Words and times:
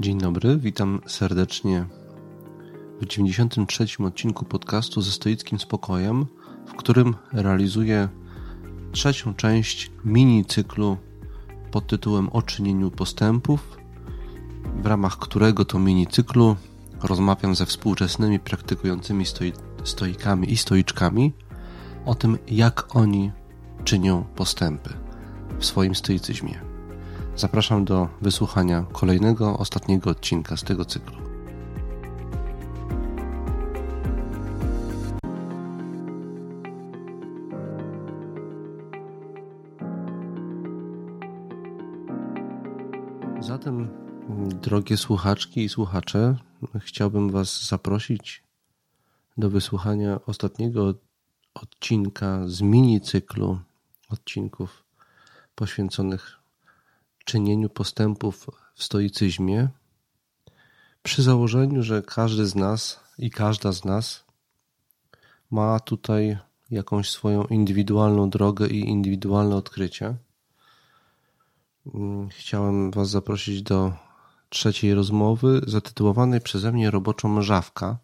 Dzień 0.00 0.18
dobry, 0.18 0.58
witam 0.58 1.00
serdecznie 1.06 1.86
w 3.00 3.06
93. 3.06 3.86
odcinku 4.04 4.44
podcastu 4.44 5.02
ze 5.02 5.12
stoickim 5.12 5.58
spokojem, 5.58 6.26
w 6.66 6.74
którym 6.74 7.14
realizuję 7.32 8.08
trzecią 8.92 9.34
część 9.34 9.90
mini 10.04 10.44
cyklu 10.44 10.96
pod 11.70 11.86
tytułem 11.86 12.28
O 12.32 12.42
czynieniu 12.42 12.90
postępów, 12.90 13.78
w 14.82 14.86
ramach 14.86 15.18
którego 15.18 15.64
to 15.64 15.78
mini 15.78 16.06
cyklu 16.06 16.56
rozmawiam 17.02 17.54
ze 17.54 17.66
współczesnymi 17.66 18.38
praktykującymi 18.38 19.26
stoi 19.26 19.52
stoikami 19.84 20.52
i 20.52 20.56
stoiczkami 20.56 21.32
o 22.04 22.14
tym, 22.14 22.38
jak 22.48 22.96
oni 22.96 23.32
czynią 23.84 24.24
postępy 24.36 24.90
w 25.58 25.64
swoim 25.64 25.94
stoicyzmie. 25.94 26.71
Zapraszam 27.36 27.84
do 27.84 28.08
wysłuchania 28.20 28.84
kolejnego, 28.92 29.58
ostatniego 29.58 30.10
odcinka 30.10 30.56
z 30.56 30.62
tego 30.62 30.84
cyklu. 30.84 31.16
Zatem, 43.40 43.88
drogie 44.62 44.96
słuchaczki 44.96 45.64
i 45.64 45.68
słuchacze, 45.68 46.36
chciałbym 46.80 47.30
Was 47.30 47.66
zaprosić 47.66 48.42
do 49.36 49.50
wysłuchania 49.50 50.20
ostatniego 50.26 50.94
odcinka 51.54 52.48
z 52.48 52.62
mini 52.62 53.00
cyklu 53.00 53.58
odcinków 54.10 54.84
poświęconych 55.54 56.41
czynieniu 57.24 57.68
postępów 57.68 58.46
w 58.74 58.84
stoicyzmie, 58.84 59.68
przy 61.02 61.22
założeniu, 61.22 61.82
że 61.82 62.02
każdy 62.02 62.46
z 62.46 62.54
nas 62.54 63.00
i 63.18 63.30
każda 63.30 63.72
z 63.72 63.84
nas 63.84 64.24
ma 65.50 65.80
tutaj 65.80 66.38
jakąś 66.70 67.10
swoją 67.10 67.44
indywidualną 67.44 68.30
drogę 68.30 68.66
i 68.66 68.80
indywidualne 68.80 69.56
odkrycie. 69.56 70.16
Mm, 71.94 72.28
chciałem 72.28 72.90
Was 72.90 73.10
zaprosić 73.10 73.62
do 73.62 73.92
trzeciej 74.48 74.94
rozmowy 74.94 75.60
zatytułowanej 75.66 76.40
przeze 76.40 76.72
mnie 76.72 76.90
Roboczą 76.90 77.28
Mrzawka. 77.28 77.98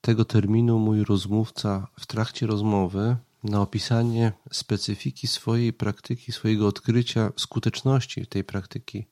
Tego 0.00 0.24
terminu 0.24 0.78
mój 0.78 1.04
rozmówca 1.04 1.86
w 2.00 2.06
trakcie 2.06 2.46
rozmowy 2.46 3.16
na 3.44 3.60
opisanie 3.60 4.32
specyfiki 4.52 5.26
swojej 5.26 5.72
praktyki, 5.72 6.32
swojego 6.32 6.66
odkrycia 6.66 7.30
skuteczności 7.36 8.26
tej 8.26 8.44
praktyki 8.44 9.06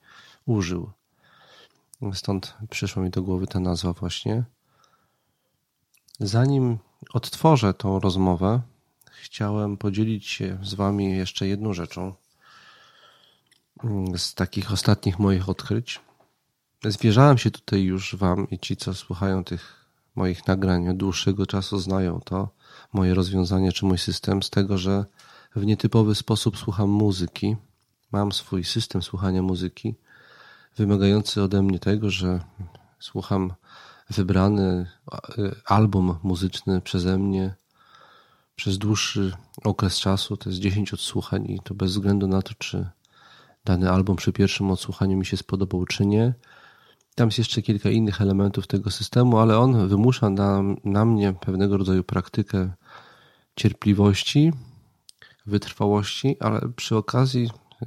użył. 0.46 0.90
Stąd 2.12 2.54
przyszła 2.70 3.02
mi 3.02 3.10
do 3.10 3.22
głowy 3.22 3.46
ta 3.46 3.60
nazwa 3.60 3.92
właśnie. 3.92 4.44
Zanim 6.20 6.78
odtworzę 7.12 7.74
tą 7.74 8.00
rozmowę, 8.00 8.60
chciałem 9.22 9.76
podzielić 9.76 10.26
się 10.26 10.58
z 10.62 10.74
Wami 10.74 11.16
jeszcze 11.16 11.46
jedną 11.46 11.74
rzeczą 11.74 12.14
z 14.16 14.34
takich 14.34 14.72
ostatnich 14.72 15.18
moich 15.18 15.48
odkryć. 15.48 16.00
Zwierzałem 16.84 17.38
się 17.38 17.50
tutaj 17.50 17.82
już 17.82 18.16
Wam 18.16 18.50
i 18.50 18.58
ci, 18.58 18.76
co 18.76 18.94
słuchają 18.94 19.44
tych 19.44 19.86
moich 20.14 20.46
nagrań 20.46 20.88
od 20.88 20.96
dłuższego 20.96 21.46
czasu, 21.46 21.78
znają 21.78 22.20
to 22.20 22.55
moje 22.96 23.14
rozwiązanie 23.14 23.72
czy 23.72 23.86
mój 23.86 23.98
system 23.98 24.42
z 24.42 24.50
tego, 24.50 24.78
że 24.78 25.04
w 25.56 25.64
nietypowy 25.64 26.14
sposób 26.14 26.58
słucham 26.58 26.90
muzyki. 26.90 27.56
Mam 28.12 28.32
swój 28.32 28.64
system 28.64 29.02
słuchania 29.02 29.42
muzyki, 29.42 29.94
wymagający 30.76 31.42
ode 31.42 31.62
mnie 31.62 31.78
tego, 31.78 32.10
że 32.10 32.40
słucham 32.98 33.52
wybrany 34.10 34.86
album 35.64 36.18
muzyczny 36.22 36.80
przeze 36.80 37.18
mnie 37.18 37.54
przez 38.56 38.78
dłuższy 38.78 39.32
okres 39.64 39.98
czasu, 39.98 40.36
to 40.36 40.50
jest 40.50 40.60
10 40.60 40.94
odsłuchań 40.94 41.50
i 41.50 41.60
to 41.64 41.74
bez 41.74 41.90
względu 41.90 42.26
na 42.26 42.42
to, 42.42 42.54
czy 42.58 42.88
dany 43.64 43.90
album 43.90 44.16
przy 44.16 44.32
pierwszym 44.32 44.70
odsłuchaniu 44.70 45.16
mi 45.16 45.26
się 45.26 45.36
spodobał, 45.36 45.84
czy 45.84 46.06
nie. 46.06 46.34
Tam 47.14 47.28
jest 47.28 47.38
jeszcze 47.38 47.62
kilka 47.62 47.90
innych 47.90 48.20
elementów 48.20 48.66
tego 48.66 48.90
systemu, 48.90 49.38
ale 49.38 49.58
on 49.58 49.88
wymusza 49.88 50.30
na, 50.30 50.62
na 50.84 51.04
mnie 51.04 51.32
pewnego 51.32 51.76
rodzaju 51.76 52.04
praktykę 52.04 52.70
cierpliwości, 53.56 54.52
wytrwałości, 55.46 56.36
ale 56.40 56.68
przy 56.76 56.96
okazji 56.96 57.50
e, 57.82 57.86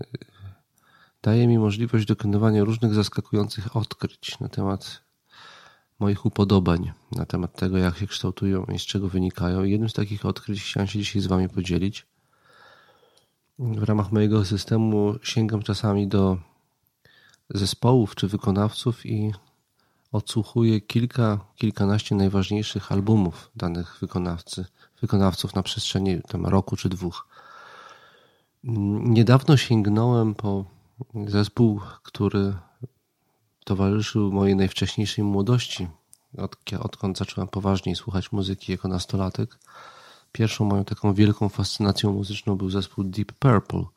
daje 1.22 1.48
mi 1.48 1.60
możliwość 1.60 2.06
dokonywania 2.06 2.64
różnych 2.64 2.94
zaskakujących 2.94 3.76
odkryć 3.76 4.40
na 4.40 4.50
temat 4.50 5.02
moich 6.00 6.26
upodobań, 6.26 6.92
na 7.12 7.26
temat 7.26 7.56
tego, 7.56 7.78
jak 7.78 7.98
się 7.98 8.08
kształtują 8.08 8.66
i 8.66 8.80
z 8.80 8.82
czego 8.82 9.10
wynikają. 9.10 9.64
jednym 9.64 9.90
z 9.90 9.94
takich 9.94 10.26
odkryć 10.26 10.64
chciałem 10.64 10.88
się 10.88 11.00
dzisiaj 11.00 11.22
z 11.22 11.28
Wami 11.28 11.50
podzielić. 11.50 12.06
W 13.60 13.84
ramach 13.84 14.12
mojego 14.12 14.46
systemu 14.46 15.16
sięgam 15.24 15.64
czasami 15.64 16.08
do 16.08 16.38
zespołów 17.50 18.16
czy 18.16 18.28
wykonawców 18.28 19.06
i 19.06 19.34
odsłuchuję 20.12 20.82
kilka, 20.82 21.40
kilkanaście 21.56 22.16
najważniejszych 22.16 22.92
albumów 22.92 23.52
danych 23.56 23.98
wykonawcy, 24.02 24.66
wykonawców 25.02 25.56
na 25.56 25.64
przestrzeni 25.64 26.22
tam 26.22 26.46
roku 26.46 26.76
czy 26.76 26.90
dwóch. 26.90 27.28
Niedawno 29.04 29.58
sięgnąłem 29.58 30.36
po 30.36 30.66
zespół, 31.28 31.82
który 32.04 32.54
towarzyszył 33.66 34.32
mojej 34.32 34.56
najwcześniejszej 34.56 35.24
młodości, 35.24 35.88
od, 36.38 36.56
odkąd 36.80 37.18
zacząłem 37.18 37.48
poważniej 37.48 37.96
słuchać 37.96 38.32
muzyki 38.32 38.72
jako 38.72 38.88
nastolatek. 38.88 39.60
Pierwszą 40.32 40.66
moją 40.66 40.86
taką 40.86 41.14
wielką 41.14 41.50
fascynacją 41.50 42.14
muzyczną 42.14 42.56
był 42.56 42.70
zespół 42.70 43.04
Deep 43.04 43.32
Purple– 43.32 43.84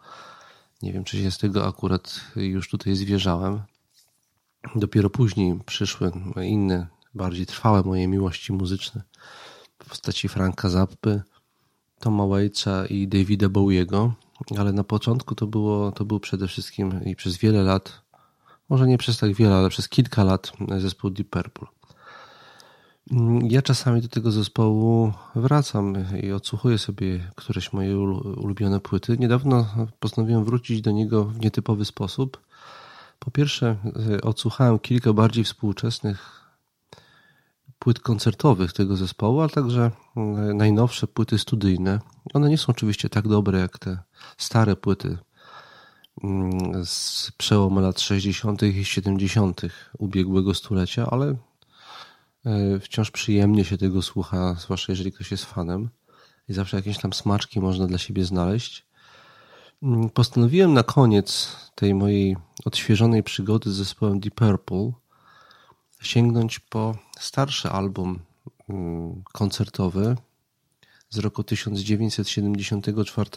nie 0.83 0.93
wiem, 0.93 1.05
czy 1.05 1.23
się 1.23 1.31
z 1.31 1.39
tego 1.39 1.67
akurat 1.67 2.21
już 2.37 2.69
tutaj 2.69 2.95
zwierzałem. 2.95 3.63
Dopiero 4.75 5.11
później 5.11 5.61
przyszły 5.67 6.13
inne, 6.43 6.87
bardziej 7.15 7.47
trwałe 7.47 7.83
moje 7.83 8.09
miłości 8.09 8.53
muzyczne 8.53 9.03
w 9.85 9.89
postaci 9.89 10.29
Franka 10.29 10.69
Zappy, 10.69 11.23
Toma 12.01 12.27
Waitsa 12.27 12.87
i 12.87 13.09
Davida 13.09 13.49
Bowiego, 13.49 14.13
ale 14.59 14.73
na 14.73 14.85
początku 14.85 15.35
to 15.35 15.47
było, 15.47 15.93
to 15.93 16.05
był 16.05 16.21
przede 16.21 16.49
wszystkim 16.49 17.05
i 17.05 17.17
przez 17.17 17.37
wiele 17.37 17.63
lat, 17.63 18.03
może 18.69 18.87
nie 18.87 18.99
przez 18.99 19.19
tak 19.19 19.35
wiele, 19.35 19.55
ale 19.55 19.69
przez 19.69 19.89
kilka 19.89 20.25
lat 20.25 20.53
zespół 20.79 21.11
Deep 21.11 21.29
Purple. 21.29 21.67
Ja 23.43 23.63
czasami 23.63 24.01
do 24.01 24.09
tego 24.09 24.31
zespołu 24.31 25.13
wracam 25.35 25.95
i 26.23 26.33
odsłuchuję 26.33 26.79
sobie 26.79 27.31
któreś 27.37 27.73
moje 27.73 27.99
ulubione 27.99 28.81
płyty. 28.81 29.17
Niedawno 29.19 29.67
postanowiłem 30.01 30.45
wrócić 30.45 30.81
do 30.81 30.91
niego 30.91 31.25
w 31.25 31.41
nietypowy 31.41 31.85
sposób. 31.85 32.41
Po 33.19 33.31
pierwsze, 33.31 33.77
odsłuchałem 34.23 34.79
kilka 34.79 35.13
bardziej 35.13 35.45
współczesnych 35.45 36.42
płyt 37.83 38.01
koncertowych 38.01 38.73
tego 38.73 38.97
zespołu, 38.97 39.41
a 39.41 39.49
także 39.49 39.91
e, 40.17 40.21
najnowsze 40.55 41.07
płyty 41.07 41.39
studyjne. 41.39 42.01
One 42.35 42.49
nie 42.49 42.59
są 42.59 42.67
oczywiście 42.69 43.09
tak 43.09 43.29
dobre 43.29 43.59
jak 43.59 43.79
te 43.79 43.99
stare 44.39 44.77
płyty 44.77 45.19
mm, 46.25 46.85
z 46.87 47.31
przełomu 47.37 47.81
lat 47.81 48.01
60. 48.01 48.63
i 48.63 48.85
70. 48.85 49.61
ubiegłego 49.99 50.55
stulecia, 50.55 51.07
ale 51.11 51.37
E, 52.47 52.81
wciąż 52.81 53.11
przyjemnie 53.11 53.65
się 53.65 53.79
tego 53.79 54.03
słucha, 54.03 54.55
zwłaszcza 54.55 54.93
jeżeli 54.93 55.13
ktoś 55.13 55.31
jest 55.31 55.45
fanem 55.45 55.91
i 56.49 56.53
zawsze 56.53 56.77
jakieś 56.77 56.99
tam 56.99 57.13
smaczki 57.13 57.61
można 57.61 57.87
dla 57.87 57.99
siebie 57.99 58.25
znaleźć. 58.25 58.87
Mm, 59.83 60.11
postanowiłem 60.11 60.73
na 60.73 60.83
koniec 60.83 61.57
tej 61.75 61.95
mojej 61.95 62.37
odświeżonej 62.65 63.23
przygody 63.23 63.71
z 63.71 63.75
zespołem 63.75 64.21
Deep 64.21 64.35
Purple 64.35 64.93
sięgnąć 66.01 66.59
po 66.59 66.97
starszy 67.23 67.69
album 67.71 68.19
mm, 68.69 69.23
koncertowy 69.33 70.17
z 71.11 71.19
roku 71.19 71.45
1974 71.45 73.31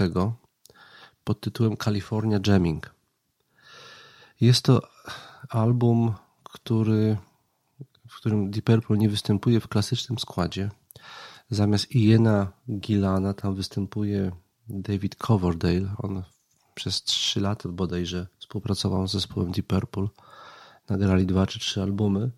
pod 1.24 1.42
tytułem 1.42 1.78
California 1.78 2.40
Jamming. 2.48 2.96
Jest 4.42 4.62
to 4.62 4.82
album, 5.50 6.14
który 6.44 7.18
w 8.10 8.16
którym 8.18 8.52
Deep 8.52 8.66
Purple 8.66 8.98
nie 8.98 9.10
występuje 9.10 9.60
w 9.60 9.68
klasycznym 9.68 10.20
składzie. 10.20 10.70
Zamiast 11.50 11.96
Iena 11.96 12.52
Gillana 12.70 13.34
tam 13.34 13.56
występuje 13.56 14.32
David 14.68 15.16
Coverdale. 15.16 15.96
On 15.98 16.24
przez 16.76 17.04
trzy 17.04 17.42
lata 17.42 17.70
bodajże 17.70 18.28
współpracował 18.40 19.08
z 19.08 19.12
zespołem 19.12 19.52
Deep 19.52 19.68
Purple. 19.68 20.08
Nagrali 20.90 21.26
dwa 21.26 21.48
czy 21.48 21.60
trzy 21.60 21.82
albumy. 21.82 22.32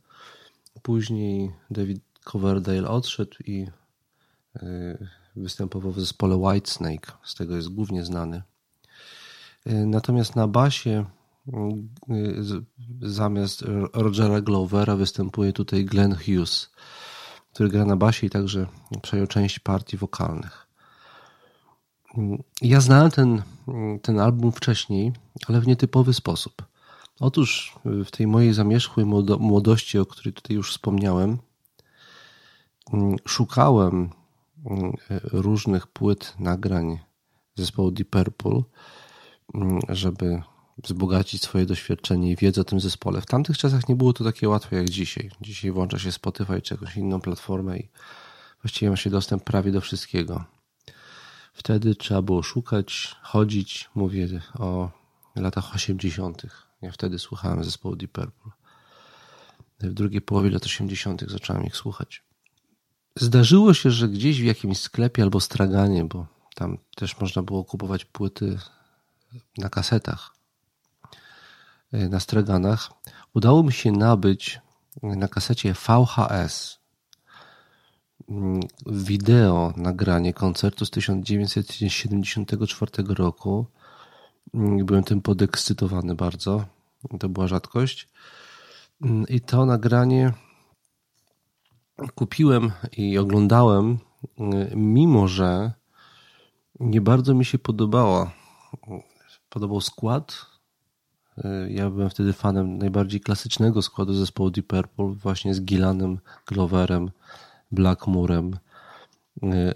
Później 0.81 1.51
David 1.71 2.01
Coverdale 2.23 2.89
odszedł 2.89 3.35
i 3.45 3.67
e, 4.55 4.97
występował 5.35 5.91
w 5.91 5.99
zespole 5.99 6.35
Whitesnake. 6.35 7.11
Z 7.23 7.35
tego 7.35 7.55
jest 7.55 7.69
głównie 7.69 8.05
znany. 8.05 8.43
E, 9.65 9.73
natomiast 9.73 10.35
na 10.35 10.47
basie 10.47 11.05
zamiast 13.01 13.63
Rogera 13.93 14.41
Glovera 14.41 14.95
występuje 14.95 15.53
tutaj 15.53 15.85
Glenn 15.85 16.15
Hughes, 16.15 16.69
który 17.53 17.69
gra 17.69 17.85
na 17.85 17.95
basie 17.95 18.27
i 18.27 18.29
także 18.29 18.67
przejął 19.01 19.27
część 19.27 19.59
partii 19.59 19.97
wokalnych. 19.97 20.67
Ja 22.61 22.81
znałem 22.81 23.11
ten, 23.11 23.41
ten 24.01 24.19
album 24.19 24.51
wcześniej, 24.51 25.13
ale 25.47 25.61
w 25.61 25.67
nietypowy 25.67 26.13
sposób. 26.13 26.65
Otóż 27.19 27.75
w 27.85 28.11
tej 28.11 28.27
mojej 28.27 28.53
zamierzchłej 28.53 29.05
młodości, 29.39 29.99
o 29.99 30.05
której 30.05 30.33
tutaj 30.33 30.55
już 30.55 30.71
wspomniałem, 30.71 31.37
szukałem 33.27 34.09
różnych 35.23 35.87
płyt 35.87 36.33
nagrań 36.39 36.99
zespołu 37.55 37.91
Deep 37.91 38.09
Purple, 38.09 38.61
żeby 39.89 40.41
wzbogacić 40.83 41.41
swoje 41.41 41.65
doświadczenie 41.65 42.31
i 42.31 42.35
wiedzę 42.35 42.61
o 42.61 42.63
tym 42.63 42.79
zespole. 42.79 43.21
W 43.21 43.25
tamtych 43.25 43.57
czasach 43.57 43.89
nie 43.89 43.95
było 43.95 44.13
to 44.13 44.23
takie 44.23 44.49
łatwe 44.49 44.75
jak 44.75 44.89
dzisiaj. 44.89 45.31
Dzisiaj 45.41 45.71
włącza 45.71 45.99
się 45.99 46.11
Spotify 46.11 46.61
czy 46.61 46.73
jakąś 46.73 46.97
inną 46.97 47.21
platformę 47.21 47.77
i 47.77 47.89
właściwie 48.61 48.89
ma 48.89 48.95
się 48.95 49.09
dostęp 49.09 49.43
prawie 49.43 49.71
do 49.71 49.81
wszystkiego. 49.81 50.43
Wtedy 51.53 51.95
trzeba 51.95 52.21
było 52.21 52.43
szukać, 52.43 53.15
chodzić. 53.21 53.89
Mówię 53.95 54.41
o 54.59 54.89
latach 55.35 55.75
80. 55.75 56.66
Ja 56.81 56.91
wtedy 56.91 57.19
słuchałem 57.19 57.63
zespołu 57.63 57.95
Deep 57.95 58.11
Purple. 58.11 58.51
W 59.79 59.93
drugiej 59.93 60.21
połowie 60.21 60.49
lat 60.49 60.65
80. 60.65 61.23
zacząłem 61.27 61.65
ich 61.65 61.75
słuchać. 61.75 62.23
Zdarzyło 63.15 63.73
się, 63.73 63.91
że 63.91 64.07
gdzieś 64.07 64.41
w 64.41 64.45
jakimś 64.45 64.79
sklepie 64.79 65.23
albo 65.23 65.39
straganie, 65.39 66.05
bo 66.05 66.27
tam 66.55 66.77
też 66.95 67.19
można 67.19 67.41
było 67.41 67.63
kupować 67.63 68.05
płyty 68.05 68.59
na 69.57 69.69
kasetach, 69.69 70.35
e, 71.91 72.09
na 72.09 72.19
straganach, 72.19 72.89
udało 73.33 73.63
mi 73.63 73.73
się 73.73 73.91
nabyć 73.91 74.59
na 75.03 75.27
kasecie 75.27 75.73
VHS 75.73 76.79
mm, 78.29 78.59
wideo 78.85 79.73
nagranie 79.77 80.33
koncertu 80.33 80.85
z 80.85 80.89
1974 80.89 82.91
roku. 82.97 83.65
Mm, 84.53 84.85
byłem 84.85 85.03
tym 85.03 85.21
podekscytowany 85.21 86.15
bardzo. 86.15 86.65
To 87.19 87.29
była 87.29 87.47
rzadkość. 87.47 88.09
Mm, 89.01 89.25
I 89.27 89.41
to 89.41 89.65
nagranie 89.65 90.33
kupiłem 92.15 92.71
i 92.97 93.17
oglądałem, 93.17 93.97
mimo 94.75 95.27
że 95.27 95.71
nie 96.79 97.01
bardzo 97.01 97.33
mi 97.33 97.45
się 97.45 97.59
podobała. 97.59 98.31
Podobał 99.49 99.81
skład. 99.81 100.45
Ja 101.69 101.89
byłem 101.89 102.09
wtedy 102.09 102.33
fanem 102.33 102.77
najbardziej 102.77 103.21
klasycznego 103.21 103.81
składu 103.81 104.13
zespołu 104.13 104.49
Deep 104.49 104.67
Purple, 104.67 105.05
właśnie 105.05 105.53
z 105.53 105.61
Gilanem, 105.61 106.19
Gloverem, 106.47 107.11
Blackmurem, 107.71 108.57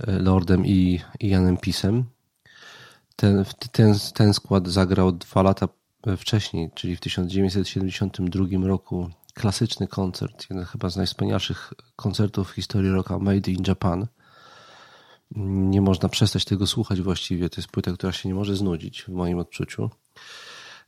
Lordem 0.08 0.66
i, 0.66 1.00
i 1.20 1.30
Janem 1.30 1.58
Pisem. 1.58 2.06
Ten, 3.22 3.46
ten, 3.72 3.96
ten 4.14 4.34
skład 4.34 4.68
zagrał 4.68 5.12
dwa 5.12 5.42
lata 5.42 5.68
wcześniej, 6.18 6.72
czyli 6.76 6.96
w 6.96 7.00
1972 7.00 8.68
roku 8.68 9.10
klasyczny 9.34 9.88
koncert, 9.88 10.50
jeden 10.50 10.66
chyba 10.66 10.90
z 10.90 10.98
najwspanialszych 10.98 11.74
koncertów 11.96 12.52
w 12.52 12.54
historii 12.54 12.92
rocka 12.92 13.20
Made 13.20 13.52
in 13.52 13.64
Japan. 13.68 14.08
Nie 15.36 15.82
można 15.82 16.10
przestać 16.10 16.46
tego 16.46 16.68
słuchać 16.68 17.02
właściwie. 17.02 17.50
To 17.50 17.62
jest 17.62 17.72
płyta, 17.72 17.92
która 17.92 18.12
się 18.12 18.30
nie 18.30 18.36
może 18.36 18.56
znudzić 18.56 19.04
w 19.04 19.10
moim 19.10 19.40
odczuciu. 19.40 19.90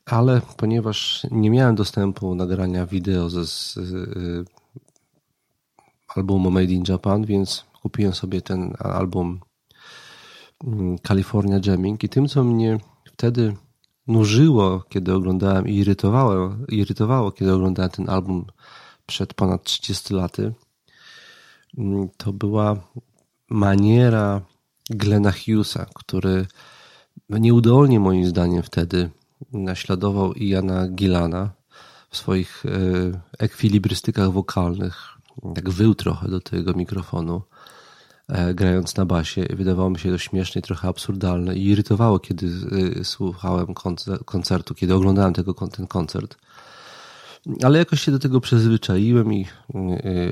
Ale 0.06 0.42
ponieważ 0.58 1.28
nie 1.32 1.50
miałem 1.50 1.76
dostępu 1.76 2.36
nagrania 2.36 2.86
wideo 2.86 3.30
ze 3.30 3.46
z, 3.46 3.78
y, 3.78 4.46
albumu 6.16 6.52
Made 6.52 6.74
in 6.74 6.84
Japan, 6.88 7.26
więc 7.26 7.66
kupiłem 7.82 8.14
sobie 8.14 8.42
ten 8.42 8.74
album 8.80 9.40
California 11.08 11.60
Jamming 11.66 12.04
i 12.04 12.10
tym, 12.10 12.28
co 12.28 12.44
mnie 12.44 12.78
wtedy 13.06 13.56
nużyło, 14.08 14.84
kiedy 14.90 15.14
oglądałem 15.14 15.68
i 15.68 15.76
irytowało, 15.76 16.56
irytowało, 16.70 17.32
kiedy 17.32 17.54
oglądałem 17.54 17.92
ten 17.92 18.10
album 18.10 18.46
przed 19.06 19.34
ponad 19.34 19.64
30 19.64 20.14
laty, 20.14 20.54
mm, 21.78 22.10
to 22.18 22.34
była 22.34 22.76
maniera 23.50 24.42
Glena 24.90 25.32
Hughesa, 25.32 25.86
który 25.94 26.46
nieudolnie 27.30 28.00
moim 28.00 28.26
zdaniem 28.26 28.64
wtedy 28.64 29.10
naśladował 29.52 30.34
Iana 30.34 30.88
Gillana 30.88 31.50
w 32.10 32.18
swoich 32.18 32.66
e, 32.66 32.70
ekwilibrystykach 33.40 34.32
wokalnych. 34.32 35.10
Tak 35.56 35.70
wył 35.70 35.96
trochę 35.96 36.28
do 36.28 36.42
tego 36.42 36.74
mikrofonu. 36.74 37.42
E, 38.28 38.54
grając 38.54 38.96
na 38.96 39.06
basie. 39.06 39.46
Wydawało 39.50 39.90
mi 39.90 40.00
się 40.00 40.12
to 40.12 40.18
śmieszne 40.18 40.60
i 40.60 40.62
trochę 40.62 40.88
absurdalne 40.88 41.56
i 41.56 41.68
irytowało, 41.68 42.20
kiedy 42.20 42.48
e, 43.00 43.04
słuchałem 43.04 43.68
koncertu, 44.26 44.76
kiedy 44.76 44.94
oglądałem 44.94 45.34
tego, 45.34 45.54
ten 45.54 45.88
koncert. 45.88 46.38
Ale 47.64 47.80
jakoś 47.80 48.02
się 48.02 48.12
do 48.12 48.20
tego 48.20 48.42
przyzwyczaiłem 48.42 49.34
i 49.34 49.46
e, 49.46 49.48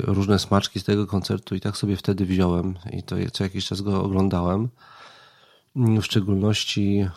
różne 0.02 0.40
smaczki 0.40 0.80
z 0.80 0.84
tego 0.84 1.08
koncertu 1.08 1.56
i 1.56 1.60
tak 1.60 1.78
sobie 1.78 1.98
wtedy 1.98 2.26
wziąłem 2.26 2.76
i 2.92 3.04
to 3.04 3.16
co 3.32 3.44
jakiś 3.44 3.66
czas 3.66 3.82
go 3.82 4.04
oglądałem. 4.04 4.70
W 5.76 6.02
szczególności 6.02 7.08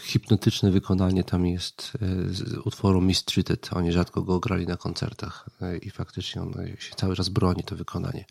hipnotyczne 0.00 0.70
wykonanie 0.70 1.24
tam 1.24 1.46
jest 1.46 1.98
z 2.30 2.56
utworu 2.64 3.00
Mistreated. 3.00 3.70
Oni 3.72 3.92
rzadko 3.92 4.22
go 4.22 4.40
grali 4.40 4.66
na 4.66 4.76
koncertach 4.76 5.48
i 5.82 5.90
faktycznie 5.90 6.42
on 6.42 6.52
się 6.78 6.94
cały 6.94 7.16
czas 7.16 7.28
broni, 7.28 7.64
to 7.64 7.76
wykonanie. 7.76 8.24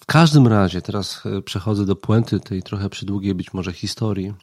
W 0.00 0.06
każdym 0.06 0.46
razie, 0.46 0.82
teraz 0.82 1.22
przechodzę 1.44 1.86
do 1.86 1.96
puenty 1.96 2.40
tej 2.40 2.62
trochę 2.62 2.90
przydługiej 2.90 3.34
być 3.34 3.52
może 3.54 3.72
historii. 3.72 4.34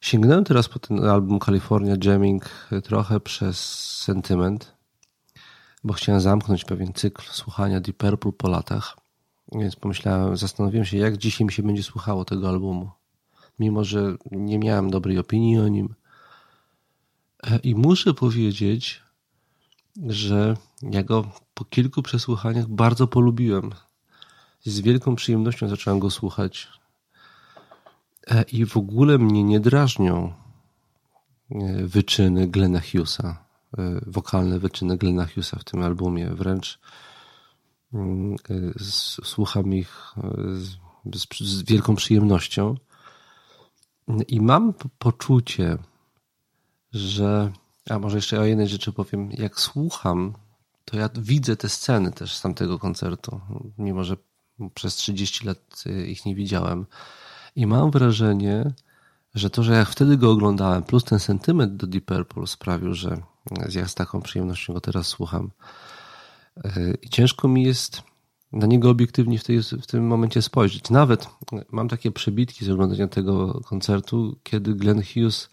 Sięgnąłem 0.00 0.44
teraz 0.44 0.68
po 0.68 0.78
ten 0.78 1.04
album 1.04 1.38
California 1.38 1.94
Jamming 2.04 2.50
trochę 2.84 3.20
przez 3.20 3.58
sentyment, 3.98 4.74
bo 5.84 5.92
chciałem 5.92 6.20
zamknąć 6.20 6.64
pewien 6.64 6.92
cykl 6.92 7.22
słuchania 7.30 7.80
Deep 7.80 7.96
Purple 7.96 8.32
po 8.32 8.48
latach. 8.48 8.96
Więc 9.52 9.76
pomyślałem, 9.76 10.36
zastanowiłem 10.36 10.84
się, 10.86 10.96
jak 10.96 11.16
dzisiaj 11.16 11.46
mi 11.46 11.52
się 11.52 11.62
będzie 11.62 11.82
słuchało 11.82 12.24
tego 12.24 12.48
albumu 12.48 12.90
mimo 13.60 13.84
że 13.84 14.16
nie 14.30 14.58
miałem 14.58 14.90
dobrej 14.90 15.18
opinii 15.18 15.58
o 15.58 15.68
nim. 15.68 15.94
E, 17.42 17.58
I 17.58 17.74
muszę 17.74 18.14
powiedzieć, 18.14 19.02
że 20.06 20.56
ja 20.82 21.02
go 21.02 21.30
po 21.54 21.64
kilku 21.64 22.02
przesłuchaniach 22.02 22.68
bardzo 22.68 23.06
polubiłem. 23.06 23.70
Z 24.64 24.80
wielką 24.80 25.16
przyjemnością 25.16 25.68
zacząłem 25.68 26.00
go 26.00 26.10
słuchać. 26.10 26.68
E, 28.26 28.42
I 28.42 28.66
w 28.66 28.76
ogóle 28.76 29.18
mnie 29.18 29.44
nie 29.44 29.60
drażnią 29.60 30.32
e, 31.50 31.86
wyczyny 31.86 32.48
Glena 32.48 32.80
Hughesa, 32.80 33.44
wokalne 34.06 34.58
wyczyny 34.58 34.96
Glena 34.96 35.26
Hughesa 35.26 35.58
w 35.58 35.64
tym 35.64 35.82
albumie. 35.82 36.30
Wręcz 36.30 36.78
mm, 37.94 38.36
słucham 39.24 39.74
ich 39.74 40.14
z, 41.12 41.26
z 41.40 41.62
wielką 41.62 41.96
przyjemnością. 41.96 42.76
I 44.28 44.40
mam 44.40 44.74
poczucie, 44.98 45.78
że. 46.92 47.52
A 47.90 47.98
może 47.98 48.16
jeszcze 48.18 48.40
o 48.40 48.44
jednej 48.44 48.68
rzeczy 48.68 48.92
powiem. 48.92 49.30
Jak 49.32 49.60
słucham, 49.60 50.34
to 50.84 50.96
ja 50.96 51.10
widzę 51.14 51.56
te 51.56 51.68
sceny 51.68 52.12
też 52.12 52.36
z 52.36 52.42
tamtego 52.42 52.78
koncertu, 52.78 53.40
mimo 53.78 54.04
że 54.04 54.16
przez 54.74 54.96
30 54.96 55.46
lat 55.46 55.84
y, 55.86 56.06
ich 56.06 56.26
nie 56.26 56.34
widziałem. 56.34 56.86
I 57.56 57.66
mam 57.66 57.90
wrażenie, 57.90 58.72
że 59.34 59.50
to, 59.50 59.62
że 59.62 59.74
jak 59.74 59.88
wtedy 59.88 60.16
go 60.16 60.30
oglądałem, 60.30 60.82
plus 60.82 61.04
ten 61.04 61.18
sentyment 61.18 61.76
do 61.76 61.86
Deep 61.86 62.04
Purple 62.04 62.46
sprawił, 62.46 62.94
że 62.94 63.22
ja 63.74 63.88
z 63.88 63.94
taką 63.94 64.22
przyjemnością 64.22 64.72
go 64.74 64.80
teraz 64.80 65.06
słucham. 65.06 65.50
Y, 66.76 66.98
I 67.02 67.08
ciężko 67.08 67.48
mi 67.48 67.62
jest 67.62 68.02
na 68.52 68.66
niego 68.66 68.90
obiektywnie 68.90 69.38
w, 69.38 69.44
tej, 69.44 69.62
w 69.62 69.86
tym 69.86 70.06
momencie 70.06 70.42
spojrzeć. 70.42 70.90
Nawet 70.90 71.28
mam 71.70 71.88
takie 71.88 72.10
przebitki 72.10 72.64
z 72.64 72.70
oglądania 72.70 73.08
tego 73.08 73.60
koncertu, 73.60 74.36
kiedy 74.42 74.74
Glenn 74.74 75.02
Hughes 75.02 75.50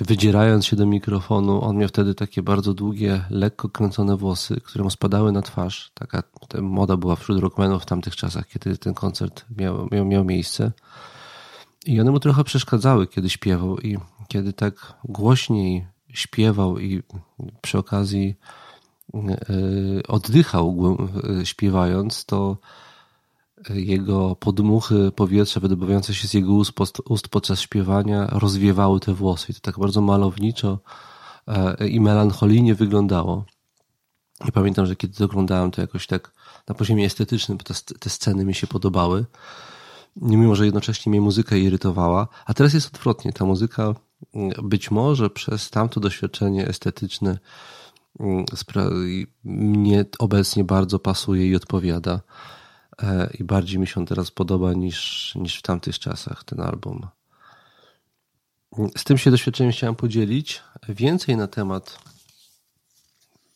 wydzierając 0.00 0.66
się 0.66 0.76
do 0.76 0.86
mikrofonu, 0.86 1.64
on 1.64 1.76
miał 1.76 1.88
wtedy 1.88 2.14
takie 2.14 2.42
bardzo 2.42 2.74
długie, 2.74 3.24
lekko 3.30 3.68
kręcone 3.68 4.16
włosy, 4.16 4.60
które 4.60 4.84
mu 4.84 4.90
spadały 4.90 5.32
na 5.32 5.42
twarz. 5.42 5.90
Taka 5.94 6.22
moda 6.60 6.96
była 6.96 7.16
wśród 7.16 7.40
rockmenów 7.40 7.82
w 7.82 7.86
tamtych 7.86 8.16
czasach, 8.16 8.46
kiedy 8.48 8.78
ten 8.78 8.94
koncert 8.94 9.44
miał, 9.56 9.88
miał, 9.92 10.04
miał 10.04 10.24
miejsce. 10.24 10.72
I 11.86 12.00
one 12.00 12.10
mu 12.10 12.20
trochę 12.20 12.44
przeszkadzały, 12.44 13.06
kiedy 13.06 13.30
śpiewał 13.30 13.78
i 13.78 13.98
kiedy 14.28 14.52
tak 14.52 14.94
głośniej 15.04 15.86
śpiewał 16.08 16.78
i 16.78 17.02
przy 17.60 17.78
okazji 17.78 18.36
oddychał 20.08 20.96
śpiewając, 21.44 22.24
to 22.24 22.56
jego 23.70 24.36
podmuchy 24.36 25.12
powietrza 25.16 25.60
wydobywające 25.60 26.14
się 26.14 26.28
z 26.28 26.34
jego 26.34 26.52
ust, 27.08 27.28
podczas 27.28 27.60
śpiewania 27.60 28.26
rozwiewały 28.26 29.00
te 29.00 29.14
włosy. 29.14 29.52
I 29.52 29.54
to 29.54 29.60
tak 29.60 29.78
bardzo 29.78 30.00
malowniczo 30.00 30.78
e, 31.46 31.88
i 31.88 32.00
melancholijnie 32.00 32.74
wyglądało. 32.74 33.44
I 34.48 34.52
pamiętam, 34.52 34.86
że 34.86 34.96
kiedy 34.96 35.24
oglądałem, 35.24 35.70
to 35.70 35.80
jakoś 35.80 36.06
tak 36.06 36.32
na 36.68 36.74
poziomie 36.74 37.06
estetycznym 37.06 37.58
te, 37.58 37.74
te 38.00 38.10
sceny 38.10 38.44
mi 38.44 38.54
się 38.54 38.66
podobały. 38.66 39.24
Mimo, 40.16 40.54
że 40.54 40.64
jednocześnie 40.64 41.10
mnie 41.10 41.20
muzyka 41.20 41.56
irytowała. 41.56 42.28
A 42.46 42.54
teraz 42.54 42.74
jest 42.74 42.94
odwrotnie. 42.94 43.32
Ta 43.32 43.44
muzyka 43.44 43.94
być 44.62 44.90
może 44.90 45.30
przez 45.30 45.70
tamto 45.70 46.00
doświadczenie 46.00 46.68
estetyczne 46.68 47.38
mnie 49.44 50.04
obecnie 50.18 50.64
bardzo 50.64 50.98
pasuje 50.98 51.48
i 51.48 51.56
odpowiada. 51.56 52.20
E, 53.02 53.30
I 53.38 53.44
bardziej 53.44 53.78
mi 53.78 53.86
się 53.86 54.06
teraz 54.06 54.30
podoba 54.30 54.72
niż, 54.72 55.32
niż 55.34 55.58
w 55.58 55.62
tamtych 55.62 55.98
czasach 55.98 56.44
ten 56.44 56.60
album. 56.60 57.06
Z 58.96 59.04
tym 59.04 59.18
się 59.18 59.30
doświadczeniem 59.30 59.72
chciałem 59.72 59.94
podzielić. 59.94 60.62
Więcej 60.88 61.36
na 61.36 61.46
temat 61.46 61.98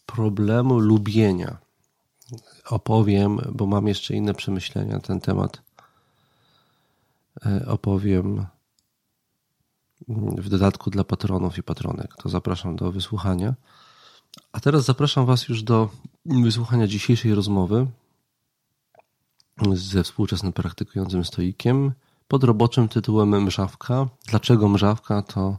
problemu 0.06 0.78
lubienia 0.78 1.58
opowiem, 2.70 3.38
bo 3.52 3.66
mam 3.66 3.88
jeszcze 3.88 4.14
inne 4.14 4.34
przemyślenia 4.34 4.92
na 4.94 5.00
ten 5.00 5.20
temat. 5.20 5.62
E, 7.46 7.66
opowiem 7.66 8.46
w 10.38 10.48
dodatku 10.48 10.90
dla 10.90 11.04
patronów 11.04 11.58
i 11.58 11.62
patronek. 11.62 12.16
To 12.22 12.28
zapraszam 12.28 12.76
do 12.76 12.92
wysłuchania. 12.92 13.54
A 14.52 14.60
teraz 14.60 14.84
zapraszam 14.84 15.26
Was 15.26 15.48
już 15.48 15.62
do 15.62 15.88
wysłuchania 16.24 16.86
dzisiejszej 16.86 17.34
rozmowy 17.34 17.86
ze 19.72 20.02
współczesnym 20.02 20.52
praktykującym 20.52 21.24
stoikiem 21.24 21.92
pod 22.28 22.44
roboczym 22.44 22.88
tytułem 22.88 23.42
Mrzawka. 23.42 24.08
Dlaczego 24.28 24.68
Mrzawka, 24.68 25.22
to 25.22 25.58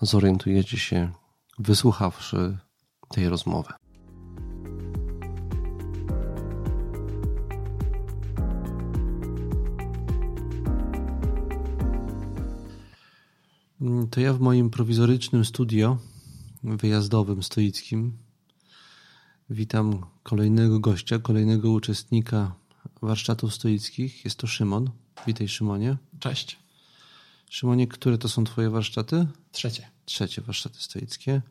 zorientujecie 0.00 0.78
się 0.78 1.12
wysłuchawszy 1.58 2.58
tej 3.08 3.28
rozmowy. 3.28 3.72
To 14.10 14.20
ja 14.20 14.32
w 14.32 14.40
moim 14.40 14.70
prowizorycznym 14.70 15.44
studio 15.44 15.96
wyjazdowym 16.62 17.42
stoickim 17.42 18.18
witam 19.50 20.06
kolejnego 20.22 20.80
gościa, 20.80 21.18
kolejnego 21.18 21.70
uczestnika 21.70 22.54
warsztatów 23.02 23.54
stoickich. 23.54 24.24
Jest 24.24 24.38
to 24.38 24.46
Szymon. 24.46 24.90
Witaj 25.26 25.48
Szymonie. 25.48 25.96
Cześć. 26.18 26.58
Szymonie, 27.50 27.86
które 27.86 28.18
to 28.18 28.28
są 28.28 28.44
twoje 28.44 28.70
warsztaty? 28.70 29.26
Trzecie. 29.52 29.88
Trzecie 30.04 30.42
warsztaty 30.42 30.78
stoickie. 30.80 31.42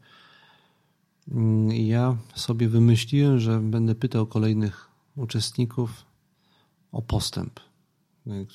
Mm, 1.31 1.71
ja 1.71 2.17
sobie 2.35 2.69
wymyśliłem, 2.69 3.39
że 3.39 3.59
będę 3.59 3.95
pytał 3.95 4.27
kolejnych 4.27 4.89
uczestników 5.15 6.05
o 6.91 7.01
postęp. 7.01 7.59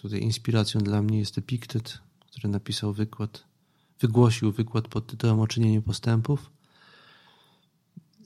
Tutaj 0.02 0.20
inspiracją 0.20 0.80
dla 0.80 1.02
mnie 1.02 1.18
jest 1.18 1.38
Epiktet, 1.38 1.98
który 2.20 2.48
napisał 2.48 2.92
wykład, 2.92 3.44
wygłosił 4.04 4.52
wykład 4.52 4.88
pod 4.88 5.06
tytułem 5.06 5.40
O 5.40 5.46
czynieniu 5.46 5.82
postępów. 5.82 6.50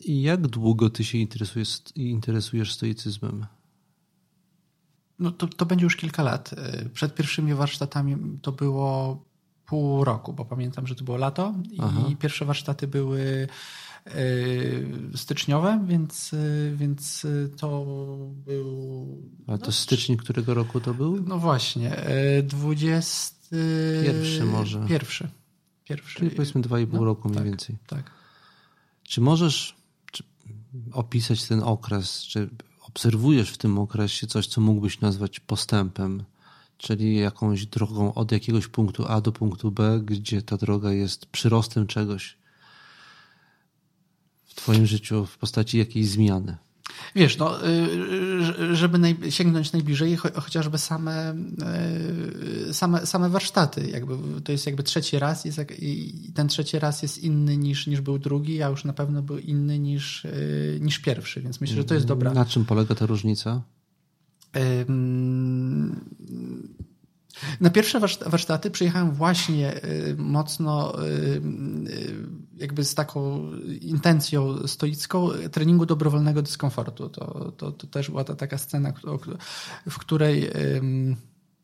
I 0.01 0.23
jak 0.23 0.47
długo 0.47 0.91
ty 0.91 1.05
się 1.05 1.19
interesujesz, 1.19 1.79
interesujesz 1.97 2.75
stoicyzmem? 2.75 3.47
No 5.19 5.31
to, 5.31 5.47
to 5.47 5.67
będzie 5.67 5.85
już 5.85 5.97
kilka 5.97 6.23
lat. 6.23 6.55
Przed 6.93 7.15
pierwszymi 7.15 7.55
warsztatami 7.55 8.17
to 8.43 8.53
było 8.53 9.25
pół 9.67 10.05
roku, 10.05 10.33
bo 10.33 10.45
pamiętam, 10.45 10.87
że 10.87 10.95
to 10.95 11.05
było 11.05 11.17
lato 11.17 11.55
Aha. 11.79 12.05
i 12.09 12.17
pierwsze 12.17 12.45
warsztaty 12.45 12.87
były 12.87 13.49
e, 14.07 14.13
styczniowe, 15.17 15.85
więc, 15.87 16.35
więc 16.75 17.27
to 17.57 17.85
był... 18.47 19.07
A 19.47 19.59
to 19.59 19.67
no, 19.67 19.73
styczeń 19.73 20.17
którego 20.17 20.55
roku 20.55 20.81
to 20.81 20.95
był? 20.95 21.25
No 21.27 21.39
właśnie, 21.39 21.97
20... 22.43 23.37
E, 24.01 24.05
pierwszy 24.05 24.45
może. 24.45 24.87
Pierwszy. 24.89 25.29
Pierwszy. 25.89 26.19
Czyli 26.19 26.31
powiedzmy 26.31 26.61
dwa 26.61 26.81
i 26.81 26.87
pół 26.87 26.99
no, 26.99 27.05
roku 27.05 27.29
mniej 27.29 27.39
tak, 27.39 27.45
więcej. 27.45 27.77
Tak. 27.87 28.11
Czy 29.03 29.21
możesz 29.21 29.77
czy 30.13 30.25
opisać 30.93 31.45
ten 31.45 31.63
okres, 31.63 32.23
czy 32.23 32.51
obserwujesz 32.81 33.51
w 33.51 33.59
tym 33.59 33.79
okresie 33.79 34.27
coś, 34.27 34.47
co 34.47 34.61
mógłbyś 34.61 35.01
nazwać 35.01 35.41
postępem, 35.41 36.25
czyli 36.79 37.17
jakąś 37.17 37.67
drogą 37.67 38.15
od 38.15 38.33
jakiegoś 38.33 38.67
punktu 38.67 39.05
A 39.09 39.21
do 39.21 39.33
punktu 39.33 39.71
B, 39.71 40.01
gdzie 40.05 40.43
ta 40.43 40.57
droga 40.57 40.93
jest 40.93 41.27
przyrostem 41.27 41.87
czegoś 41.87 42.39
w 44.45 44.55
Twoim 44.55 44.87
życiu 44.87 45.27
w 45.27 45.39
postaci 45.39 45.79
jakiejś 45.79 46.09
zmiany? 46.09 46.57
Wiesz, 47.15 47.39
no, 47.39 47.69
y, 47.69 48.77
żeby 48.77 48.99
naj, 48.99 49.17
sięgnąć 49.31 49.73
najbliżej, 49.73 50.17
chociażby 50.17 50.79
same, 50.79 51.35
y, 52.69 52.75
same, 52.75 53.07
same 53.07 53.29
warsztaty. 53.29 53.91
Jakby, 53.91 54.41
to 54.41 54.53
jest 54.53 54.67
jakby 54.67 54.83
trzeci 54.83 55.19
raz 55.19 55.45
jest, 55.45 55.61
i 55.79 56.13
ten 56.35 56.49
trzeci 56.49 56.79
raz 56.79 57.03
jest 57.03 57.19
inny 57.19 57.57
niż, 57.57 57.87
niż 57.87 58.01
był 58.01 58.19
drugi, 58.19 58.63
a 58.63 58.69
już 58.69 58.85
na 58.85 58.93
pewno 58.93 59.23
był 59.23 59.39
inny 59.39 59.79
niż, 59.79 60.25
y, 60.25 60.79
niż 60.83 60.99
pierwszy, 60.99 61.41
więc 61.41 61.61
myślę, 61.61 61.77
że 61.77 61.85
to 61.85 61.95
jest 61.95 62.07
dobra. 62.07 62.33
Na 62.33 62.45
czym 62.45 62.65
polega 62.65 62.95
ta 62.95 63.07
różnica? 63.07 63.63
Na 67.61 67.71
pierwsze 67.71 68.01
warsztaty 68.27 68.71
przyjechałem 68.71 69.11
właśnie 69.11 69.81
mocno 70.17 70.95
jakby 72.59 72.85
z 72.85 72.95
taką 72.95 73.51
intencją 73.81 74.67
stoicką 74.67 75.29
treningu 75.53 75.87
dobrowolnego 75.87 76.43
dyskomfortu. 76.43 77.09
To, 77.09 77.53
to, 77.57 77.73
to 77.73 77.87
też 77.87 78.11
była 78.11 78.25
ta 78.25 78.35
taka 78.35 78.59
scena, 78.59 78.93
w 79.91 79.99
której 79.99 80.51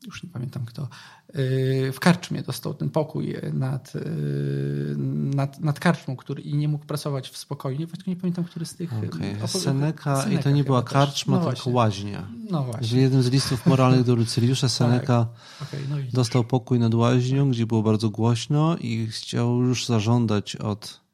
już 0.05 0.23
nie 0.23 0.29
pamiętam 0.29 0.65
kto, 0.65 0.87
y, 1.35 1.91
w 1.93 1.99
karczmie 1.99 2.41
dostał 2.41 2.73
ten 2.73 2.89
pokój 2.89 3.35
nad, 3.53 3.95
y, 3.95 4.95
nad, 5.35 5.59
nad 5.59 5.79
karczmą, 5.79 6.15
który 6.15 6.41
i 6.41 6.55
nie 6.55 6.67
mógł 6.67 6.85
pracować 6.85 7.29
w 7.29 7.37
spokojnie. 7.37 7.87
Właściwie 7.87 8.13
nie 8.13 8.21
pamiętam, 8.21 8.45
który 8.45 8.65
z 8.65 8.75
tych... 8.75 8.93
Okay. 8.93 9.09
Seneca, 9.47 10.21
Seneca 10.21 10.29
i 10.29 10.43
to 10.43 10.51
nie 10.51 10.63
była 10.63 10.83
karczma, 10.83 11.39
no 11.39 11.53
tylko 11.53 11.69
łaźnia. 11.69 12.27
No 12.49 12.63
właśnie. 12.63 12.87
W 12.87 12.91
jednym 13.01 13.23
z 13.23 13.29
listów 13.29 13.65
moralnych 13.65 14.03
do 14.03 14.15
Lucyliusza 14.15 14.69
Seneca 14.79 15.27
tak. 15.59 15.67
okay, 15.67 15.79
no 15.89 15.95
dostał 16.13 16.43
pokój 16.43 16.79
nad 16.79 16.93
łaźnią, 16.93 17.49
gdzie 17.49 17.65
było 17.65 17.83
bardzo 17.83 18.09
głośno 18.09 18.77
i 18.77 19.07
chciał 19.07 19.61
już 19.61 19.85
zażądać 19.85 20.55
od 20.55 21.05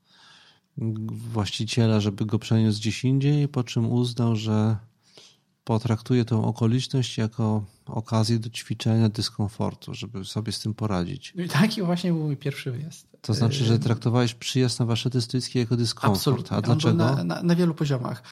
właściciela, 1.32 2.00
żeby 2.00 2.26
go 2.26 2.40
przeniósł 2.40 2.80
gdzieś 2.80 3.04
indziej, 3.04 3.48
po 3.48 3.64
czym 3.64 3.92
uznał, 3.92 4.36
że 4.36 4.78
potraktuje 5.64 6.26
tę 6.26 6.38
okoliczność 6.46 7.18
jako 7.18 7.64
okazję 7.86 8.40
do 8.40 8.50
ćwiczenia 8.50 9.10
dyskomfortu, 9.10 9.94
żeby 9.94 10.26
sobie 10.26 10.52
z 10.52 10.60
tym 10.60 10.74
poradzić. 10.74 11.34
No 11.36 11.44
i 11.44 11.50
taki 11.50 11.82
właśnie 11.82 12.14
był 12.14 12.24
mój 12.24 12.38
pierwszy 12.38 12.72
wyjazd. 12.72 13.08
To 13.22 13.34
znaczy, 13.34 13.64
że 13.64 13.80
traktowałeś 13.80 14.34
przyjazd 14.34 14.80
na 14.80 14.86
warsztaty 14.86 15.22
stoickie 15.22 15.60
jako 15.60 15.78
dyskomfort. 15.78 16.18
Absolutnie. 16.18 16.58
A 16.58 16.62
dlaczego? 16.62 16.94
Na, 16.94 17.24
na, 17.24 17.44
na, 17.44 17.56
wielu 17.56 17.74
poziomach. 17.74 18.24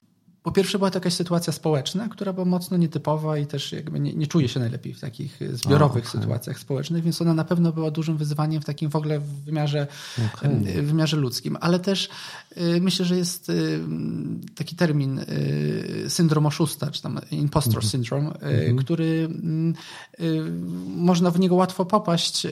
Po 0.43 0.51
pierwsze 0.51 0.77
była 0.77 0.91
to 0.91 0.97
jakaś 0.97 1.13
sytuacja 1.13 1.53
społeczna, 1.53 2.09
która 2.09 2.33
była 2.33 2.45
mocno 2.45 2.77
nietypowa 2.77 3.37
i 3.37 3.47
też 3.47 3.71
jakby 3.71 3.99
nie, 3.99 4.13
nie 4.13 4.27
czuję 4.27 4.47
się 4.47 4.59
najlepiej 4.59 4.93
w 4.93 4.99
takich 4.99 5.39
zbiorowych 5.53 6.09
okay. 6.09 6.21
sytuacjach 6.21 6.59
społecznych, 6.59 7.03
więc 7.03 7.21
ona 7.21 7.33
na 7.33 7.43
pewno 7.43 7.71
była 7.71 7.91
dużym 7.91 8.17
wyzwaniem 8.17 8.61
w 8.61 8.65
takim 8.65 8.89
w 8.89 8.95
ogóle 8.95 9.19
w 9.19 9.43
wymiarze, 9.43 9.87
okay. 10.33 10.81
wymiarze 10.81 11.17
ludzkim. 11.17 11.57
Ale 11.61 11.79
też 11.79 12.09
y, 12.57 12.81
myślę, 12.81 13.05
że 13.05 13.17
jest 13.17 13.49
y, 13.49 13.79
taki 14.55 14.75
termin 14.75 15.25
syndrom 16.07 16.45
oszusta, 16.45 16.91
czy 16.91 17.01
tam 17.01 17.19
impostor 17.31 17.83
-hmm. 17.83 17.89
syndrome, 17.89 18.29
-hmm. 18.29 18.75
który 18.75 19.29
można 20.87 21.31
w 21.31 21.39
niego 21.39 21.55
łatwo 21.55 21.85
popaść. 21.85 22.47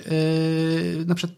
Na 1.05 1.15
przykład 1.15 1.37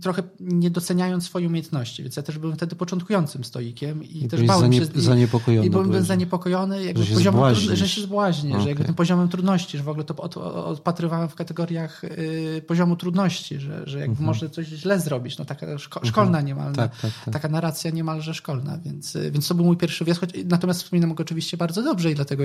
trochę 0.00 0.22
nie 0.40 0.70
doceniając 0.70 1.24
swojej 1.24 1.48
umiejętności. 1.48 2.02
Więc 2.02 2.16
ja 2.16 2.22
też 2.22 2.38
byłem 2.38 2.56
wtedy 2.56 2.76
początkującym 2.76 3.44
stoikiem 3.44 4.04
i, 4.04 4.24
I 4.24 4.28
też 4.28 4.42
bałem 4.42 4.72
się. 4.72 4.84
Zaniepokojony. 4.94 5.66
I 5.66 5.70
byłem 5.70 6.04
zaniepokojony, 6.04 6.84
jakby 6.84 7.04
że 7.04 7.14
poziomem, 7.14 7.54
że 7.54 7.88
się 7.88 8.00
zbłaźnię, 8.00 8.50
okay. 8.50 8.62
że 8.62 8.68
jakby 8.68 8.84
tym 8.84 8.94
poziomem 8.94 9.28
trudności, 9.28 9.78
że 9.78 9.84
w 9.84 9.88
ogóle 9.88 10.04
to 10.04 10.16
od, 10.16 10.36
odpatrywałem 10.36 11.28
w 11.28 11.34
kategoriach 11.34 12.04
y, 12.04 12.62
poziomu 12.66 12.96
trudności, 12.96 13.60
że, 13.60 13.82
że 13.86 13.98
jakby 13.98 14.12
mhm. 14.12 14.26
może 14.26 14.50
coś 14.50 14.66
źle 14.66 15.00
zrobić. 15.00 15.38
No 15.38 15.44
taka 15.44 15.78
szko 15.78 16.00
mhm. 16.00 16.12
szkolna 16.12 16.40
niemal, 16.40 16.72
tak, 16.72 17.00
tak, 17.00 17.12
tak. 17.24 17.34
taka 17.34 17.48
narracja 17.48 17.90
niemalże 17.90 18.34
szkolna, 18.34 18.78
więc, 18.84 19.16
y, 19.16 19.30
więc 19.30 19.48
to 19.48 19.54
był 19.54 19.64
mój 19.64 19.76
pierwszy 19.76 20.04
wjazd, 20.04 20.20
choć, 20.20 20.30
natomiast 20.44 20.82
wspominam 20.82 21.14
go 21.14 21.22
oczywiście 21.22 21.56
bardzo 21.56 21.82
dobrze 21.82 22.10
i 22.10 22.14
dlatego 22.14 22.44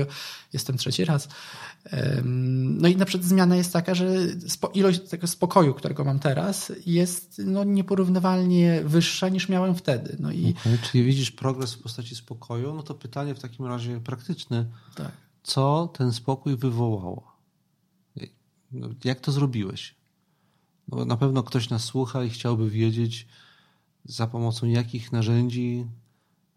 jestem 0.53 0.77
trzeci 0.77 1.05
raz. 1.05 1.27
No 2.33 2.88
i 2.88 2.97
na 2.97 3.05
przykład 3.05 3.29
zmiana 3.29 3.55
jest 3.55 3.74
taka, 3.74 3.95
że 3.95 4.07
ilość 4.74 5.00
tego 5.09 5.27
spokoju, 5.27 5.74
którego 5.74 6.03
mam 6.03 6.19
teraz, 6.19 6.71
jest 6.85 7.41
no, 7.45 7.63
nieporównywalnie 7.63 8.81
wyższa 8.85 9.29
niż 9.29 9.49
miałem 9.49 9.75
wtedy. 9.75 10.17
No 10.19 10.31
i... 10.31 10.53
Okay, 10.59 10.77
czyli 10.77 11.03
widzisz 11.03 11.31
progres 11.31 11.73
w 11.73 11.81
postaci 11.81 12.15
spokoju, 12.15 12.73
no 12.73 12.83
to 12.83 12.95
pytanie 12.95 13.35
w 13.35 13.39
takim 13.39 13.65
razie 13.65 13.99
praktyczne. 13.99 14.65
Tak. 14.95 15.11
co 15.43 15.89
ten 15.93 16.13
spokój 16.13 16.57
wywołało? 16.57 17.35
Jak 19.03 19.19
to 19.19 19.31
zrobiłeś? 19.31 19.95
No, 20.87 21.05
na 21.05 21.17
pewno 21.17 21.43
ktoś 21.43 21.69
nas 21.69 21.83
słucha 21.83 22.23
i 22.23 22.29
chciałby 22.29 22.69
wiedzieć, 22.69 23.27
za 24.05 24.27
pomocą 24.27 24.67
jakich 24.67 25.11
narzędzi 25.11 25.85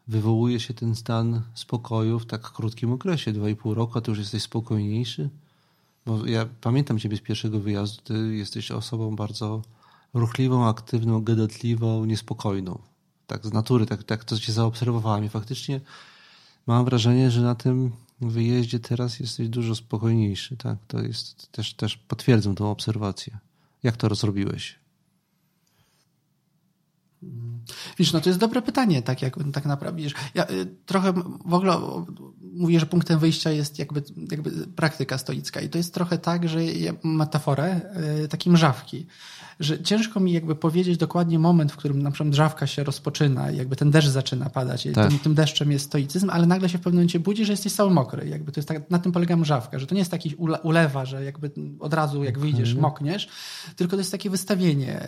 wywołuje 0.08 0.60
się 0.60 0.74
ten 0.74 0.94
stan 0.94 1.42
spokoju 1.54 2.18
w 2.18 2.26
tak 2.26 2.52
krótkim 2.52 2.92
okresie, 2.92 3.32
2,5 3.32 3.74
roku, 3.74 3.98
a 3.98 4.00
ty 4.00 4.10
już 4.10 4.18
jesteś 4.18 4.42
spokojniejszy? 4.42 5.30
Bo 6.06 6.26
ja 6.26 6.46
pamiętam 6.60 6.98
ciebie 6.98 7.16
z 7.16 7.20
pierwszego 7.20 7.60
wyjazdu, 7.60 8.02
ty 8.02 8.36
jesteś 8.36 8.70
osobą 8.70 9.16
bardzo 9.16 9.62
ruchliwą, 10.14 10.68
aktywną, 10.68 11.22
gadatliwą, 11.22 12.04
niespokojną. 12.04 12.78
Tak 13.26 13.46
z 13.46 13.52
natury, 13.52 13.86
tak, 13.86 14.04
tak 14.04 14.24
to 14.24 14.38
cię 14.38 14.52
zaobserwowałem 14.52 15.24
i 15.24 15.28
faktycznie 15.28 15.80
mam 16.66 16.84
wrażenie, 16.84 17.30
że 17.30 17.40
na 17.40 17.54
tym 17.54 17.92
wyjeździe 18.20 18.80
teraz 18.80 19.20
jesteś 19.20 19.48
dużo 19.48 19.74
spokojniejszy. 19.74 20.56
Tak, 20.56 20.78
to 20.86 21.00
jest 21.00 21.52
też, 21.52 21.74
też 21.74 21.96
potwierdzam 21.96 22.54
tą 22.54 22.70
obserwację. 22.70 23.38
Jak 23.82 23.96
to 23.96 24.08
rozrobiłeś? 24.08 24.78
Wiesz, 27.98 28.12
no 28.12 28.20
to 28.20 28.30
jest 28.30 28.40
dobre 28.40 28.62
pytanie, 28.62 29.02
tak 29.02 29.22
jak 29.22 29.36
tak 29.52 29.66
naprawdę. 29.66 30.02
Wiesz, 30.02 30.14
ja 30.34 30.50
y, 30.50 30.66
trochę 30.86 31.12
w 31.44 31.54
ogóle 31.54 31.76
mówię, 32.52 32.80
że 32.80 32.86
punktem 32.86 33.18
wyjścia 33.18 33.50
jest 33.50 33.78
jakby, 33.78 34.02
jakby 34.30 34.50
praktyka 34.66 35.18
stoicka 35.18 35.60
i 35.60 35.68
to 35.68 35.78
jest 35.78 35.94
trochę 35.94 36.18
tak, 36.18 36.48
że 36.48 36.64
ja 36.64 36.92
metaforę 37.04 37.80
y, 38.24 38.28
takiej 38.28 38.52
mrzawki 38.52 39.06
że 39.60 39.82
ciężko 39.82 40.20
mi 40.20 40.32
jakby 40.32 40.54
powiedzieć 40.54 40.98
dokładnie 40.98 41.38
moment, 41.38 41.72
w 41.72 41.76
którym 41.76 42.02
na 42.02 42.10
przykład 42.10 42.30
drzawka 42.30 42.66
się 42.66 42.84
rozpoczyna 42.84 43.50
i 43.50 43.56
jakby 43.56 43.76
ten 43.76 43.90
deszcz 43.90 44.08
zaczyna 44.08 44.50
padać. 44.50 44.88
Tak. 44.94 45.08
tym, 45.08 45.18
tym, 45.18 45.34
deszczem 45.34 45.72
jest 45.72 45.84
stoicyzm, 45.84 46.30
ale 46.30 46.46
nagle 46.46 46.68
się 46.68 46.78
w 46.78 46.80
pewnym 46.80 46.98
momencie 46.98 47.20
budzi, 47.20 47.44
że 47.44 47.52
jesteś 47.52 47.72
cały 47.72 47.90
mokry. 47.90 48.28
Jakby 48.28 48.52
to 48.52 48.60
jest 48.60 48.68
tak, 48.68 48.90
na 48.90 48.98
tym 48.98 49.12
polega 49.12 49.36
mrzawka, 49.36 49.78
że 49.78 49.86
to 49.86 49.94
nie 49.94 49.98
jest 49.98 50.10
taki 50.10 50.34
ulewa, 50.62 51.04
że 51.06 51.24
jakby 51.24 51.50
od 51.80 51.94
razu 51.94 52.24
jak 52.24 52.38
wyjdziesz, 52.38 52.74
mokniesz, 52.74 53.28
tylko 53.76 53.90
to 53.96 54.00
jest 54.00 54.12
takie 54.12 54.30
wystawienie. 54.30 55.06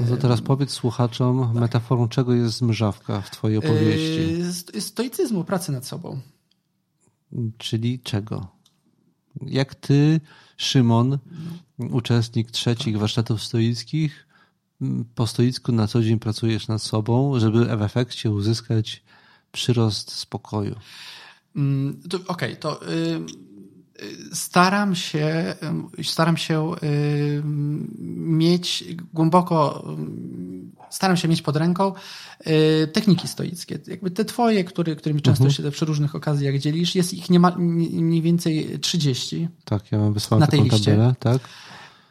No 0.00 0.06
to 0.06 0.16
teraz 0.16 0.40
powiedz 0.40 0.70
słuchaczom 0.70 1.49
tak. 1.52 1.60
metaforą, 1.60 2.08
czego 2.08 2.34
jest 2.34 2.62
mrzawka 2.62 3.20
w 3.20 3.30
twojej 3.30 3.58
opowieści. 3.58 4.38
Yy, 4.74 4.80
stoicyzmu, 4.80 5.44
pracy 5.44 5.72
nad 5.72 5.86
sobą. 5.86 6.20
Czyli 7.58 8.00
czego? 8.00 8.46
Jak 9.46 9.74
ty, 9.74 10.20
Szymon, 10.56 11.18
uczestnik 11.78 12.50
trzecich 12.50 12.98
warsztatów 12.98 13.42
stoickich, 13.42 14.26
po 15.14 15.26
stoicku 15.26 15.72
na 15.72 15.86
co 15.86 16.02
dzień 16.02 16.18
pracujesz 16.18 16.68
nad 16.68 16.82
sobą, 16.82 17.40
żeby 17.40 17.76
w 17.76 17.82
efekcie 17.82 18.30
uzyskać 18.30 19.02
przyrost 19.52 20.12
spokoju? 20.12 20.74
Mm, 21.56 22.00
Okej, 22.06 22.26
okay, 22.28 22.56
to 22.56 22.92
y, 22.92 23.20
staram 24.32 24.94
się, 24.94 25.54
staram 26.02 26.36
się 26.36 26.74
mieć 28.16 28.84
głęboko, 29.14 29.84
staram 30.90 31.16
się 31.16 31.28
mieć 31.28 31.42
pod 31.42 31.56
ręką 31.56 31.92
y, 32.46 32.88
techniki 32.92 33.28
stoickie. 33.28 33.78
Jakby 33.86 34.10
te 34.10 34.24
twoje, 34.24 34.64
które, 34.64 34.96
którymi 34.96 35.22
często 35.22 35.44
mhm. 35.44 35.64
się 35.64 35.70
przy 35.70 35.84
różnych 35.84 36.14
okazjach 36.14 36.58
dzielisz, 36.58 36.94
jest 36.94 37.14
ich 37.14 37.30
nie 37.30 37.40
ma, 37.40 37.54
mniej 37.56 38.22
więcej 38.22 38.78
30. 38.80 39.48
Tak, 39.64 39.92
ja 39.92 39.98
mam 39.98 40.12
wysłaną 40.12 40.46
taką 40.46 40.68
tabelę, 40.68 41.14
tak? 41.18 41.40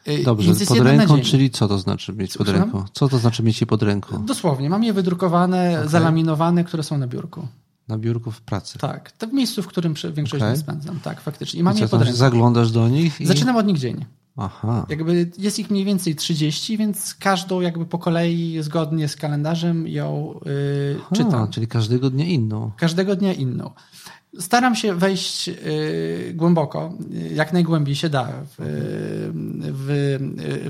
Y, 0.08 0.22
Dobrze, 0.24 0.52
pod 0.68 0.78
ręką, 0.78 1.20
czyli 1.20 1.50
co 1.50 1.68
to 1.68 1.78
znaczy 1.78 2.12
mieć 2.12 2.36
pod 2.36 2.48
ręką? 2.48 2.84
Co 2.92 3.08
to 3.08 3.18
znaczy 3.18 3.42
mieć 3.42 3.60
je 3.60 3.66
pod 3.66 3.82
ręką? 3.82 4.26
Dosłownie, 4.26 4.70
mam 4.70 4.84
je 4.84 4.92
wydrukowane, 4.92 5.76
okay. 5.78 5.88
zalaminowane, 5.88 6.64
które 6.64 6.82
są 6.82 6.98
na 6.98 7.06
biurku. 7.06 7.48
Na 7.88 7.98
biurku 7.98 8.30
w 8.30 8.40
pracy. 8.40 8.78
Tak, 8.78 9.12
to 9.12 9.26
w 9.26 9.32
miejscu, 9.32 9.62
w 9.62 9.66
którym 9.66 9.94
większość 10.14 10.42
okay. 10.42 10.56
spędzam. 10.56 11.00
Tak, 11.00 11.20
faktycznie. 11.20 11.60
I 11.60 11.62
mam 11.62 11.74
I 11.74 11.76
co, 11.76 11.82
je 11.82 11.88
pod 11.88 12.02
ręką. 12.02 12.16
Zaglądasz 12.16 12.70
do 12.70 12.88
nich? 12.88 13.20
I... 13.20 13.26
Zaczynam 13.26 13.56
od 13.56 13.66
nich 13.66 13.78
dzień. 13.78 14.04
Aha. 14.40 14.86
Jakby 14.88 15.30
jest 15.38 15.58
ich 15.58 15.70
mniej 15.70 15.84
więcej 15.84 16.16
30, 16.16 16.76
więc 16.76 17.14
każdą 17.14 17.60
jakby 17.60 17.86
po 17.86 17.98
kolei 17.98 18.62
zgodnie 18.62 19.08
z 19.08 19.16
kalendarzem 19.16 19.88
ją 19.88 20.40
yy, 20.44 20.96
Aha, 21.00 21.16
czytam. 21.16 21.50
Czyli 21.50 21.66
każdego 21.68 22.10
dnia 22.10 22.24
inną. 22.24 22.70
Każdego 22.76 23.16
dnia 23.16 23.32
inną. 23.32 23.70
Staram 24.38 24.74
się 24.74 24.94
wejść 24.94 25.48
y, 25.48 26.32
głęboko, 26.34 26.92
jak 27.34 27.52
najgłębiej 27.52 27.94
się 27.94 28.08
da 28.08 28.32
w, 28.46 28.54
w, 29.72 30.18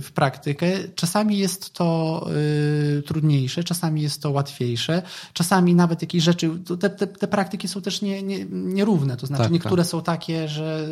w 0.03 0.13
praktykę. 0.13 0.67
Czasami 0.95 1.39
jest 1.39 1.73
to 1.73 2.27
y, 2.99 3.03
trudniejsze, 3.03 3.65
czasami 3.65 4.03
jest 4.03 4.23
to 4.23 4.31
łatwiejsze, 4.31 5.03
czasami 5.33 5.75
nawet 5.75 6.03
jakieś 6.03 6.23
rzeczy, 6.23 6.51
te, 6.81 6.91
te, 6.91 7.07
te 7.07 7.29
praktyki 7.29 7.69
są 7.69 7.83
też 7.83 8.03
nie, 8.03 8.23
nie, 8.23 8.47
nierówne, 8.51 9.17
to 9.17 9.27
znaczy 9.27 9.43
tak, 9.43 9.53
niektóre 9.53 9.83
tak. 9.83 9.91
są 9.91 10.03
takie, 10.03 10.49
że 10.49 10.89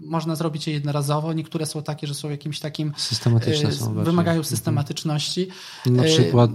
można 0.00 0.36
zrobić 0.36 0.66
je 0.66 0.72
jednorazowo, 0.72 1.32
niektóre 1.32 1.66
są 1.66 1.82
takie, 1.82 2.06
że 2.06 2.14
są 2.14 2.30
jakimś 2.30 2.60
takim... 2.60 2.92
Systematyczne 2.96 3.72
są. 3.72 4.00
Y, 4.00 4.04
wymagają 4.04 4.38
mhm. 4.38 4.44
systematyczności. 4.44 5.48
Na 5.86 6.02
przykład 6.02 6.50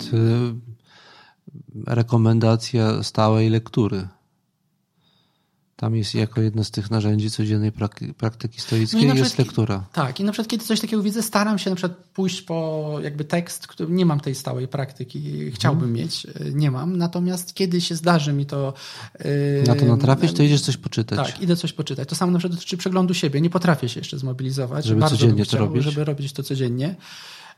rekomendacja 1.88 3.04
stałej 3.04 3.50
lektury. 3.50 4.08
Tam 5.82 5.96
jest 5.96 6.16
jako 6.16 6.42
jedno 6.42 6.64
z 6.64 6.72
tych 6.72 6.92
narzędzi 6.92 7.32
codziennej 7.32 7.72
praktyki 8.18 8.62
stoickiej 8.62 9.08
no 9.08 9.14
jest 9.14 9.38
lektura. 9.38 9.84
Tak, 9.94 10.20
i 10.20 10.24
na 10.24 10.32
przykład 10.32 10.48
kiedy 10.48 10.66
coś 10.66 10.80
takiego 10.80 11.04
widzę, 11.04 11.24
staram 11.24 11.60
się 11.60 11.70
na 11.70 11.76
przykład 11.76 11.98
pójść 12.14 12.42
po 12.42 12.98
jakby 13.04 13.26
tekst, 13.26 13.68
który 13.68 13.94
nie 13.94 14.06
mam 14.06 14.20
tej 14.20 14.36
stałej 14.36 14.68
praktyki, 14.68 15.52
chciałbym 15.52 15.82
hmm. 15.82 16.02
mieć, 16.02 16.26
e, 16.26 16.52
nie 16.52 16.72
mam, 16.72 16.98
natomiast 16.98 17.54
kiedy 17.54 17.82
się 17.82 17.96
zdarzy 17.96 18.34
mi 18.34 18.46
to... 18.46 18.74
Yy, 19.26 19.64
na 19.68 19.76
to 19.76 19.86
natrafisz, 19.86 20.34
to 20.34 20.44
idziesz 20.44 20.62
coś 20.62 20.78
poczytać. 20.78 21.32
Tak, 21.32 21.42
idę 21.42 21.56
coś 21.56 21.74
poczytać. 21.74 22.10
To 22.10 22.16
samo 22.16 22.32
na 22.32 22.40
przykład 22.40 22.56
dotyczy 22.56 22.78
przeglądu 22.78 23.14
siebie. 23.14 23.42
Nie 23.42 23.50
potrafię 23.50 23.90
się 23.90 24.00
jeszcze 24.00 24.20
zmobilizować. 24.20 24.86
Żeby 24.86 25.02
Bardzo 25.02 25.18
codziennie 25.18 25.46
to 25.46 25.58
robić. 25.58 25.84
Żeby 25.84 26.04
robić 26.04 26.34
to 26.34 26.44
codziennie. 26.44 26.96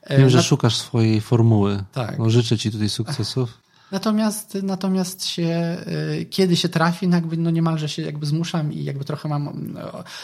Wiem, 0.10 0.30
że 0.30 0.44
szukasz 0.44 0.76
swojej 0.76 1.22
formuły. 1.22 1.84
Tak. 1.94 2.20
No, 2.20 2.30
życzę 2.30 2.58
Ci 2.58 2.72
tutaj 2.72 2.90
sukcesów. 2.90 3.63
Natomiast, 3.92 4.58
natomiast 4.64 5.26
się, 5.26 5.78
y, 6.22 6.26
kiedy 6.26 6.56
się 6.56 6.70
trafi, 6.70 7.08
no 7.08 7.16
jakby 7.16 7.38
no 7.38 7.50
niemalże 7.50 7.90
się 7.90 8.02
jakby 8.02 8.26
zmuszam 8.26 8.74
i 8.74 8.84
jakby 8.84 9.06
trochę 9.06 9.30
mam 9.30 9.48
y, 9.48 9.82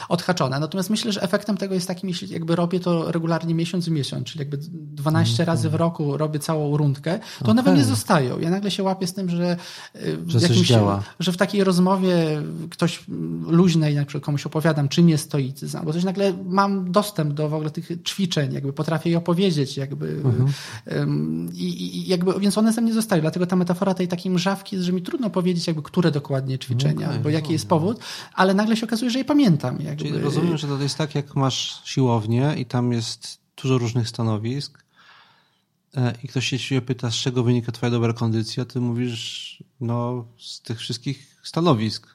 odhaczone. 0.10 0.60
Natomiast 0.60 0.90
myślę, 0.90 1.12
że 1.12 1.22
efektem 1.22 1.58
tego 1.58 1.74
jest 1.74 1.88
taki, 1.88 2.08
jeśli 2.08 2.30
jakby 2.30 2.56
robię 2.56 2.80
to 2.80 3.12
regularnie 3.12 3.54
miesiąc 3.56 3.86
w 3.86 3.92
miesiąc, 3.92 4.28
czyli 4.28 4.40
jakby 4.40 4.58
12 4.58 5.34
mm 5.34 5.46
-hmm. 5.46 5.48
razy 5.48 5.70
w 5.70 5.76
roku 5.76 6.18
robię 6.18 6.40
całą 6.40 6.78
rundkę, 6.78 7.20
to 7.20 7.26
okay. 7.42 7.52
one 7.52 7.64
we 7.64 7.74
mnie 7.74 7.84
zostają. 7.84 8.40
Ja 8.40 8.50
nagle 8.50 8.72
się 8.72 8.84
łapię 8.84 9.08
z 9.08 9.14
tym, 9.14 9.30
że, 9.30 9.58
y, 9.96 10.18
że, 10.28 10.40
jakimś, 10.40 10.68
działa. 10.68 11.04
że 11.20 11.32
w 11.32 11.38
takiej 11.38 11.64
rozmowie 11.64 12.42
ktoś 12.70 13.04
luźnej, 13.48 13.96
na 13.96 14.06
przykład 14.06 14.24
komuś 14.24 14.46
opowiadam, 14.46 14.90
czym 14.90 15.10
jest 15.10 15.26
stoicyzm, 15.26 15.80
bo 15.84 15.94
coś 15.94 16.04
nagle 16.04 16.34
mam 16.46 16.92
dostęp 16.92 17.34
do 17.34 17.50
w 17.50 17.54
ogóle 17.54 17.70
tych 17.70 17.90
ćwiczeń, 18.08 18.54
jakby 18.54 18.74
potrafię 18.74 19.10
je 19.10 19.18
opowiedzieć, 19.18 19.78
jakby, 19.78 20.08
mm 20.08 20.24
-hmm. 20.24 21.54
i, 21.54 21.98
i 21.98 22.08
jakby, 22.08 22.40
więc 22.40 22.58
one 22.58 22.74
ze 22.74 22.82
mnie 22.82 22.94
zostają, 22.94 23.22
dlatego 23.22 23.46
tam 23.50 23.60
metafora 23.60 23.94
tej 23.94 24.08
takiej 24.08 24.32
mrzawki 24.32 24.76
jest, 24.76 24.86
że 24.86 24.94
mi 24.94 25.02
trudno 25.02 25.30
powiedzieć, 25.30 25.68
jakby 25.68 25.82
które 25.82 26.12
dokładnie 26.12 26.60
ćwiczenia, 26.60 27.08
okay, 27.08 27.20
bo 27.20 27.30
jaki 27.30 27.54
jest 27.54 27.68
powód, 27.68 28.00
ale 28.34 28.54
nagle 28.54 28.78
się 28.78 28.86
okazuje, 28.86 29.12
że 29.12 29.20
je 29.20 29.26
pamiętam. 29.26 29.82
Jakby. 29.82 30.04
Czyli 30.04 30.18
rozumiem, 30.18 30.58
że 30.58 30.68
to 30.68 30.82
jest 30.82 30.98
tak, 30.98 31.16
jak 31.16 31.36
masz 31.36 31.82
siłownię 31.86 32.56
i 32.58 32.66
tam 32.66 32.92
jest 32.92 33.40
dużo 33.62 33.78
różnych 33.78 34.10
stanowisk 34.10 34.84
e, 35.98 36.14
i 36.24 36.28
ktoś 36.28 36.48
się 36.48 36.60
ciebie 36.60 36.82
pyta, 36.82 37.12
z 37.12 37.16
czego 37.16 37.44
wynika 37.44 37.72
twoja 37.72 37.92
dobra 37.92 38.14
kondycja, 38.14 38.66
ty 38.66 38.80
mówisz, 38.80 39.64
no 39.82 40.26
z 40.38 40.62
tych 40.62 40.80
wszystkich 40.80 41.36
stanowisk, 41.44 42.08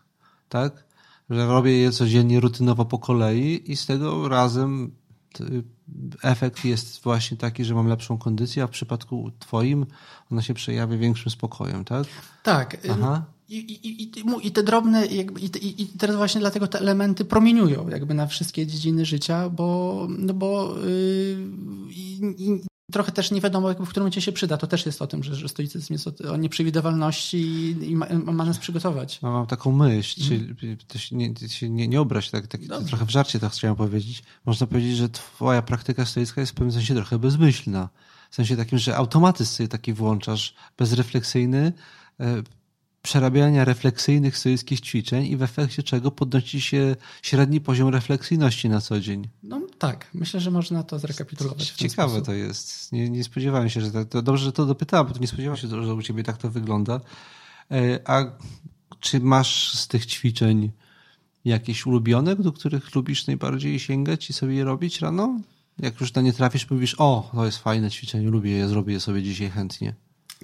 tak? 0.48 0.84
Że 1.30 1.46
robię 1.46 1.78
je 1.78 1.92
codziennie 1.92 2.40
rutynowo 2.40 2.84
po 2.84 2.98
kolei 2.98 3.72
i 3.72 3.76
z 3.76 3.86
tego 3.86 4.28
razem 4.28 4.96
efekt 6.22 6.64
jest 6.64 7.02
właśnie 7.02 7.36
taki, 7.36 7.64
że 7.64 7.74
mam 7.74 7.88
lepszą 7.88 8.18
kondycję, 8.18 8.62
a 8.62 8.66
w 8.66 8.70
przypadku 8.70 9.30
twoim 9.38 9.86
ona 10.32 10.42
się 10.42 10.54
przejawia 10.54 10.96
większym 10.96 11.30
spokojem, 11.30 11.84
tak? 11.84 12.06
Tak. 12.42 12.76
Aha. 12.90 13.24
I, 13.48 13.56
i, 13.56 14.02
i, 14.02 14.46
i 14.46 14.52
te 14.52 14.62
drobne, 14.62 15.06
jakby, 15.06 15.40
i, 15.40 15.82
i 15.82 15.86
teraz 15.86 16.16
właśnie 16.16 16.40
dlatego 16.40 16.66
te 16.66 16.78
elementy 16.78 17.24
promieniują 17.24 17.88
jakby 17.88 18.14
na 18.14 18.26
wszystkie 18.26 18.66
dziedziny 18.66 19.04
życia, 19.04 19.48
bo, 19.48 20.06
no 20.10 20.34
bo 20.34 20.74
yy, 20.78 22.73
trochę 22.92 23.12
też 23.12 23.30
nie 23.30 23.40
wiadomo, 23.40 23.68
w 23.68 23.74
którym 23.74 24.02
momencie 24.02 24.20
się 24.20 24.32
przyda. 24.32 24.56
To 24.56 24.66
też 24.66 24.86
jest 24.86 25.02
o 25.02 25.06
tym, 25.06 25.24
że, 25.24 25.34
że 25.34 25.48
stoicyzm 25.48 25.92
jest 25.92 26.06
o, 26.06 26.32
o 26.32 26.36
nieprzewidywalności 26.36 27.36
i, 27.36 27.90
i 27.90 27.96
ma, 27.96 28.06
ma, 28.24 28.44
nas 28.44 28.58
przygotować. 28.58 29.22
No, 29.22 29.32
mam 29.32 29.46
taką 29.46 29.72
myśl, 29.72 30.20
mm. 30.34 30.56
czyli 30.56 30.76
to 30.76 30.98
się 30.98 31.16
nie, 31.16 31.48
się 31.48 31.70
nie, 31.70 31.88
nie 31.88 32.00
obraź, 32.00 32.30
tak, 32.30 32.46
tak 32.46 32.60
trochę 32.86 33.06
w 33.06 33.10
żarcie 33.10 33.40
to 33.40 33.48
chciałem 33.48 33.76
powiedzieć. 33.76 34.22
Można 34.46 34.66
powiedzieć, 34.66 34.96
że 34.96 35.08
twoja 35.08 35.62
praktyka 35.62 36.06
stoicka 36.06 36.40
jest 36.40 36.52
w 36.52 36.54
pewnym 36.54 36.72
sensie 36.72 36.94
trochę 36.94 37.18
bezmyślna. 37.18 37.88
W 38.30 38.34
sensie 38.34 38.56
takim, 38.56 38.78
że 38.78 38.96
automatyzm 38.96 39.50
sobie 39.50 39.68
taki 39.68 39.92
włączasz, 39.92 40.54
bezrefleksyjny, 40.78 41.72
e, 42.20 42.42
przerabiania 43.04 43.64
refleksyjnych 43.64 44.38
stoickich 44.38 44.80
ćwiczeń 44.80 45.26
i 45.26 45.36
w 45.36 45.42
efekcie 45.42 45.82
czego 45.82 46.10
podnosi 46.10 46.60
się 46.60 46.96
średni 47.22 47.60
poziom 47.60 47.88
refleksyjności 47.88 48.68
na 48.68 48.80
co 48.80 49.00
dzień. 49.00 49.28
No 49.42 49.60
tak, 49.78 50.10
myślę, 50.14 50.40
że 50.40 50.50
można 50.50 50.82
to 50.82 50.98
zrekapitulować. 50.98 51.70
Ciekawe 51.70 52.08
sposób. 52.08 52.26
to 52.26 52.32
jest. 52.32 52.92
Nie, 52.92 53.10
nie 53.10 53.24
spodziewałem 53.24 53.68
się, 53.68 53.80
że 53.80 53.90
tak, 53.90 54.08
to 54.08 54.22
dobrze, 54.22 54.44
że 54.44 54.52
to 54.52 54.66
dopytałem, 54.66 55.06
bo 55.06 55.14
to 55.14 55.20
nie 55.20 55.26
spodziewałem 55.26 55.56
się, 55.56 55.68
że 55.68 55.94
u 55.94 56.02
ciebie 56.02 56.22
tak 56.22 56.38
to 56.38 56.50
wygląda. 56.50 57.00
E, 57.70 57.98
a 58.04 58.24
czy 59.00 59.20
masz 59.20 59.78
z 59.78 59.88
tych 59.88 60.06
ćwiczeń 60.06 60.70
jakieś 61.44 61.86
ulubione, 61.86 62.36
do 62.36 62.52
których 62.52 62.94
lubisz 62.94 63.26
najbardziej 63.26 63.78
sięgać 63.78 64.30
i 64.30 64.32
sobie 64.32 64.54
je 64.54 64.64
robić 64.64 65.00
rano? 65.00 65.40
Jak 65.78 66.00
już 66.00 66.14
na 66.14 66.22
nie 66.22 66.32
trafisz, 66.32 66.70
mówisz, 66.70 66.94
o, 66.98 67.30
to 67.34 67.46
jest 67.46 67.58
fajne 67.58 67.90
ćwiczenie, 67.90 68.28
lubię 68.28 68.50
je, 68.50 68.68
zrobię 68.68 68.92
je 68.92 69.00
sobie 69.00 69.22
dzisiaj 69.22 69.50
chętnie. 69.50 69.94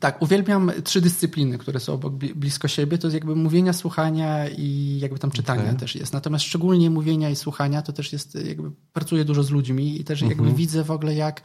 Tak, 0.01 0.23
uwielbiam 0.23 0.73
trzy 0.85 1.01
dyscypliny, 1.01 1.59
które 1.59 1.81
są 1.81 1.93
obok, 1.93 2.15
blisko 2.15 2.69
siebie. 2.69 2.99
To 2.99 3.07
jest 3.07 3.15
jakby 3.15 3.37
mówienia, 3.37 3.73
słuchania 3.73 4.49
i 4.49 4.99
jakby 5.03 5.19
tam 5.19 5.31
czytania 5.31 5.63
okay. 5.63 5.77
też 5.77 5.95
jest. 5.95 6.13
Natomiast 6.13 6.45
szczególnie 6.45 6.91
mówienia 6.91 7.31
i 7.31 7.37
słuchania 7.37 7.83
to 7.83 7.93
też 7.93 8.13
jest, 8.13 8.35
jakby 8.35 8.71
pracuję 8.93 9.25
dużo 9.25 9.43
z 9.43 9.51
ludźmi 9.51 10.01
i 10.01 10.05
też 10.05 10.21
jakby 10.21 10.35
mhm. 10.35 10.55
widzę 10.55 10.85
w 10.85 10.91
ogóle 10.91 11.15
jak, 11.15 11.43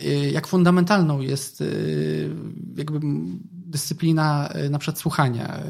y, 0.00 0.30
jak 0.32 0.46
fundamentalną 0.46 1.20
jest 1.20 1.60
y, 1.60 2.30
jakby 2.76 3.00
dyscyplina 3.72 4.52
y, 4.66 4.70
na 4.70 4.78
przykład 4.78 4.98
słuchania, 4.98 5.60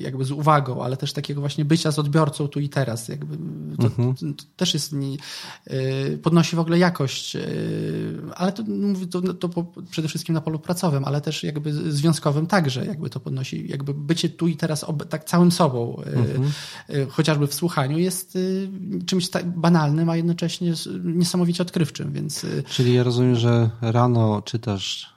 jakby 0.00 0.24
z 0.24 0.30
uwagą, 0.30 0.84
ale 0.84 0.96
też 0.96 1.12
takiego 1.12 1.40
właśnie 1.40 1.64
bycia 1.64 1.90
z 1.90 1.98
odbiorcą 1.98 2.48
tu 2.48 2.60
i 2.60 2.68
teraz. 2.68 3.08
Jakby 3.08 3.36
to, 3.76 3.86
mhm. 3.86 4.14
to, 4.14 4.26
to 4.36 4.44
też 4.56 4.74
jest, 4.74 4.94
podnosi 6.22 6.56
w 6.56 6.58
ogóle 6.58 6.78
jakość, 6.78 7.36
ale 8.34 8.52
to, 8.52 8.62
to, 9.10 9.34
to 9.34 9.66
przede 9.90 10.08
wszystkim 10.08 10.34
na 10.34 10.40
polu 10.40 10.58
pracowym, 10.58 11.04
ale 11.04 11.20
też 11.20 11.44
jakby 11.44 11.92
związkowym 11.92 12.46
także 12.46 12.86
jakby 12.86 13.10
to 13.10 13.20
podnosi, 13.20 13.68
jakby 13.68 13.94
bycie 13.94 14.28
tu 14.28 14.48
i 14.48 14.56
teraz 14.56 14.86
tak 15.08 15.24
całym 15.24 15.52
sobą, 15.52 16.02
mhm. 16.06 16.52
Chociażby 17.10 17.46
w 17.46 17.54
słuchaniu 17.54 17.98
jest 17.98 18.38
czymś 19.06 19.30
tak 19.30 19.58
banalnym, 19.58 20.10
a 20.10 20.16
jednocześnie 20.16 20.72
niesamowicie 21.04 21.62
odkrywczym, 21.62 22.12
więc... 22.12 22.46
Czyli 22.66 22.94
ja 22.94 23.02
rozumiem, 23.02 23.36
że 23.36 23.70
rano 23.80 24.42
czytasz 24.42 25.12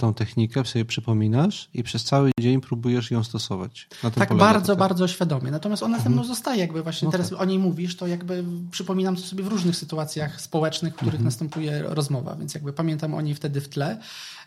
tą 0.00 0.14
technikę, 0.14 0.64
sobie 0.64 0.84
przypominasz 0.84 1.70
i 1.74 1.82
przez 1.82 2.04
cały 2.04 2.30
dzień 2.40 2.60
próbujesz 2.60 3.10
ją 3.10 3.24
stosować. 3.24 3.88
tak 4.14 4.34
bardzo, 4.34 4.76
bardzo 4.76 5.08
świadomie. 5.08 5.50
Natomiast 5.50 5.82
ona 5.82 5.96
mhm. 5.96 6.04
ze 6.04 6.16
mną 6.16 6.28
zostaje, 6.28 6.60
jakby 6.60 6.82
właśnie 6.82 7.06
no 7.06 7.12
teraz 7.12 7.30
tak. 7.30 7.40
o 7.40 7.44
niej 7.44 7.58
mówisz, 7.58 7.96
to 7.96 8.06
jakby 8.06 8.44
przypominam 8.70 9.16
to 9.16 9.22
sobie 9.22 9.44
w 9.44 9.46
różnych 9.46 9.76
sytuacjach 9.76 10.40
społecznych, 10.40 10.92
w 10.92 10.96
których 10.96 11.14
mhm. 11.14 11.24
następuje 11.24 11.82
rozmowa, 11.82 12.36
więc 12.36 12.54
jakby 12.54 12.72
pamiętam 12.72 13.14
o 13.14 13.20
niej 13.20 13.34
wtedy 13.34 13.60
w 13.60 13.68
tle. 13.68 13.98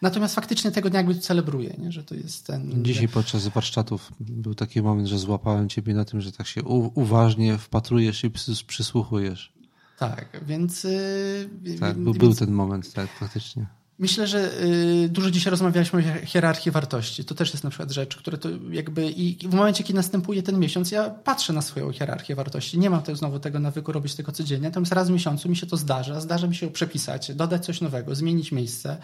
Natomiast 0.01 0.35
faktycznie 0.35 0.71
tego 0.71 0.89
dnia 0.89 0.99
jakby 0.99 1.15
celebruję, 1.15 1.75
nie? 1.77 1.91
że 1.91 2.03
to 2.03 2.15
jest 2.15 2.47
ten... 2.47 2.83
Dzisiaj 2.85 3.07
podczas 3.07 3.47
warsztatów 3.47 4.11
był 4.19 4.55
taki 4.55 4.81
moment, 4.81 5.07
że 5.07 5.19
złapałem 5.19 5.69
ciebie 5.69 5.93
na 5.93 6.05
tym, 6.05 6.21
że 6.21 6.31
tak 6.31 6.47
się 6.47 6.63
uważnie 6.93 7.57
wpatrujesz 7.57 8.23
i 8.23 8.31
przysłuchujesz. 8.67 9.53
Tak, 9.97 10.43
więc... 10.45 10.83
Yy, 10.83 11.77
tak, 11.79 11.97
był, 11.97 12.13
więc... 12.13 12.17
był 12.17 12.35
ten 12.35 12.51
moment, 12.51 12.93
tak, 12.93 13.09
faktycznie. 13.19 13.65
Myślę, 13.99 14.27
że 14.27 14.61
y, 14.61 15.09
dużo 15.09 15.31
dzisiaj 15.31 15.51
rozmawialiśmy 15.51 15.99
o 15.99 16.25
hierarchii 16.25 16.71
wartości. 16.71 17.25
To 17.25 17.35
też 17.35 17.51
jest 17.51 17.63
na 17.63 17.69
przykład 17.69 17.91
rzecz, 17.91 18.15
które 18.15 18.37
to 18.37 18.49
jakby 18.71 19.11
i 19.11 19.47
w 19.47 19.53
momencie, 19.53 19.83
kiedy 19.83 19.97
następuje 19.97 20.43
ten 20.43 20.59
miesiąc, 20.59 20.91
ja 20.91 21.09
patrzę 21.09 21.53
na 21.53 21.61
swoją 21.61 21.91
hierarchię 21.91 22.35
wartości. 22.35 22.79
Nie 22.79 22.89
mam 22.89 23.01
też 23.01 23.17
znowu 23.17 23.39
tego 23.39 23.59
nawyku 23.59 23.91
robić 23.91 24.15
tego 24.15 24.31
codziennie, 24.31 24.67
natomiast 24.67 24.91
raz 24.91 25.09
w 25.09 25.11
miesiącu 25.11 25.49
mi 25.49 25.55
się 25.55 25.65
to 25.65 25.77
zdarza. 25.77 26.21
Zdarza 26.21 26.47
mi 26.47 26.55
się 26.55 26.71
przepisać, 26.71 27.35
dodać 27.35 27.65
coś 27.65 27.81
nowego, 27.81 28.15
zmienić 28.15 28.51
miejsce. 28.51 28.97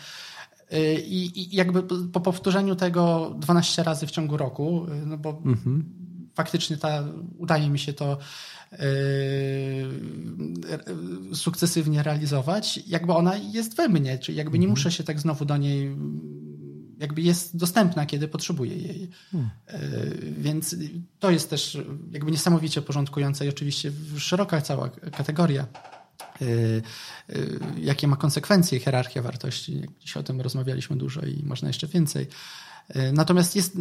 Y, 0.73 1.01
I, 1.01 1.41
I, 1.41 1.55
jakby 1.55 1.83
po 2.07 2.19
powtórzeniu 2.19 2.75
tego 2.75 3.35
12 3.39 3.83
razy 3.83 4.07
w 4.07 4.11
ciągu 4.11 4.37
roku, 4.37 4.85
y, 4.85 5.05
no 5.05 5.17
bo 5.17 5.29
mhm. 5.29 6.08
Faktycznie 6.39 6.77
ta, 6.77 7.03
udaje 7.37 7.69
mi 7.69 7.79
się 7.79 7.93
to 7.93 8.17
Yy, 8.71 8.77
sukcesywnie 11.35 12.03
realizować, 12.03 12.79
jakby 12.87 13.13
ona 13.13 13.35
jest 13.35 13.75
we 13.75 13.89
mnie, 13.89 14.19
czyli 14.19 14.37
jakby 14.37 14.59
nie 14.59 14.65
mhm. 14.65 14.69
muszę 14.69 14.91
się 14.91 15.03
tak 15.03 15.19
znowu 15.19 15.45
do 15.45 15.57
niej, 15.57 15.95
jakby 16.99 17.21
jest 17.21 17.57
dostępna, 17.57 18.05
kiedy 18.05 18.27
potrzebuję 18.27 18.75
jej. 18.75 19.09
Hmm. 19.31 19.49
Yy, 19.73 20.33
więc 20.37 20.75
to 21.19 21.31
jest 21.31 21.49
też 21.49 21.77
jakby 22.11 22.31
niesamowicie 22.31 22.81
porządkująca 22.81 23.45
i 23.45 23.49
oczywiście 23.49 23.91
szeroka 24.17 24.61
cała 24.61 24.89
kategoria 24.89 25.67
jakie 27.77 28.07
ma 28.07 28.15
konsekwencje 28.15 28.79
hierarchia 28.79 29.21
wartości. 29.21 29.81
Dzisiaj 29.99 30.21
o 30.21 30.23
tym 30.23 30.41
rozmawialiśmy 30.41 30.95
dużo 30.95 31.21
i 31.21 31.43
można 31.43 31.67
jeszcze 31.67 31.87
więcej. 31.87 32.27
E, 32.89 33.11
natomiast 33.11 33.55
jest, 33.55 33.77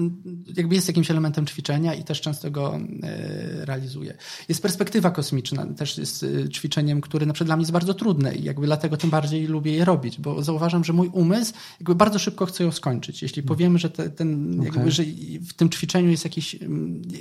jakby 0.56 0.74
jest 0.74 0.88
jakimś 0.88 1.10
elementem 1.10 1.46
ćwiczenia 1.46 1.94
i 1.94 2.04
też 2.04 2.20
często 2.20 2.50
go 2.50 2.76
e, 3.02 3.64
realizuję. 3.64 4.16
Jest 4.48 4.62
perspektywa 4.62 5.10
kosmiczna, 5.10 5.66
też 5.66 5.98
jest 5.98 6.22
e, 6.44 6.48
ćwiczeniem, 6.48 7.00
które 7.00 7.26
na 7.26 7.32
przykład 7.32 7.48
dla 7.48 7.56
mnie 7.56 7.62
jest 7.62 7.72
bardzo 7.72 7.94
trudne 7.94 8.34
i 8.34 8.44
jakby 8.44 8.66
dlatego 8.66 8.96
tym 8.96 9.10
bardziej 9.10 9.46
lubię 9.46 9.72
je 9.72 9.84
robić, 9.84 10.20
bo 10.20 10.42
zauważam, 10.42 10.84
że 10.84 10.92
mój 10.92 11.08
umysł 11.08 11.52
jakby 11.80 11.94
bardzo 11.94 12.18
szybko 12.18 12.46
chce 12.46 12.64
ją 12.64 12.72
skończyć. 12.72 13.22
Jeśli 13.22 13.40
mm. 13.40 13.48
powiemy, 13.48 13.78
że 13.78 13.90
te, 13.90 14.10
ten, 14.10 14.62
jakby, 14.62 14.80
okay. 14.80 14.90
że 14.90 15.02
w 15.48 15.52
tym 15.52 15.70
ćwiczeniu 15.70 16.10
jest 16.10 16.24
jakiś, 16.24 16.56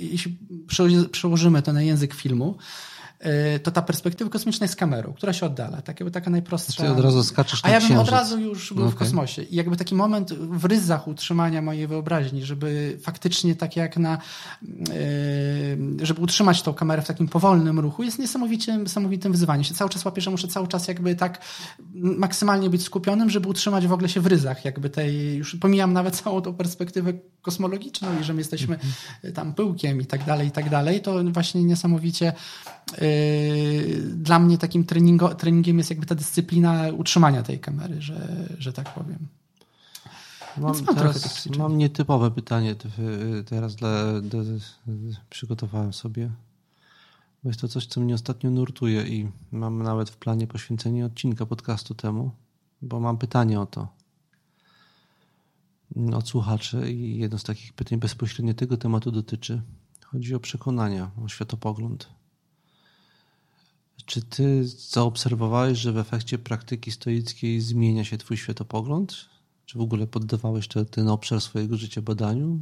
jeśli 0.00 0.36
przełożymy 1.12 1.62
to 1.62 1.72
na 1.72 1.82
język 1.82 2.14
filmu, 2.14 2.58
to 3.62 3.70
ta 3.70 3.82
perspektywa 3.82 4.30
kosmiczna 4.30 4.64
jest 4.64 4.76
kamerą, 4.76 5.12
która 5.12 5.32
się 5.32 5.46
oddala. 5.46 5.82
Tak, 5.82 6.00
jakby 6.00 6.10
taka 6.10 6.30
najprostsza. 6.30 6.82
Ty 6.82 6.90
od 6.90 7.00
razu 7.00 7.24
skaczesz 7.24 7.60
A 7.62 7.70
ja 7.70 7.80
bym 7.80 7.98
od 7.98 8.08
razu 8.08 8.40
już 8.40 8.72
był 8.72 8.90
w 8.90 8.94
kosmosie. 8.94 9.42
I 9.42 9.54
jakby 9.54 9.76
taki 9.76 9.94
moment 9.94 10.32
w 10.32 10.64
ryzach 10.64 11.08
utrzymania 11.08 11.62
mojej 11.62 11.86
wyobraźni, 11.86 12.44
żeby 12.44 12.98
faktycznie 13.02 13.56
tak 13.56 13.76
jak 13.76 13.96
na, 13.96 14.14
e, 14.14 16.06
żeby 16.06 16.20
utrzymać 16.20 16.62
tą 16.62 16.74
kamerę 16.74 17.02
w 17.02 17.06
takim 17.06 17.28
powolnym 17.28 17.78
ruchu, 17.78 18.02
jest 18.02 18.18
niesamowicie, 18.18 18.76
niesamowitym 18.76 19.32
wyzwaniem. 19.32 19.64
Się 19.64 19.74
cały 19.74 19.90
czas 19.90 20.04
łapię, 20.04 20.20
że 20.20 20.30
muszę 20.30 20.48
cały 20.48 20.68
czas 20.68 20.88
jakby 20.88 21.16
tak 21.16 21.40
maksymalnie 21.94 22.70
być 22.70 22.82
skupionym, 22.82 23.30
żeby 23.30 23.48
utrzymać 23.48 23.86
w 23.86 23.92
ogóle 23.92 24.08
się 24.08 24.20
w 24.20 24.26
ryzach 24.26 24.64
jakby 24.64 24.90
tej, 24.90 25.36
już 25.36 25.56
pomijam 25.56 25.92
nawet 25.92 26.16
całą 26.20 26.40
tą 26.40 26.54
perspektywę 26.54 27.12
kosmologiczną 27.42 28.08
i 28.20 28.24
że 28.24 28.32
my 28.34 28.40
jesteśmy 28.40 28.74
mhm. 28.74 29.34
tam 29.34 29.54
pyłkiem 29.54 30.00
i 30.00 30.06
tak 30.06 30.24
dalej, 30.24 30.48
i 30.48 30.50
tak 30.50 30.70
dalej, 30.70 31.02
to 31.02 31.24
właśnie 31.24 31.64
niesamowicie 31.64 32.32
Yy, 32.92 33.07
dla 34.14 34.38
mnie 34.38 34.58
takim 34.58 34.84
treningo, 34.84 35.34
treningiem 35.34 35.78
jest 35.78 35.90
jakby 35.90 36.06
ta 36.06 36.14
dyscyplina 36.14 36.88
utrzymania 36.96 37.42
tej 37.42 37.60
kamery, 37.60 38.02
że, 38.02 38.48
że 38.58 38.72
tak 38.72 38.94
powiem. 38.94 39.18
Mam, 40.56 40.84
mam, 40.86 40.96
teraz, 40.96 41.48
mam 41.58 41.78
nietypowe 41.78 42.30
pytanie 42.30 42.74
teraz 43.46 43.76
dla, 43.76 44.20
dla, 44.20 44.40
przygotowałem 45.30 45.92
sobie. 45.92 46.30
Bo 47.42 47.50
jest 47.50 47.60
to 47.60 47.68
coś, 47.68 47.86
co 47.86 48.00
mnie 48.00 48.14
ostatnio 48.14 48.50
nurtuje 48.50 49.02
i 49.02 49.28
mam 49.52 49.82
nawet 49.82 50.10
w 50.10 50.16
planie 50.16 50.46
poświęcenie 50.46 51.06
odcinka 51.06 51.46
podcastu 51.46 51.94
temu, 51.94 52.30
bo 52.82 53.00
mam 53.00 53.18
pytanie 53.18 53.60
o 53.60 53.66
to 53.66 53.88
od 56.14 56.28
słuchaczy 56.28 56.92
i 56.92 57.18
jedno 57.18 57.38
z 57.38 57.44
takich 57.44 57.72
pytań 57.72 57.98
bezpośrednio 57.98 58.54
tego 58.54 58.76
tematu 58.76 59.10
dotyczy. 59.10 59.62
Chodzi 60.04 60.34
o 60.34 60.40
przekonania, 60.40 61.10
o 61.24 61.28
światopogląd. 61.28 62.08
Czy 64.06 64.22
ty 64.22 64.68
zaobserwowałeś, 64.68 65.78
że 65.78 65.92
w 65.92 65.98
efekcie 65.98 66.38
praktyki 66.38 66.90
stoickiej 66.90 67.60
zmienia 67.60 68.04
się 68.04 68.18
twój 68.18 68.36
światopogląd? 68.36 69.28
Czy 69.66 69.78
w 69.78 69.80
ogóle 69.80 70.06
poddawałeś 70.06 70.68
ten 70.90 71.08
obszar 71.08 71.40
swojego 71.40 71.76
życia 71.76 72.02
badaniu? 72.02 72.60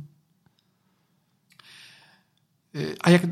Y, 2.75 2.96
a 3.01 3.11
jak, 3.11 3.27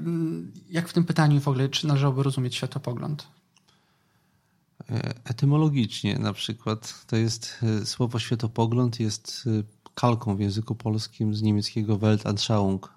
jak 0.70 0.88
w 0.88 0.92
tym 0.92 1.04
pytaniu 1.04 1.40
w 1.40 1.48
ogóle, 1.48 1.68
czy 1.68 1.86
należałoby 1.86 2.22
rozumieć 2.22 2.54
światopogląd? 2.54 3.26
E, 4.90 5.14
etymologicznie 5.24 6.18
na 6.18 6.32
przykład 6.32 7.06
to 7.06 7.16
jest 7.16 7.58
e, 7.62 7.86
słowo 7.86 8.18
światopogląd 8.18 9.00
jest 9.00 9.44
e, 9.46 9.62
kalką 9.94 10.36
w 10.36 10.40
języku 10.40 10.74
polskim 10.74 11.34
z 11.34 11.42
niemieckiego 11.42 11.98
Weltanschauung, 11.98 12.92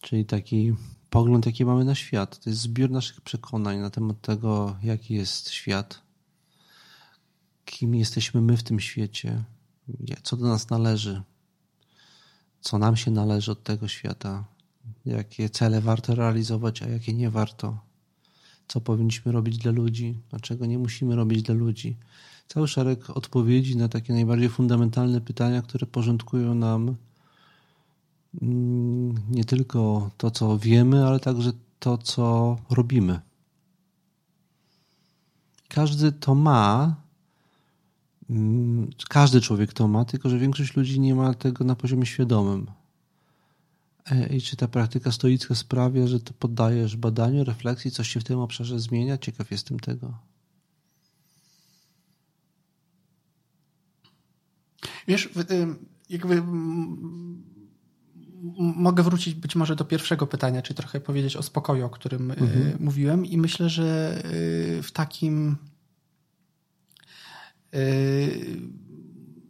czyli 0.00 0.24
taki 0.24 0.74
pogląd, 1.14 1.46
jaki 1.46 1.64
mamy 1.64 1.84
na 1.84 1.94
świat. 1.94 2.38
To 2.38 2.50
jest 2.50 2.62
zbiór 2.62 2.90
naszych 2.90 3.20
przekonań 3.20 3.78
na 3.78 3.90
temat 3.90 4.20
tego, 4.20 4.76
jaki 4.82 5.14
jest 5.14 5.50
świat, 5.50 6.00
kim 7.64 7.94
jesteśmy 7.94 8.40
my 8.40 8.56
w 8.56 8.62
tym 8.62 8.80
świecie, 8.80 9.44
co 10.22 10.36
do 10.36 10.46
nas 10.46 10.70
należy, 10.70 11.22
co 12.60 12.78
nam 12.78 12.96
się 12.96 13.10
należy 13.10 13.52
od 13.52 13.62
tego 13.62 13.88
świata, 13.88 14.44
jakie 15.06 15.50
cele 15.50 15.80
warto 15.80 16.14
realizować, 16.14 16.82
a 16.82 16.88
jakie 16.88 17.14
nie 17.14 17.30
warto, 17.30 17.78
co 18.68 18.80
powinniśmy 18.80 19.32
robić 19.32 19.58
dla 19.58 19.72
ludzi, 19.72 20.20
a 20.32 20.40
czego 20.40 20.66
nie 20.66 20.78
musimy 20.78 21.16
robić 21.16 21.42
dla 21.42 21.54
ludzi. 21.54 21.96
Cały 22.48 22.68
szereg 22.68 23.10
odpowiedzi 23.10 23.76
na 23.76 23.88
takie 23.88 24.12
najbardziej 24.12 24.48
fundamentalne 24.48 25.20
pytania, 25.20 25.62
które 25.62 25.86
porządkują 25.86 26.54
nam 26.54 26.96
nie 29.30 29.44
tylko 29.44 30.10
to, 30.16 30.30
co 30.30 30.58
wiemy, 30.58 31.06
ale 31.06 31.20
także 31.20 31.52
to, 31.78 31.98
co 31.98 32.56
robimy. 32.70 33.20
Każdy 35.68 36.12
to 36.12 36.34
ma, 36.34 36.96
mm, 38.30 38.90
każdy 39.08 39.40
człowiek 39.40 39.72
to 39.72 39.88
ma, 39.88 40.04
tylko 40.04 40.28
że 40.28 40.38
większość 40.38 40.76
ludzi 40.76 41.00
nie 41.00 41.14
ma 41.14 41.34
tego 41.34 41.64
na 41.64 41.76
poziomie 41.76 42.06
świadomym. 42.06 42.66
E, 44.10 44.36
I 44.36 44.40
czy 44.42 44.56
ta 44.56 44.68
praktyka 44.68 45.12
stoicka 45.12 45.54
sprawia, 45.54 46.06
że 46.06 46.20
to 46.20 46.32
poddajesz 46.38 46.96
badaniu, 46.96 47.44
refleksji, 47.44 47.90
coś 47.90 48.08
się 48.08 48.20
w 48.20 48.24
tym 48.24 48.38
obszarze 48.38 48.80
zmienia? 48.80 49.18
Ciekaw 49.18 49.50
jestem 49.50 49.80
tego. 49.80 50.14
Wiesz, 55.08 55.28
jakby 56.10 56.42
mogę 58.58 59.02
wrócić 59.02 59.34
być 59.34 59.56
może 59.56 59.76
do 59.76 59.84
pierwszego 59.84 60.26
pytania, 60.26 60.62
czyli 60.62 60.76
trochę 60.76 61.00
powiedzieć 61.00 61.36
o 61.36 61.42
spokoju, 61.42 61.86
o 61.86 61.90
którym 61.90 62.30
y, 62.30 62.34
mhm. 62.34 62.76
mówiłem 62.80 63.26
i 63.26 63.38
myślę, 63.38 63.68
że 63.68 64.18
y, 64.78 64.82
w 64.82 64.92
takim 64.92 65.56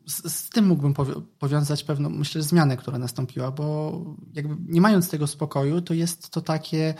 z, 0.07 0.33
z, 0.33 0.51
tym 0.51 0.67
mógłbym 0.67 0.95
powiązać 1.39 1.85
pewną, 1.85 2.11
myślę, 2.11 2.43
zmianę, 2.43 2.77
która 2.77 2.99
nastąpiła, 2.99 3.51
bo 3.51 4.01
jakby 4.35 4.57
nie 4.73 4.81
mając 4.81 5.11
tego 5.11 5.27
spokoju, 5.27 5.81
to 5.81 5.95
jest 5.95 6.31
to 6.31 6.41
takie 6.41 6.95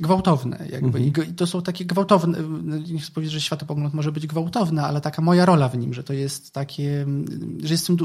gwałtowne. 0.00 0.66
Jakby. 0.70 0.98
Mhm. 0.98 1.30
I 1.30 1.34
to 1.34 1.46
są 1.46 1.62
takie 1.62 1.84
gwałtowne, 1.84 2.38
nie 2.92 3.00
chcę 3.00 3.12
powiedzieć, 3.12 3.32
że 3.32 3.40
światopogląd 3.40 3.94
może 3.94 4.12
być 4.12 4.26
gwałtowny, 4.26 4.82
ale 4.82 5.00
taka 5.00 5.22
moja 5.22 5.46
rola 5.46 5.68
w 5.68 5.78
nim, 5.78 5.94
że 5.94 6.04
to 6.04 6.12
jest 6.12 6.52
takie, 6.52 7.06
że 7.62 7.74
jestem, 7.74 7.96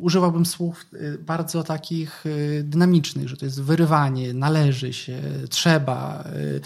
używałbym 0.00 0.46
słów 0.46 0.86
y, 0.94 1.18
bardzo 1.18 1.62
takich 1.62 2.26
y, 2.26 2.64
dynamicznych, 2.64 3.28
że 3.28 3.36
to 3.36 3.44
jest 3.44 3.62
wyrywanie, 3.62 4.34
należy 4.34 4.92
się, 4.92 5.20
trzeba. 5.48 6.24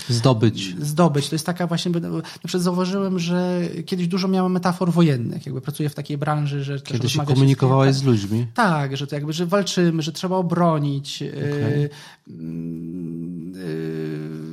Y, 0.09 0.15
zdobyć. 0.15 0.77
Zdobyć. 0.81 1.29
To 1.29 1.35
jest 1.35 1.47
taka 1.47 1.67
właśnie, 1.67 1.93
na 1.93 2.23
przykład 2.45 2.63
zauważyłem, 2.63 3.19
że 3.19 3.61
kiedyś 3.87 4.09
dużo 4.09 4.29
miałem 4.29 4.53
metafor 4.53 4.93
wojennych, 4.93 5.47
jakby 5.47 5.61
pracuję 5.61 5.89
w 5.89 5.95
takiej 5.95 6.19
branży, 6.19 6.65
że 6.65 6.81
Kiedyś 6.81 7.13
się 7.13 7.25
komunikowałeś 7.25 7.95
z, 7.95 7.99
z 7.99 8.03
ludźmi. 8.03 8.47
Tak, 8.55 8.97
że 8.97 9.07
to 9.07 9.15
jakby, 9.15 9.33
że 9.33 9.47
walczymy, 9.47 10.03
że 10.03 10.13
trzeba 10.13 10.37
obronić. 10.37 11.23
Okay 11.23 11.89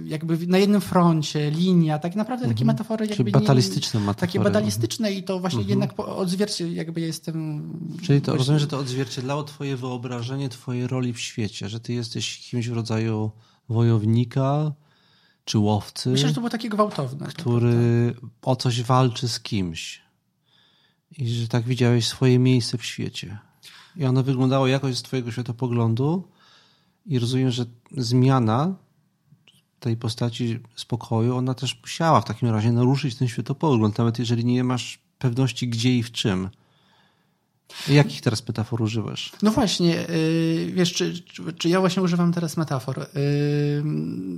jakby 0.05 0.47
na 0.47 0.57
jednym 0.57 0.81
froncie, 0.81 1.51
linia, 1.51 1.99
tak 1.99 2.15
naprawdę 2.15 2.45
takie 2.45 2.61
mhm. 2.61 2.67
metafory 2.67 3.05
jakby 3.05 3.17
Czyli 3.17 3.31
batalistyczne 3.31 3.99
nie, 3.99 4.05
metafory. 4.05 4.27
Takie 4.27 4.39
batalistyczne 4.39 5.11
i 5.11 5.23
to 5.23 5.39
właśnie 5.39 5.59
mhm. 5.59 5.69
jednak 5.69 5.99
odzwierciedla, 5.99 6.73
jakby 6.73 7.01
jestem... 7.01 7.63
Czyli 8.01 8.21
to 8.21 8.25
właśnie... 8.25 8.37
rozumiem, 8.37 8.59
że 8.59 8.67
to 8.67 8.79
odzwierciedlało 8.79 9.43
twoje 9.43 9.77
wyobrażenie 9.77 10.49
twojej 10.49 10.87
roli 10.87 11.13
w 11.13 11.19
świecie, 11.19 11.69
że 11.69 11.79
ty 11.79 11.93
jesteś 11.93 12.49
kimś 12.49 12.69
w 12.69 12.73
rodzaju 12.73 13.31
wojownika 13.69 14.71
czy 15.45 15.57
łowcy. 15.57 16.09
Myślę, 16.09 16.27
że 16.27 16.33
to 16.33 16.41
było 16.41 16.49
takie 16.49 16.69
gwałtowne. 16.69 17.27
Który 17.27 18.13
o 18.41 18.55
coś 18.55 18.83
walczy 18.83 19.27
z 19.27 19.39
kimś. 19.39 20.01
I 21.17 21.29
że 21.29 21.47
tak 21.47 21.63
widziałeś 21.63 22.07
swoje 22.07 22.39
miejsce 22.39 22.77
w 22.77 22.85
świecie. 22.85 23.37
I 23.95 24.05
ono 24.05 24.23
wyglądało 24.23 24.67
jakoś 24.67 24.97
z 24.97 25.01
twojego 25.01 25.31
światopoglądu 25.31 26.27
i 27.05 27.19
rozumiem, 27.19 27.51
że 27.51 27.65
zmiana 27.91 28.75
tej 29.83 29.97
postaci 29.97 30.59
spokoju, 30.75 31.35
ona 31.35 31.53
też 31.53 31.79
musiała 31.81 32.21
w 32.21 32.25
takim 32.25 32.49
razie 32.49 32.71
naruszyć 32.71 33.15
ten 33.15 33.27
światopogląd, 33.27 33.97
nawet 33.97 34.19
jeżeli 34.19 34.45
nie 34.45 34.63
masz 34.63 34.99
pewności 35.19 35.67
gdzie 35.67 35.97
i 35.97 36.03
w 36.03 36.11
czym. 36.11 36.49
Jakich 37.89 38.21
teraz 38.21 38.47
metafor 38.47 38.81
używasz? 38.81 39.31
No 39.41 39.51
właśnie, 39.51 39.95
yy, 39.95 40.71
wiesz, 40.71 40.93
czy, 40.93 41.23
czy, 41.23 41.53
czy, 41.53 41.69
ja 41.69 41.79
właśnie 41.79 42.03
używam 42.03 42.33
teraz 42.33 42.57
metafor? 42.57 42.99
Yy, 42.99 43.83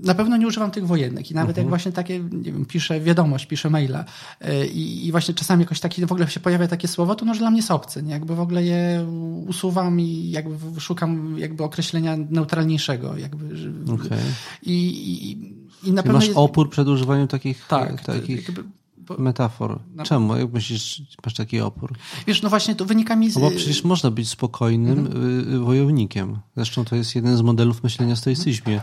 na 0.04 0.16
pewno 0.16 0.38
nie 0.38 0.48
używam 0.48 0.72
tych 0.72 0.88
wojennych 0.88 1.32
i 1.32 1.34
nawet 1.34 1.56
-huh. 1.56 1.60
jak 1.60 1.66
mhm. 1.66 1.70
właśnie 1.70 1.92
takie, 1.92 2.20
nie 2.20 2.52
wiem, 2.52 2.66
piszę 2.66 3.00
wiadomość, 3.00 3.46
piszę 3.46 3.70
maila 3.70 4.06
yy, 4.42 4.68
i 4.68 5.12
właśnie 5.12 5.34
czasami 5.34 5.64
jakoś 5.64 5.80
taki, 5.80 6.06
w 6.06 6.12
ogóle 6.12 6.30
się 6.30 6.40
pojawia 6.40 6.68
takie 6.68 6.88
słowo, 6.88 7.16
to 7.16 7.26
no, 7.26 7.34
że 7.34 7.40
dla 7.40 7.50
mnie 7.50 7.60
jest 7.60 7.72
obce, 7.72 8.04
nie? 8.04 8.12
Jakby 8.12 8.36
w 8.36 8.40
ogóle 8.40 8.64
je 8.64 9.08
usuwam 9.48 10.00
i 10.00 10.32
jakby 10.32 10.82
szukam 10.82 11.40
jakby 11.40 11.64
określenia 11.64 12.18
neutralniejszego, 12.30 13.18
jakby. 13.18 13.46
Okay. 13.94 14.20
I, 14.64 14.74
i, 14.74 15.90
i 15.90 15.94
na 15.94 16.04
pewno 16.04 16.18
masz 16.18 16.28
jest... 16.28 16.38
opór 16.38 16.70
przed 16.70 16.88
używaniem 16.88 17.28
takich, 17.28 17.68
tak, 17.68 18.04
takich... 18.04 18.48
Jakby, 18.48 18.64
metafor. 19.18 19.80
No. 19.96 20.04
Czemu? 20.04 20.38
Jak 20.38 20.54
myślisz, 20.54 21.02
masz 21.26 21.34
taki 21.34 21.60
opór? 21.60 21.94
Wiesz, 22.28 22.41
no 22.41 22.50
właśnie 22.50 22.76
to 22.76 22.86
wynika 22.86 23.15
mi 23.15 23.32
z... 23.32 23.36
No 23.36 23.41
bo 23.41 23.52
przecież 23.52 23.84
można 23.84 24.12
być 24.12 24.30
spokojnym 24.30 25.00
mhm. 25.00 25.54
Y, 25.54 25.60
wojownikiem. 25.60 26.39
Zresztą 26.56 26.86
to 26.86 26.96
jest 26.96 27.15
jeden 27.15 27.38
z 27.38 27.41
modelów 27.41 27.84
myślenia 27.84 28.15
w 28.15 28.20
stoicyzmie, 28.20 28.82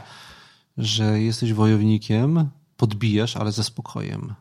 że 0.78 1.20
jesteś 1.20 1.52
wojownikiem, 1.52 2.48
podbijasz, 2.76 3.36
ale 3.36 3.52
ze 3.52 3.64
spokojem. 3.64 4.34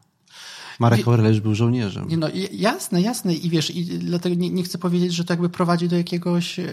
Marek 0.80 1.08
Aureliusz 1.08 1.40
był 1.40 1.56
żołnierzem. 1.56 2.08
No, 2.18 2.28
jasne, 2.52 3.02
jasne. 3.02 3.34
I 3.34 3.50
wiesz, 3.50 3.76
i 3.76 3.86
dlatego 3.86 4.36
nie, 4.36 4.50
nie 4.50 4.64
chcę 4.64 4.78
powiedzieć, 4.78 5.14
że 5.14 5.24
to 5.24 5.34
jakby 5.34 5.50
prowadzi 5.50 5.88
do 5.88 5.98
jakiegoś 5.98 6.58
yy, 6.58 6.66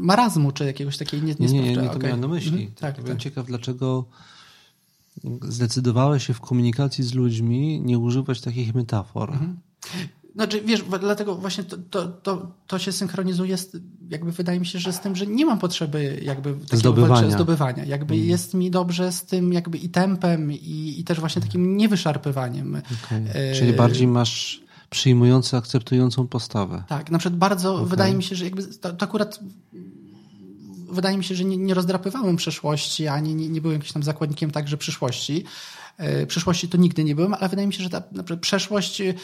marazmu, 0.00 0.52
czy 0.52 0.64
jakiegoś 0.64 0.96
takiej 0.96 1.22
nie, 1.22 1.34
nie, 1.38 1.46
nie, 1.46 1.62
nie, 1.62 1.68
nie 1.68 1.76
to 1.76 1.90
okay. 1.90 2.02
miałem 2.02 2.20
na 2.20 2.28
myśli. 2.28 2.50
Mhm, 2.50 2.74
tak, 2.74 2.94
Byłem 2.94 3.16
tak. 3.16 3.22
ciekaw, 3.22 3.46
dlaczego 3.46 4.04
zdecydowałeś 5.42 6.26
się 6.26 6.34
w 6.34 6.40
komunikacji 6.40 7.04
z 7.04 7.14
ludźmi 7.14 7.80
nie 7.80 7.98
używać 7.98 8.40
takich 8.40 8.74
metafor. 8.74 9.30
Mhm. 9.30 9.56
Znaczy, 10.34 10.60
wiesz, 10.60 10.84
dlatego 11.00 11.34
właśnie 11.34 11.64
to, 11.64 11.76
to, 11.90 12.08
to, 12.08 12.52
to 12.66 12.78
się 12.78 12.92
synchronizuje, 12.92 13.56
z, 13.56 13.76
jakby 14.10 14.32
wydaje 14.32 14.60
mi 14.60 14.66
się, 14.66 14.78
że 14.78 14.92
z 14.92 15.00
tym, 15.00 15.16
że 15.16 15.26
nie 15.26 15.46
mam 15.46 15.58
potrzeby 15.58 16.20
jakby 16.22 16.54
zdobywania. 16.72 17.30
zdobywania. 17.30 17.84
Jakby 17.84 18.14
mm. 18.14 18.26
jest 18.26 18.54
mi 18.54 18.70
dobrze 18.70 19.12
z 19.12 19.24
tym 19.24 19.52
jakby 19.52 19.78
i 19.78 19.88
tempem 19.88 20.52
i, 20.52 20.94
i 20.98 21.04
też 21.04 21.20
właśnie 21.20 21.42
takim 21.42 21.76
niewyszarpywaniem. 21.76 22.82
Okay. 23.06 23.24
E... 23.34 23.54
Czyli 23.54 23.72
bardziej 23.72 24.06
masz 24.06 24.62
przyjmującą, 24.90 25.56
akceptującą 25.56 26.26
postawę. 26.26 26.84
Tak, 26.88 27.10
na 27.10 27.18
przykład 27.18 27.38
bardzo 27.38 27.74
okay. 27.74 27.86
wydaje 27.86 28.14
mi 28.14 28.22
się, 28.22 28.36
że 28.36 28.44
jakby 28.44 28.66
to, 28.66 28.92
to 28.92 29.04
akurat 29.04 29.40
wydaje 30.90 31.18
mi 31.18 31.24
się, 31.24 31.34
że 31.34 31.44
nie, 31.44 31.56
nie 31.56 31.74
rozdrapywałem 31.74 32.36
przeszłości, 32.36 33.08
ani 33.08 33.34
nie, 33.34 33.48
nie 33.48 33.60
byłem 33.60 33.76
jakimś 33.76 33.92
tam 33.92 34.02
zakładnikiem 34.02 34.50
także 34.50 34.76
przyszłości. 34.76 35.44
E, 35.98 36.26
przyszłości 36.26 36.68
to 36.68 36.78
nigdy 36.78 37.04
nie 37.04 37.14
byłem, 37.14 37.34
ale 37.34 37.48
wydaje 37.48 37.68
mi 37.68 37.74
się, 37.74 37.82
że 37.82 37.90
ta 37.90 38.02
przeszłość 38.40 39.00
e, 39.00 39.14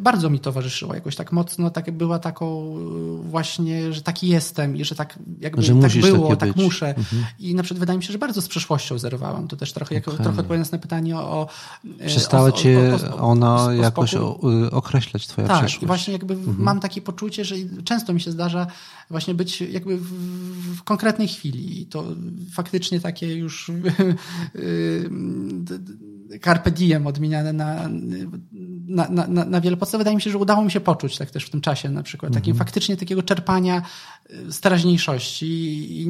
bardzo 0.00 0.30
mi 0.30 0.40
towarzyszyła 0.40 0.94
jakoś 0.94 1.16
tak 1.16 1.32
mocno, 1.32 1.70
tak 1.70 1.90
była 1.90 2.18
taką 2.18 2.74
e, 2.76 3.28
właśnie, 3.30 3.92
że 3.92 4.02
taki 4.02 4.28
jestem 4.28 4.76
i 4.76 4.84
że 4.84 4.94
tak 4.94 5.18
jakby 5.40 5.62
że 5.62 5.74
tak 5.74 5.92
było, 5.92 6.36
tak 6.36 6.52
być. 6.52 6.64
muszę. 6.64 6.88
Mhm. 6.88 7.24
I 7.38 7.54
na 7.54 7.62
przykład 7.62 7.80
wydaje 7.80 7.96
mi 7.98 8.04
się, 8.04 8.12
że 8.12 8.18
bardzo 8.18 8.42
z 8.42 8.48
przeszłością 8.48 8.98
zerwałam. 8.98 9.48
To 9.48 9.56
też 9.56 9.72
trochę, 9.72 9.96
okay. 9.98 10.14
trochę 10.14 10.30
odpowiadając 10.30 10.72
na 10.72 10.78
pytanie 10.78 11.16
o... 11.16 11.48
Przestała 12.06 12.48
o, 12.48 12.52
cię 12.52 12.98
o, 13.10 13.16
o, 13.16 13.18
ona 13.18 13.68
jakoś 13.80 14.14
określać 14.70 15.26
twoja 15.26 15.48
tak, 15.48 15.58
przeszłość. 15.58 15.80
Tak, 15.80 15.86
właśnie 15.86 16.12
jakby 16.12 16.34
mhm. 16.34 16.56
mam 16.62 16.80
takie 16.80 17.02
poczucie, 17.02 17.44
że 17.44 17.54
często 17.84 18.12
mi 18.12 18.20
się 18.20 18.30
zdarza 18.30 18.66
właśnie 19.10 19.34
być 19.34 19.60
jakby 19.60 19.96
w, 19.96 20.12
w 20.76 20.82
konkretnej 20.82 21.28
chwili 21.28 21.82
i 21.82 21.86
to 21.86 22.04
faktycznie 22.52 23.00
takie 23.00 23.34
już 23.34 23.70
carpe 26.44 26.70
diem 26.70 27.06
odmieniane 27.06 27.52
na, 27.52 27.88
na, 28.88 29.08
na, 29.28 29.44
na 29.44 29.60
wiele 29.60 29.76
podstaw. 29.76 29.98
Wydaje 29.98 30.16
mi 30.16 30.22
się, 30.22 30.30
że 30.30 30.38
udało 30.38 30.64
mi 30.64 30.70
się 30.70 30.80
poczuć 30.80 31.18
tak 31.18 31.30
też 31.30 31.44
w 31.44 31.50
tym 31.50 31.60
czasie 31.60 31.88
na 31.88 32.02
przykład. 32.02 32.32
Takim 32.32 32.50
mhm. 32.50 32.66
faktycznie 32.66 32.96
takiego 32.96 33.22
czerpania 33.22 33.82
z 34.48 34.60
teraźniejszości 34.60 36.06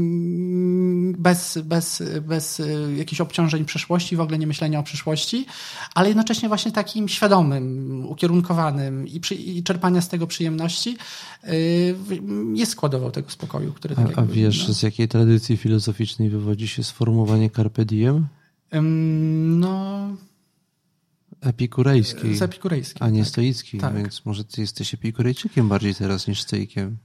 bez, 1.18 1.58
bez, 1.64 2.02
bez 2.22 2.62
jakichś 2.96 3.20
obciążeń 3.20 3.64
przeszłości, 3.64 4.16
w 4.16 4.20
ogóle 4.20 4.38
nie 4.38 4.46
myślenia 4.46 4.78
o 4.78 4.82
przyszłości, 4.82 5.46
ale 5.94 6.08
jednocześnie 6.08 6.48
właśnie 6.48 6.72
takim 6.72 7.08
świadomym, 7.08 8.06
ukierunkowanym 8.08 9.08
i, 9.08 9.20
przy, 9.20 9.34
i 9.34 9.62
czerpania 9.62 10.00
z 10.00 10.08
tego 10.08 10.26
przyjemności 10.26 10.96
y, 11.44 11.96
jest 12.54 12.72
składową 12.72 13.10
tego 13.10 13.30
spokoju, 13.30 13.72
który 13.72 13.96
tak 13.96 14.18
A, 14.18 14.20
a 14.20 14.24
wiesz, 14.24 14.68
no. 14.68 14.74
z 14.74 14.82
jakiej 14.82 15.08
tradycji 15.08 15.56
filozoficznej 15.56 16.30
wywodzi 16.30 16.68
się 16.68 16.84
sformułowanie 16.84 17.50
carpe 17.50 17.84
diem? 17.84 18.26
No. 18.72 20.16
Epikurejski. 21.40 22.36
Z 22.36 22.42
epikurejski. 22.42 23.02
A 23.02 23.10
nie 23.10 23.20
tak. 23.20 23.28
stoicki, 23.28 23.78
tak. 23.78 23.96
więc 23.96 24.24
może 24.24 24.44
ty 24.44 24.60
jesteś 24.60 24.94
epikurejczykiem 24.94 25.68
bardziej 25.68 25.94
teraz 25.94 26.28
niż 26.28 26.42
stoikiem. 26.42 26.96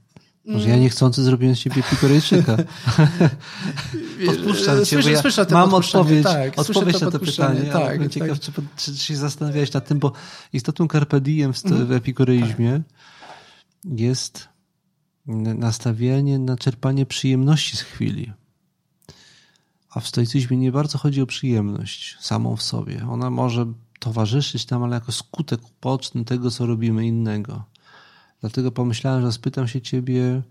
Może 0.48 0.68
ja 0.68 0.76
niechcący 0.76 1.22
zrobiłem 1.22 1.56
z 1.56 1.58
ciebie 1.58 1.82
epikurejczyka. 1.86 2.56
Podpuszczam 4.26 4.78
cię, 4.78 4.84
słyszę, 4.84 5.12
ja 5.12 5.22
słyszę 5.22 5.46
mam 5.50 5.74
odpowiedź, 5.74 6.24
tak, 6.24 6.58
odpowiedź 6.58 7.00
na 7.00 7.10
to 7.10 7.18
pytanie. 7.18 7.60
Tak, 7.60 7.98
tak. 7.98 8.08
ciekaw, 8.10 8.40
czy, 8.40 8.52
czy, 8.76 8.96
się 8.96 9.16
zastanawiałeś 9.16 9.72
nad 9.72 9.88
tym, 9.88 9.98
bo 9.98 10.12
istotą 10.52 10.88
carpe 10.88 11.20
diem 11.20 11.52
w, 11.52 11.62
w 11.62 11.92
epikureizmie 11.92 12.72
tak. 12.72 14.00
jest 14.00 14.48
nastawienie 15.26 16.38
na 16.38 16.56
czerpanie 16.56 17.06
przyjemności 17.06 17.76
z 17.76 17.80
chwili. 17.80 18.32
A 19.98 20.00
w 20.00 20.08
stoicyzmie 20.08 20.56
nie 20.56 20.72
bardzo 20.72 20.98
chodzi 20.98 21.22
o 21.22 21.26
przyjemność 21.26 22.16
samą 22.20 22.56
w 22.56 22.62
sobie. 22.62 23.06
Ona 23.08 23.30
może 23.30 23.72
towarzyszyć 24.00 24.70
nam, 24.70 24.82
ale 24.82 24.94
jako 24.94 25.12
skutek 25.12 25.60
uboczny 25.64 26.24
tego, 26.24 26.50
co 26.50 26.66
robimy 26.66 27.06
innego. 27.06 27.64
Dlatego 28.40 28.72
pomyślałem, 28.72 29.22
że 29.22 29.32
spytam 29.32 29.68
się 29.68 29.80
ciebie 29.80 30.42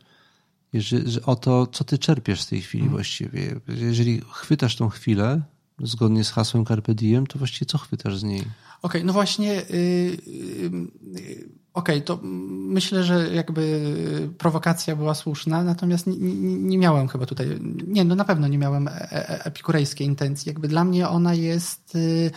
że, 0.73 1.07
że 1.07 1.25
o 1.25 1.35
to, 1.35 1.67
co 1.67 1.83
ty 1.83 1.97
czerpiesz 1.97 2.41
z 2.41 2.47
tej 2.47 2.61
chwili 2.61 2.83
hmm. 2.83 2.95
właściwie. 2.95 3.59
Jeżeli 3.67 4.21
chwytasz 4.31 4.75
tą 4.75 4.89
chwilę, 4.89 5.41
zgodnie 5.79 6.23
z 6.23 6.31
hasłem 6.31 6.65
Carpe 6.65 6.95
Diem, 6.95 7.27
to 7.27 7.39
właściwie 7.39 7.65
co 7.65 7.77
chwytasz 7.77 8.17
z 8.17 8.23
niej? 8.23 8.43
okay, 8.81 9.03
no 9.03 9.13
właśnie. 9.13 9.53
Yy, 9.69 10.17
yy, 10.27 11.49
Okej, 11.77 11.95
okay, 11.95 12.05
to 12.05 12.19
myślę, 12.67 13.03
że 13.03 13.29
jakby 13.33 13.91
prowokacja 14.37 14.95
była 14.95 15.13
słuszna, 15.13 15.63
natomiast 15.63 16.07
nie, 16.07 16.17
nie, 16.41 16.77
miałem 16.77 17.07
chyba 17.07 17.25
tutaj, 17.25 17.47
nie, 17.87 18.03
no 18.03 18.15
na 18.15 18.25
pewno 18.25 18.47
nie 18.47 18.57
miałem 18.57 18.87
e, 18.87 18.91
e, 18.91 19.45
epikurejskiej 19.45 20.07
intencji. 20.07 20.49
Jakby 20.49 20.67
dla 20.67 20.83
mnie 20.83 21.09
ona 21.09 21.33
jest 21.33 21.95
y, 21.95 22.31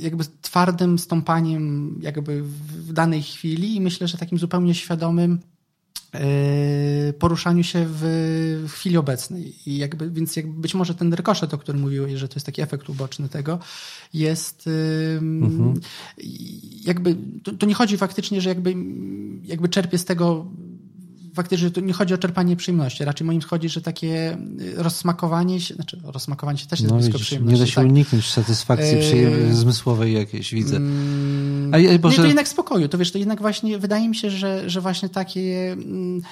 jakby 0.00 0.24
twardym 0.42 0.98
stąpaniem 0.98 1.96
jakby 2.02 2.42
w 2.42 2.92
danej 2.92 3.22
chwili 3.22 3.76
i 3.76 3.80
myślę, 3.80 4.08
że 4.08 4.18
takim 4.18 4.38
zupełnie 4.38 4.74
świadomym 4.74 5.40
poruszaniu 7.18 7.64
się 7.64 7.86
w, 7.88 8.64
chwili 8.68 8.96
obecnej. 8.96 9.54
I 9.66 9.78
jakby, 9.78 10.10
więc 10.10 10.36
jakby 10.36 10.60
być 10.60 10.74
może 10.74 10.94
ten 10.94 11.14
rykoszet, 11.14 11.54
o 11.54 11.58
którym 11.58 11.80
mówiłeś, 11.80 12.12
że 12.12 12.28
to 12.28 12.34
jest 12.34 12.46
taki 12.46 12.62
efekt 12.62 12.88
uboczny 12.88 13.28
tego, 13.28 13.58
jest 14.14 14.68
mhm. 15.18 15.74
jakby, 16.84 17.16
to, 17.42 17.52
to, 17.52 17.66
nie 17.66 17.74
chodzi 17.74 17.96
faktycznie, 17.96 18.40
że 18.40 18.48
jakby, 18.48 18.74
jakby 19.44 19.68
czerpie 19.68 19.98
z 19.98 20.04
tego 20.04 20.46
faktycznie 21.34 21.70
to 21.70 21.80
nie 21.80 21.92
chodzi 21.92 22.14
o 22.14 22.18
czerpanie 22.18 22.56
przyjemności, 22.56 23.04
raczej 23.04 23.26
moim 23.26 23.40
chodzi, 23.40 23.68
że 23.68 23.82
takie 23.82 24.36
rozsmakowanie 24.76 25.60
się, 25.60 25.74
znaczy 25.74 26.00
rozsmakowanie 26.04 26.58
się 26.58 26.66
też 26.66 26.80
jest 26.80 26.90
no, 26.92 26.96
blisko 26.96 27.12
widzisz, 27.12 27.26
przyjemności. 27.26 27.54
Nie 27.54 27.60
da 27.60 27.66
się 27.66 27.74
tak? 27.74 27.86
uniknąć 27.86 28.30
satysfakcji 28.30 28.98
e... 28.98 29.54
zmysłowej 29.54 30.12
jakiejś, 30.12 30.54
widzę. 30.54 30.80
Mm... 31.72 31.90
A, 31.90 31.94
a, 31.94 31.98
Boże... 31.98 32.16
Nie, 32.16 32.22
to 32.22 32.26
jednak 32.26 32.48
spokoju, 32.48 32.88
to 32.88 32.98
wiesz, 32.98 33.12
to 33.12 33.18
jednak 33.18 33.40
właśnie, 33.40 33.78
wydaje 33.78 34.08
mi 34.08 34.16
się, 34.16 34.30
że, 34.30 34.70
że 34.70 34.80
właśnie 34.80 35.08
takie 35.08 35.72
mm, 35.72 36.22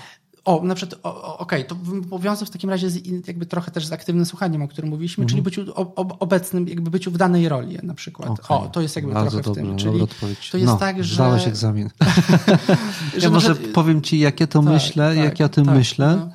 o, 0.44 0.60
na 0.64 0.74
przykład, 0.74 1.00
okej, 1.02 1.36
okay, 1.38 1.64
to 1.64 1.76
powiązał 2.10 2.46
w 2.46 2.50
takim 2.50 2.70
razie 2.70 2.90
z, 2.90 3.26
jakby 3.26 3.46
trochę 3.46 3.70
też 3.70 3.86
z 3.86 3.92
aktywnym 3.92 4.26
słuchaniem, 4.26 4.62
o 4.62 4.68
którym 4.68 4.90
mówiliśmy, 4.90 5.26
czyli 5.26 5.38
mhm. 5.38 5.44
byciu 5.44 5.72
obecnym, 5.96 6.68
jakby 6.68 6.90
byciu 6.90 7.10
w 7.10 7.16
danej 7.16 7.48
roli 7.48 7.78
na 7.82 7.94
przykład. 7.94 8.30
Okay. 8.30 8.56
O, 8.56 8.68
to 8.68 8.80
jest 8.80 8.96
jakby 8.96 9.12
Bardzo 9.12 9.40
trochę 9.40 9.60
dobrze, 9.60 9.62
w 9.62 9.78
tym. 9.78 9.94
Czyli 9.94 10.06
to 10.50 10.56
jest 10.58 10.72
no, 10.72 10.76
tak, 10.76 11.04
że... 11.04 11.14
Zdałeś 11.14 11.46
egzamin. 11.46 11.90
ja 13.22 13.30
może 13.30 13.54
powiem 13.54 14.02
ci, 14.02 14.18
jak 14.18 14.40
ja 14.40 14.46
to 14.46 14.62
tak, 14.62 14.72
myślę, 14.72 15.08
tak, 15.08 15.24
jak 15.24 15.40
ja 15.40 15.46
o 15.46 15.48
tym 15.48 15.64
tak, 15.64 15.74
myślę, 15.74 16.16
no. 16.16 16.32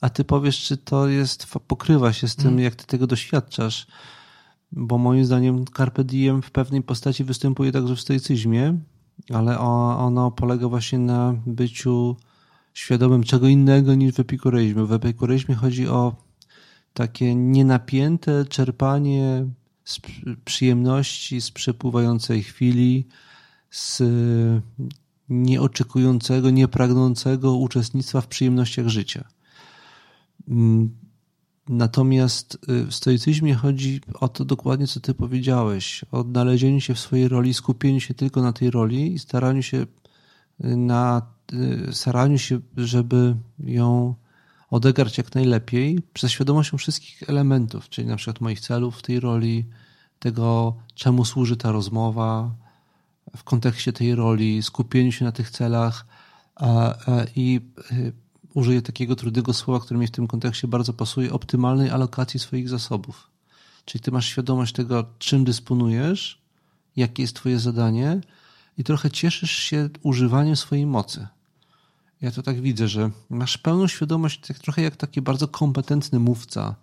a 0.00 0.10
ty 0.10 0.24
powiesz, 0.24 0.58
czy 0.58 0.76
to 0.76 1.08
jest, 1.08 1.46
pokrywa 1.66 2.12
się 2.12 2.28
z 2.28 2.36
tym, 2.36 2.44
hmm. 2.44 2.64
jak 2.64 2.74
ty 2.74 2.86
tego 2.86 3.06
doświadczasz. 3.06 3.86
Bo 4.72 4.98
moim 4.98 5.24
zdaniem 5.24 5.64
Carpe 5.76 6.04
Diem 6.04 6.42
w 6.42 6.50
pewnej 6.50 6.82
postaci 6.82 7.24
występuje 7.24 7.72
także 7.72 7.96
w 7.96 8.00
stoicyzmie, 8.00 8.78
ale 9.30 9.58
ono 9.58 10.30
polega 10.30 10.68
właśnie 10.68 10.98
na 10.98 11.34
byciu 11.46 12.16
świadomym 12.74 13.22
czego 13.22 13.48
innego 13.48 13.94
niż 13.94 14.14
w 14.14 14.20
epikureizmie. 14.20 14.84
W 14.84 14.92
epikureizmie 14.92 15.54
chodzi 15.54 15.88
o 15.88 16.16
takie 16.94 17.34
nienapięte 17.34 18.44
czerpanie 18.44 19.46
z 19.84 20.00
przyjemności, 20.44 21.40
z 21.40 21.50
przepływającej 21.50 22.42
chwili, 22.42 23.06
z 23.70 24.02
nieoczekującego, 25.28 26.50
niepragnącego 26.50 27.56
uczestnictwa 27.56 28.20
w 28.20 28.26
przyjemnościach 28.26 28.88
życia. 28.88 29.28
Natomiast 31.68 32.58
y, 32.68 32.86
w 32.86 32.94
stoicyzmie 32.94 33.54
chodzi 33.54 34.00
o 34.14 34.28
to 34.28 34.44
dokładnie, 34.44 34.86
co 34.86 35.00
ty 35.00 35.14
powiedziałeś, 35.14 36.04
o 36.12 36.18
odnalezieniu 36.18 36.80
się 36.80 36.94
w 36.94 37.00
swojej 37.00 37.28
roli, 37.28 37.54
skupieniu 37.54 38.00
się 38.00 38.14
tylko 38.14 38.42
na 38.42 38.52
tej 38.52 38.70
roli 38.70 39.12
i 39.12 39.18
staraniu 39.18 39.62
się 39.62 39.76
y, 39.76 39.86
na 40.76 41.22
Y, 41.52 41.94
staraniu 41.94 42.38
się, 42.38 42.60
żeby 42.76 43.36
ją 43.58 44.14
odegrać 44.70 45.18
jak 45.18 45.34
najlepiej, 45.34 45.98
przez 46.12 46.30
świadomością 46.30 46.78
wszystkich 46.78 47.22
elementów, 47.30 47.88
czyli 47.88 48.06
na 48.06 48.16
przykład 48.16 48.40
moich 48.40 48.60
celów 48.60 48.98
w 48.98 49.02
tej 49.02 49.20
roli, 49.20 49.64
tego, 50.18 50.76
czemu 50.94 51.24
służy 51.24 51.56
ta 51.56 51.72
rozmowa, 51.72 52.50
w 53.36 53.44
kontekście 53.44 53.92
tej 53.92 54.14
roli, 54.14 54.62
skupieniu 54.62 55.12
się 55.12 55.24
na 55.24 55.32
tych 55.32 55.50
celach 55.50 56.06
i 57.36 57.60
użyję 58.54 58.82
takiego 58.82 59.16
trudnego 59.16 59.54
słowa, 59.54 59.80
które 59.84 60.00
mi 60.00 60.06
w 60.06 60.10
tym 60.10 60.26
kontekście 60.26 60.68
bardzo 60.68 60.92
pasuje, 60.92 61.32
optymalnej 61.32 61.90
alokacji 61.90 62.40
swoich 62.40 62.68
zasobów. 62.68 63.30
Czyli 63.84 64.02
ty 64.02 64.10
masz 64.10 64.26
świadomość 64.26 64.74
tego, 64.74 65.04
czym 65.18 65.44
dysponujesz, 65.44 66.42
jakie 66.96 67.22
jest 67.22 67.36
twoje 67.36 67.58
zadanie 67.58 68.20
i 68.78 68.84
trochę 68.84 69.10
cieszysz 69.10 69.50
się 69.50 69.88
używaniem 70.02 70.56
swojej 70.56 70.86
mocy. 70.86 71.26
Ja 72.20 72.30
to 72.30 72.42
tak 72.42 72.60
widzę, 72.60 72.88
że 72.88 73.10
masz 73.30 73.58
pełną 73.58 73.88
świadomość, 73.88 74.40
tak 74.46 74.58
trochę 74.58 74.82
jak 74.82 74.96
taki 74.96 75.22
bardzo 75.22 75.48
kompetentny 75.48 76.18
mówca, 76.18 76.74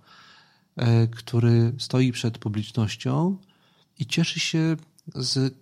e, 0.76 1.08
który 1.08 1.74
stoi 1.78 2.12
przed 2.12 2.38
publicznością 2.38 3.38
i 4.00 4.06
cieszy 4.06 4.40
się 4.40 4.76
z, 5.16 5.56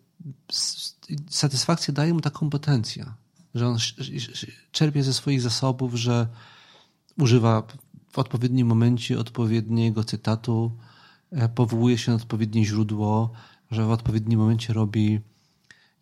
z 0.52 0.96
satysfakcję 1.30 1.94
daje 1.94 2.14
mu 2.14 2.22
ta 2.22 2.30
kompetencja, 2.30 3.16
że 3.56 3.68
on 3.68 3.78
czerpie 4.72 5.04
ze 5.04 5.14
swoich 5.14 5.42
zasobów, 5.42 5.96
że 5.96 6.28
używa 7.18 7.64
w 8.12 8.20
odpowiednim 8.20 8.68
momencie 8.68 9.20
odpowiedniego 9.20 10.04
cytatu, 10.04 10.78
e, 11.32 11.50
powołuje 11.50 11.98
się 11.98 12.12
na 12.12 12.18
odpowiednie 12.18 12.66
źródło, 12.66 13.32
że 13.72 13.86
w 13.86 13.92
odpowiednim 13.92 14.40
momencie 14.40 14.74
robi 14.74 15.20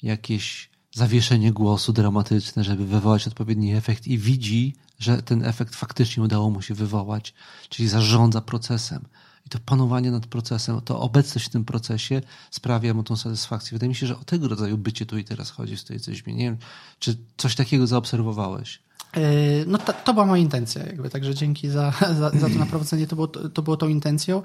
jakieś 0.03 0.69
zawieszenie 0.95 1.53
głosu 1.53 1.93
dramatyczne, 1.93 2.63
żeby 2.63 2.85
wywołać 2.85 3.27
odpowiedni 3.27 3.73
efekt 3.73 4.07
i 4.07 4.17
widzi, 4.17 4.75
że 4.99 5.23
ten 5.23 5.45
efekt 5.45 5.75
faktycznie 5.75 6.23
udało 6.23 6.49
mu 6.49 6.61
się 6.61 6.73
wywołać, 6.73 7.33
czyli 7.69 7.87
zarządza 7.87 8.41
procesem. 8.41 9.05
To 9.51 9.59
panowanie 9.59 10.11
nad 10.11 10.25
procesem, 10.25 10.81
to 10.81 10.99
obecność 10.99 11.45
w 11.45 11.49
tym 11.49 11.65
procesie 11.65 12.21
sprawia 12.51 12.93
mu 12.93 13.03
tą 13.03 13.15
satysfakcję. 13.15 13.75
Wydaje 13.75 13.89
mi 13.89 13.95
się, 13.95 14.07
że 14.07 14.17
o 14.17 14.23
tego 14.23 14.47
rodzaju 14.47 14.77
bycie 14.77 15.05
tu 15.05 15.17
i 15.17 15.23
teraz 15.23 15.49
chodzi 15.51 15.77
w 15.77 15.81
stoicyzmie. 15.81 16.33
Nie 16.33 16.43
wiem, 16.43 16.57
czy 16.99 17.17
coś 17.37 17.55
takiego 17.55 17.87
zaobserwowałeś? 17.87 18.79
E, 19.17 19.21
no 19.67 19.77
to, 19.77 19.93
to, 19.93 20.13
była 20.13 20.25
moja 20.25 20.41
intencja, 20.41 20.83
jakby, 20.83 21.09
także 21.09 21.35
dzięki 21.35 21.69
za, 21.69 21.93
za, 22.19 22.29
za 22.29 22.49
to 22.49 22.59
naprowadzenie, 22.59 23.07
to 23.07 23.15
było, 23.15 23.27
to 23.27 23.61
było 23.61 23.77
tą 23.77 23.87
intencją. 23.87 24.41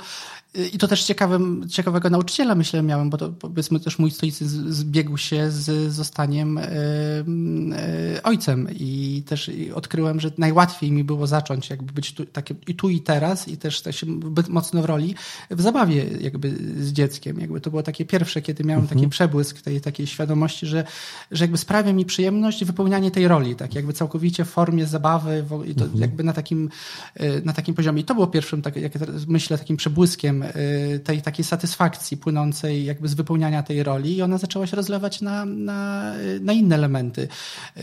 E, 0.54 0.66
I 0.66 0.78
to 0.78 0.88
też 0.88 1.04
ciekawym, 1.04 1.68
ciekawego 1.68 2.10
nauczyciela, 2.10 2.54
myślę, 2.54 2.82
miałem, 2.82 3.10
bo 3.10 3.18
to 3.18 3.28
powiedzmy 3.28 3.80
też 3.80 3.98
mój 3.98 4.10
stoicyzm 4.10 4.72
zbiegł 4.72 5.16
się 5.16 5.50
z 5.50 5.92
zostaniem 5.92 6.58
e, 6.58 6.64
e, 6.64 8.22
ojcem 8.22 8.68
i 8.70 9.22
też 9.26 9.50
odkryłem, 9.74 10.20
że 10.20 10.30
najłatwiej 10.38 10.92
mi 10.92 11.04
było 11.04 11.26
zacząć 11.26 11.70
jakby 11.70 11.92
być 11.92 12.12
tu, 12.12 12.26
takie, 12.26 12.54
i 12.66 12.74
tu 12.74 12.88
i 12.88 13.00
teraz 13.00 13.48
i 13.48 13.56
też 13.56 13.80
tak 13.80 13.94
się 13.94 14.06
być 14.06 14.48
mocno 14.48 14.82
w 14.82 14.84
roli 14.84 15.14
w 15.50 15.62
zabawie 15.62 16.04
jakby 16.20 16.56
z 16.80 16.92
dzieckiem. 16.92 17.40
Jakby 17.40 17.60
to 17.60 17.70
było 17.70 17.82
takie 17.82 18.04
pierwsze, 18.04 18.42
kiedy 18.42 18.64
miałem 18.64 18.82
mhm. 18.82 19.00
taki 19.00 19.10
przebłysk 19.10 19.60
tej 19.60 19.80
takiej 19.80 20.06
świadomości, 20.06 20.66
że, 20.66 20.84
że 21.30 21.44
jakby 21.44 21.58
sprawia 21.58 21.92
mi 21.92 22.04
przyjemność 22.04 22.64
wypełnianie 22.64 23.10
tej 23.10 23.28
roli, 23.28 23.56
tak 23.56 23.74
jakby 23.74 23.92
całkowicie 23.92 24.44
w 24.46 24.50
formie 24.50 24.86
zabawy 24.86 25.44
i 25.66 25.74
to 25.74 25.84
mhm. 25.84 26.00
jakby 26.00 26.24
na 26.24 26.32
takim, 26.32 26.68
e, 27.14 27.40
na 27.40 27.52
takim 27.52 27.74
poziomie. 27.74 28.00
I 28.00 28.04
to 28.04 28.14
było 28.14 28.26
pierwszym, 28.26 28.62
tak, 28.62 28.76
jak 28.76 28.92
myślę, 29.28 29.58
takim 29.58 29.76
przebłyskiem 29.76 30.42
e, 30.42 30.52
tej 30.98 31.22
takiej 31.22 31.44
satysfakcji 31.44 32.16
płynącej 32.16 32.84
jakby 32.84 33.08
z 33.08 33.14
wypełniania 33.14 33.62
tej 33.62 33.82
roli 33.82 34.16
i 34.16 34.22
ona 34.22 34.38
zaczęła 34.38 34.66
się 34.66 34.76
rozlewać 34.76 35.20
na, 35.20 35.44
na, 35.44 36.12
na 36.40 36.52
inne 36.52 36.74
elementy. 36.74 37.28
E, 37.76 37.82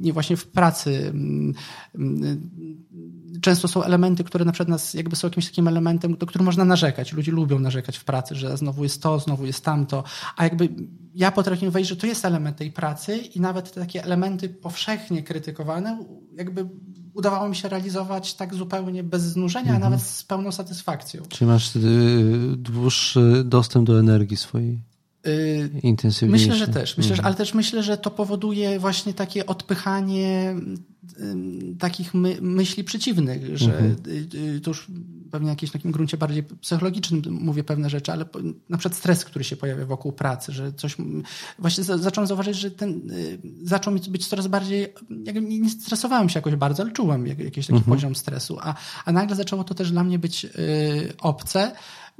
nie 0.00 0.12
właśnie 0.12 0.36
w 0.36 0.46
pracy 0.46 1.10
mm, 1.14 1.54
mm, 1.94 2.50
często 3.40 3.68
są 3.68 3.82
elementy, 3.82 4.24
które 4.24 4.44
na 4.44 4.52
przykład 4.52 4.68
nas 4.68 4.94
jakby 4.94 5.16
są 5.16 5.26
jakimś 5.26 5.46
takim 5.46 5.68
elementem, 5.68 6.16
do 6.16 6.26
którym 6.26 6.44
można 6.44 6.64
narzekać. 6.64 7.12
Ludzie 7.12 7.32
lubią 7.32 7.58
narzekać 7.58 7.96
w 7.96 8.04
pracy, 8.04 8.34
że 8.34 8.56
znowu 8.56 8.82
jest 8.82 9.02
to, 9.02 9.18
znowu 9.18 9.46
jest 9.46 9.64
tamto, 9.64 10.04
a 10.36 10.44
jakby 10.44 10.68
ja 11.14 11.32
potrafię 11.32 11.70
wejść, 11.70 11.90
że 11.90 11.96
to 11.96 12.06
jest 12.06 12.24
element 12.24 12.56
tej 12.56 12.72
pracy 12.72 13.16
i 13.16 13.40
nawet 13.40 13.72
te 13.72 13.80
takie 13.80 14.04
elementy 14.04 14.48
powszechnie 14.48 15.22
krytykowane, 15.22 15.71
jakby 16.36 16.68
udawało 17.14 17.48
mi 17.48 17.56
się 17.56 17.68
realizować 17.68 18.34
tak 18.34 18.54
zupełnie 18.54 19.02
bez 19.02 19.22
znużenia, 19.22 19.72
mhm. 19.72 19.82
a 19.82 19.90
nawet 19.90 20.06
z 20.06 20.24
pełną 20.24 20.52
satysfakcją. 20.52 21.22
Czyli 21.28 21.50
masz 21.50 21.76
y, 21.76 21.80
dłuższy 22.56 23.42
dostęp 23.44 23.86
do 23.86 24.00
energii 24.00 24.36
swojej? 24.36 24.82
Y, 25.26 25.70
Intensywniejszy. 25.82 26.48
Myślę, 26.48 26.66
że 26.66 26.72
też. 26.72 26.96
Myślę, 26.96 27.08
że, 27.08 27.20
mhm. 27.20 27.26
ale 27.26 27.34
też 27.34 27.54
myślę, 27.54 27.82
że 27.82 27.96
to 27.96 28.10
powoduje 28.10 28.78
właśnie 28.78 29.14
takie 29.14 29.46
odpychanie 29.46 30.54
takich 31.78 32.14
my, 32.14 32.38
myśli 32.40 32.84
przeciwnych, 32.84 33.56
że 33.56 33.72
mhm. 33.78 33.96
Y, 34.06 34.56
y, 34.56 34.60
to 34.60 34.70
już 34.70 34.86
pewnie 35.30 35.50
jakimś 35.50 35.72
takim 35.72 35.92
gruncie 35.92 36.16
bardziej 36.16 36.42
psychologicznym 36.42 37.22
mówię 37.30 37.64
pewne 37.64 37.90
rzeczy, 37.90 38.12
ale 38.12 38.24
na 38.68 38.78
przykład 38.78 38.98
stres, 38.98 39.24
który 39.24 39.44
się 39.44 39.56
pojawia 39.56 39.86
wokół 39.86 40.12
pracy, 40.12 40.52
że 40.52 40.72
coś, 40.72 40.96
właśnie 41.58 41.84
zacząłem 41.84 42.28
zauważyć, 42.28 42.56
że 42.56 42.70
ten, 42.70 43.10
y, 43.10 43.38
zaczął 43.62 43.94
mi 43.94 44.00
być 44.00 44.26
coraz 44.26 44.46
bardziej, 44.46 44.94
nie 45.42 45.70
stresowałem 45.70 46.28
się 46.28 46.38
jakoś 46.38 46.56
bardzo, 46.56 46.82
ale 46.82 46.92
czułem 46.92 47.26
jakiś 47.26 47.66
taki 47.66 47.78
mhm. 47.78 47.96
poziom 47.96 48.14
stresu, 48.14 48.58
a, 48.60 48.74
a 49.04 49.12
nagle 49.12 49.36
zaczęło 49.36 49.64
to 49.64 49.74
też 49.74 49.92
dla 49.92 50.04
mnie 50.04 50.18
być 50.18 50.46
obce, 51.20 51.72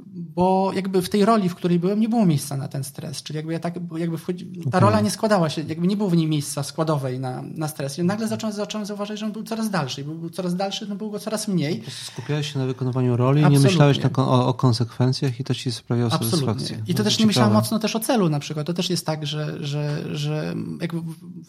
bo 0.05 0.71
jakby 0.75 1.01
w 1.01 1.09
tej 1.09 1.25
roli, 1.25 1.49
w 1.49 1.55
której 1.55 1.79
byłem, 1.79 1.99
nie 1.99 2.09
było 2.09 2.25
miejsca 2.25 2.57
na 2.57 2.67
ten 2.67 2.83
stres. 2.83 3.23
Czyli 3.23 3.37
jakby 3.37 3.53
ja 3.53 3.59
tak, 3.59 3.75
jakby 3.97 4.17
wchodzi, 4.17 4.45
ta 4.45 4.67
okay. 4.67 4.81
rola 4.81 5.01
nie 5.01 5.11
składała 5.11 5.49
się, 5.49 5.61
jakby 5.61 5.87
nie 5.87 5.97
było 5.97 6.09
w 6.09 6.17
niej 6.17 6.27
miejsca 6.27 6.63
składowej 6.63 7.19
na, 7.19 7.41
na 7.41 7.67
stres. 7.67 7.99
I 7.99 8.03
nagle 8.03 8.27
zacząłem, 8.27 8.55
zacząłem 8.55 8.85
zauważać, 8.85 9.19
że 9.19 9.25
on 9.25 9.31
był 9.31 9.43
coraz 9.43 9.69
dalszy. 9.69 10.01
I 10.01 10.03
był 10.03 10.29
coraz 10.29 10.55
dalszy, 10.55 10.87
no 10.87 10.95
było 10.95 11.09
go 11.09 11.19
coraz 11.19 11.47
mniej. 11.47 11.83
Skupiałeś 12.05 12.53
się 12.53 12.59
na 12.59 12.65
wykonywaniu 12.65 13.17
roli, 13.17 13.39
Absolutnie. 13.39 13.67
nie 13.67 13.71
myślałeś 13.71 13.99
na, 13.99 14.09
o, 14.15 14.47
o, 14.47 14.53
konsekwencjach 14.53 15.39
i 15.39 15.43
to 15.43 15.53
ci 15.53 15.71
sprawiało 15.71 16.11
Absolutnie. 16.11 16.39
satysfakcję. 16.39 16.83
I 16.87 16.95
to 16.95 17.03
też 17.03 17.19
nie 17.19 17.25
myślałem 17.25 17.53
mocno 17.53 17.79
też 17.79 17.95
o 17.95 17.99
celu 17.99 18.29
na 18.29 18.39
przykład. 18.39 18.67
To 18.67 18.73
też 18.73 18.89
jest 18.89 19.05
tak, 19.05 19.27
że, 19.27 19.63
że, 19.65 20.15
że 20.15 20.55
jakby 20.81 21.01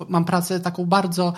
mam 0.08 0.24
pracę 0.24 0.60
taką 0.60 0.86
bardzo 0.86 1.32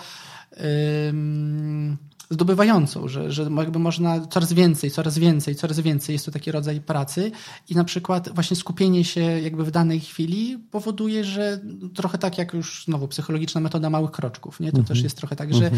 zdobywającą, 2.29 3.07
że, 3.07 3.31
że 3.31 3.49
jakby 3.57 3.79
można 3.79 4.27
coraz 4.27 4.53
więcej, 4.53 4.91
coraz 4.91 5.19
więcej, 5.19 5.55
coraz 5.55 5.79
więcej. 5.79 6.13
Jest 6.13 6.25
to 6.25 6.31
taki 6.31 6.51
rodzaj 6.51 6.81
pracy 6.81 7.31
i 7.69 7.75
na 7.75 7.83
przykład 7.83 8.29
właśnie 8.29 8.57
skupienie 8.57 9.03
się 9.03 9.21
jakby 9.21 9.63
w 9.63 9.71
danej 9.71 9.99
chwili 9.99 10.57
powoduje, 10.71 11.23
że 11.23 11.59
trochę 11.95 12.17
tak 12.17 12.37
jak 12.37 12.53
już 12.53 12.83
znowu 12.85 13.07
psychologiczna 13.07 13.61
metoda 13.61 13.89
małych 13.89 14.11
kroczków, 14.11 14.59
nie? 14.59 14.71
To 14.71 14.83
też 14.83 15.01
jest 15.01 15.17
trochę 15.17 15.35
tak, 15.35 15.53
że 15.53 15.71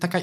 taka 0.00 0.18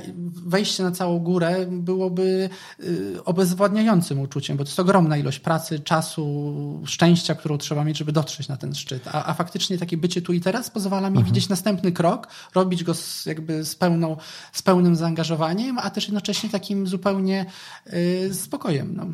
wejście 0.46 0.84
na 0.84 0.92
całą 0.92 1.20
górę 1.20 1.66
byłoby 1.72 2.50
y, 2.80 3.24
obezwładniającym 3.26 4.20
uczuciem, 4.20 4.58
bo 4.58 4.64
to 4.64 4.70
jest 4.70 4.80
ogromna 4.80 5.18
ilość 5.18 5.40
pracy, 5.40 5.80
czasu, 5.80 6.82
szczęścia, 6.86 7.36
którą 7.36 7.58
trzeba 7.58 7.84
mieć, 7.84 7.98
żeby 7.98 8.12
dotrzeć 8.12 8.48
na 8.48 8.58
ten 8.58 8.76
szczyt. 8.76 9.08
A, 9.08 9.26
a 9.26 9.34
faktycznie 9.34 9.78
takie 9.78 9.98
bycie 9.98 10.22
tu 10.22 10.34
i 10.34 10.42
teraz 10.42 10.70
pozwala 10.70 11.10
mi 11.10 11.24
widzieć 11.24 11.50
następny 11.50 11.92
krok, 11.92 12.28
robić 12.56 12.84
go 12.84 12.94
z, 12.94 13.26
jakby 13.26 13.66
z, 13.66 13.76
pełną, 13.76 14.18
z 14.52 14.62
pełnym 14.62 14.96
zaangażowaniem 14.96 15.67
a 15.78 15.90
też 15.90 16.04
jednocześnie 16.04 16.50
takim 16.50 16.88
zupełnie 16.88 17.46
y, 17.94 18.34
spokojem. 18.34 18.96
No. 18.96 19.06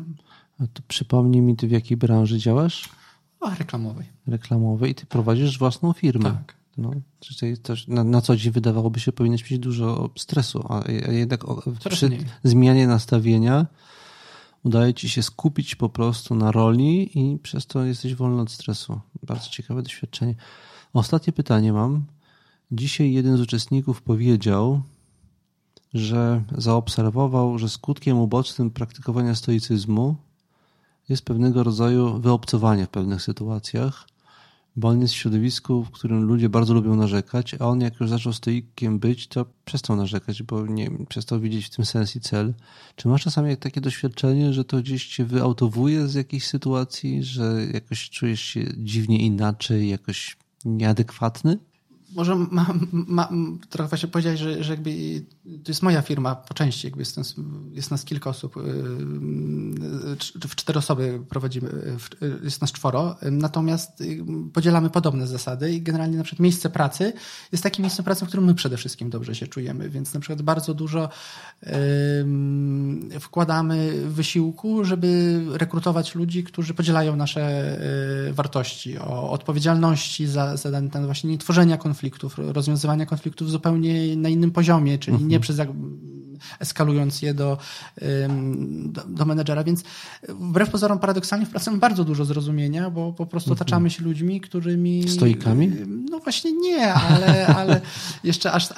A 0.60 0.66
to 0.72 0.82
przypomnij 0.88 1.42
mi, 1.42 1.56
ty 1.56 1.68
w 1.68 1.70
jakiej 1.70 1.96
branży 1.96 2.38
działasz? 2.38 2.88
O, 3.40 3.50
reklamowej. 3.50 4.06
Reklamowej 4.26 4.90
i 4.90 4.94
ty 4.94 5.06
prowadzisz 5.06 5.58
własną 5.58 5.92
firmę. 5.92 6.30
Tak. 6.30 6.54
No, 6.78 6.90
czyli 7.20 7.58
też 7.58 7.88
na, 7.88 8.04
na 8.04 8.20
co 8.20 8.36
dzień 8.36 8.52
wydawałoby 8.52 9.00
się 9.00 9.12
powinieneś 9.12 9.50
mieć 9.50 9.60
dużo 9.60 10.10
stresu, 10.18 10.64
a, 10.68 10.84
a 10.84 11.12
jednak 11.12 11.44
o, 11.44 11.62
przy 11.90 12.08
mniej. 12.08 12.24
zmianie 12.44 12.86
nastawienia 12.86 13.66
udaje 14.64 14.94
ci 14.94 15.08
się 15.08 15.22
skupić 15.22 15.74
po 15.74 15.88
prostu 15.88 16.34
na 16.34 16.52
roli 16.52 17.18
i 17.18 17.38
przez 17.38 17.66
to 17.66 17.84
jesteś 17.84 18.14
wolny 18.14 18.42
od 18.42 18.50
stresu. 18.50 19.00
Bardzo 19.22 19.48
ciekawe 19.48 19.82
doświadczenie. 19.82 20.34
Ostatnie 20.92 21.32
pytanie 21.32 21.72
mam. 21.72 22.04
Dzisiaj 22.72 23.12
jeden 23.12 23.36
z 23.36 23.40
uczestników 23.40 24.02
powiedział, 24.02 24.82
że 25.94 26.42
zaobserwował, 26.58 27.58
że 27.58 27.68
skutkiem 27.68 28.18
ubocznym 28.18 28.70
praktykowania 28.70 29.34
stoicyzmu 29.34 30.16
jest 31.08 31.24
pewnego 31.24 31.62
rodzaju 31.62 32.20
wyobcowanie 32.20 32.86
w 32.86 32.88
pewnych 32.88 33.22
sytuacjach, 33.22 34.08
bo 34.76 34.88
on 34.88 35.00
jest 35.00 35.14
w 35.14 35.16
środowisku, 35.16 35.84
w 35.84 35.90
którym 35.90 36.22
ludzie 36.22 36.48
bardzo 36.48 36.74
lubią 36.74 36.96
narzekać, 36.96 37.54
a 37.54 37.58
on 37.58 37.80
jak 37.80 38.00
już 38.00 38.10
zaczął 38.10 38.32
stoikiem 38.32 38.98
być, 38.98 39.28
to 39.28 39.46
przestał 39.64 39.96
narzekać, 39.96 40.42
bo 40.42 40.66
nie 40.66 40.90
przestał 41.08 41.40
widzieć 41.40 41.66
w 41.66 41.76
tym 41.76 41.84
sens 41.84 42.16
i 42.16 42.20
cel. 42.20 42.54
Czy 42.96 43.08
masz 43.08 43.22
czasami 43.22 43.56
takie 43.56 43.80
doświadczenie, 43.80 44.52
że 44.52 44.64
to 44.64 44.76
gdzieś 44.76 45.06
cię 45.06 45.24
wyautowuje 45.24 46.08
z 46.08 46.14
jakiejś 46.14 46.46
sytuacji, 46.46 47.22
że 47.24 47.66
jakoś 47.72 48.10
czujesz 48.10 48.40
się 48.40 48.64
dziwnie 48.76 49.18
inaczej, 49.18 49.88
jakoś 49.88 50.36
nieadekwatny? 50.64 51.58
Może 52.14 52.36
mam, 52.36 52.88
mam, 52.92 53.58
trochę 53.70 53.88
właśnie 53.88 54.08
powiedziałeś, 54.08 54.40
że, 54.40 54.64
że 54.64 54.72
jakby 54.72 54.90
to 55.44 55.70
jest 55.70 55.82
moja 55.82 56.02
firma 56.02 56.34
po 56.34 56.54
części, 56.54 56.86
jakby 56.86 57.00
jest 57.00 57.16
nas, 57.16 57.34
jest 57.72 57.90
nas 57.90 58.04
kilka 58.04 58.30
osób, 58.30 58.56
yy, 58.56 58.64
w 60.48 60.54
cztery 60.56 60.78
osoby 60.78 61.20
prowadzimy, 61.28 61.96
jest 62.42 62.60
nas 62.60 62.72
czworo, 62.72 63.16
natomiast 63.22 64.02
podzielamy 64.52 64.90
podobne 64.90 65.26
zasady 65.26 65.72
i 65.72 65.82
generalnie 65.82 66.16
na 66.16 66.24
przykład 66.24 66.40
miejsce 66.40 66.70
pracy 66.70 67.12
jest 67.52 67.64
takim 67.64 67.82
miejscem 67.82 68.04
pracy, 68.04 68.24
w 68.24 68.28
którym 68.28 68.46
my 68.46 68.54
przede 68.54 68.76
wszystkim 68.76 69.10
dobrze 69.10 69.34
się 69.34 69.46
czujemy, 69.46 69.90
więc 69.90 70.14
na 70.14 70.20
przykład 70.20 70.42
bardzo 70.42 70.74
dużo 70.74 71.08
wkładamy 73.20 73.92
wysiłku, 74.08 74.84
żeby 74.84 75.40
rekrutować 75.52 76.14
ludzi, 76.14 76.44
którzy 76.44 76.74
podzielają 76.74 77.16
nasze 77.16 77.76
wartości, 78.32 78.98
o 78.98 79.30
odpowiedzialności 79.30 80.26
za, 80.26 80.56
za 80.56 80.70
ten 80.70 81.04
właśnie 81.04 81.38
tworzenia 81.38 81.76
konfliktu, 81.76 82.03
konfliktów, 82.10 82.38
rozwiązywania 82.52 83.06
konfliktów 83.06 83.50
zupełnie 83.50 84.16
na 84.16 84.28
innym 84.28 84.50
poziomie, 84.50 84.98
czyli 84.98 85.16
nie 85.16 85.22
mhm. 85.22 85.42
przez 85.42 85.60
eskalując 86.60 87.22
je 87.22 87.34
do, 87.34 87.58
do, 88.84 89.02
do 89.08 89.24
menedżera. 89.24 89.64
Więc 89.64 89.82
wbrew 90.28 90.70
pozorom 90.70 90.98
paradoksalnie 90.98 91.46
w 91.46 91.50
pracy 91.50 91.70
mam 91.70 91.80
bardzo 91.80 92.04
dużo 92.04 92.24
zrozumienia, 92.24 92.90
bo 92.90 93.12
po 93.12 93.26
prostu 93.26 93.50
mhm. 93.50 93.62
otaczamy 93.62 93.90
się 93.90 94.04
ludźmi, 94.04 94.40
którymi... 94.40 95.08
Stoikami? 95.08 95.72
No 96.10 96.18
właśnie 96.18 96.52
nie, 96.52 96.94
ale, 96.94 97.46
ale 97.58 97.80
jeszcze 98.24 98.52
aż... 98.52 98.68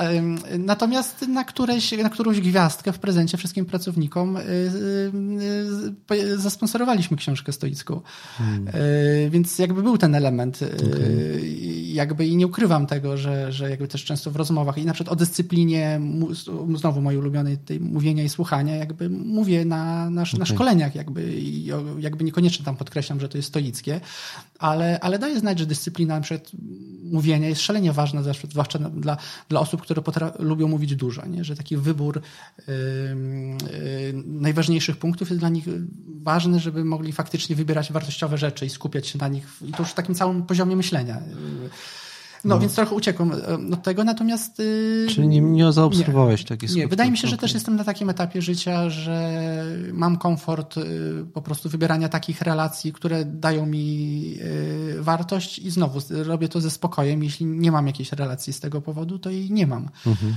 Natomiast 0.59 1.29
na, 1.29 1.45
któreś, 1.45 1.93
na 1.93 2.11
którąś 2.11 2.41
gwiazdkę 2.41 2.93
w 2.93 2.99
prezencie 2.99 3.39
wszystkim 3.39 3.67
pracownikom 3.67 4.37
y, 4.37 4.41
y, 6.11 6.15
y, 6.15 6.39
zasponsorowaliśmy 6.39 7.17
książkę 7.17 7.53
stoicką. 7.53 8.01
Hmm. 8.39 8.67
Więc 9.31 9.59
jakby 9.59 9.83
był 9.83 9.99
ten 9.99 10.15
element. 10.15 10.61
Okay. 10.63 11.57
Jakby 11.85 12.27
i 12.27 12.37
nie 12.37 12.47
ukrywam 12.47 12.87
tego, 12.87 13.17
że, 13.17 13.53
że 13.53 13.71
jakby 13.71 13.89
też 13.89 14.05
często 14.05 14.31
w 14.31 14.37
rozmowach 14.37 14.79
i 14.79 14.85
na 14.85 14.93
przykład 14.93 15.13
o 15.13 15.17
dyscyplinie, 15.17 16.01
znowu 16.77 17.01
mojej 17.01 17.19
tej 17.57 17.81
mówienia 17.81 18.25
i 18.25 18.29
słuchania, 18.29 18.77
jakby 18.77 19.11
mówię 19.11 19.65
na, 19.65 20.11
na, 20.11 20.23
okay. 20.23 20.39
na 20.39 20.47
szkoleniach, 20.47 20.95
jakby, 20.95 21.37
i 21.37 21.71
jakby 21.99 22.25
niekoniecznie 22.25 22.65
tam 22.65 22.77
podkreślam, 22.77 23.21
że 23.21 23.29
to 23.29 23.39
jest 23.39 23.49
stoickie, 23.49 24.01
ale, 24.59 25.01
ale 25.01 25.19
daję 25.19 25.39
znać, 25.39 25.59
że 25.59 25.67
dyscyplina 25.67 26.15
na 26.15 26.21
przykład 26.21 26.51
mówienia 27.03 27.49
jest 27.49 27.61
szalenie 27.61 27.93
ważna, 27.93 28.23
zwłaszcza 28.51 28.79
dla, 28.79 29.17
dla 29.49 29.61
osób, 29.61 29.83
które 29.83 30.03
lubią 30.39 30.69
mówić 30.69 30.97
dużo, 30.97 31.27
nie? 31.27 31.45
że 31.45 31.57
taki 31.57 31.77
wybór 31.77 32.21
yy, 32.59 32.75
yy, 32.75 34.23
najważniejszych 34.27 34.97
punktów 34.97 35.31
jest 35.31 35.41
dla 35.41 35.49
nich 35.49 35.65
ważny, 36.23 36.61
żeby 36.61 36.85
mogli 36.85 37.13
faktycznie 37.13 37.57
wybierać 37.57 37.93
wartościowe 37.93 38.39
rzeczy 38.39 38.67
i 38.67 38.71
skupiać 38.71 39.07
się 39.07 39.19
na 39.19 39.29
nich 39.29 39.47
i 39.69 39.73
to 39.73 39.83
już 39.83 39.91
w 39.91 39.95
takim 39.95 40.15
całym 40.15 40.43
poziomie 40.43 40.77
myślenia. 40.77 41.23
Yy. 41.63 41.71
No, 42.47 42.55
no, 42.55 42.61
więc 42.61 42.75
trochę 42.75 42.95
uciekłem 42.95 43.33
e, 43.33 43.75
od 43.75 43.83
tego, 43.83 44.05
natomiast... 44.05 44.61
Y, 44.61 45.07
Czyli 45.11 45.29
nie, 45.29 45.41
nie 45.41 45.73
zaobserwowałeś 45.73 46.45
takich 46.45 46.75
Nie, 46.75 46.89
wydaje 46.89 47.11
mi 47.11 47.19
się, 47.19 47.29
że 47.29 47.37
też 47.37 47.55
jestem 47.55 47.77
na 47.77 47.85
takim 47.85 48.11
etapie 48.11 48.43
życia, 48.43 48.91
że 48.91 49.43
mam 49.93 50.17
komfort 50.17 50.77
y, 50.77 50.83
po 51.33 51.43
prostu 51.43 51.69
wybierania 51.69 52.09
takich 52.09 52.43
relacji, 52.43 52.93
które 52.93 53.25
dają 53.25 53.67
mi 53.67 54.35
y, 54.41 55.03
wartość 55.03 55.59
i 55.59 55.71
znowu 55.71 56.01
robię 56.11 56.49
to 56.49 56.61
ze 56.61 56.71
spokojem. 56.71 57.25
Jeśli 57.25 57.47
nie 57.47 57.73
mam 57.73 57.87
jakiejś 57.87 58.13
relacji 58.13 58.53
z 58.53 58.61
tego 58.61 58.81
powodu, 58.81 59.19
to 59.19 59.31
jej 59.31 59.51
nie 59.51 59.67
mam. 59.67 59.89
Mhm. 60.07 60.37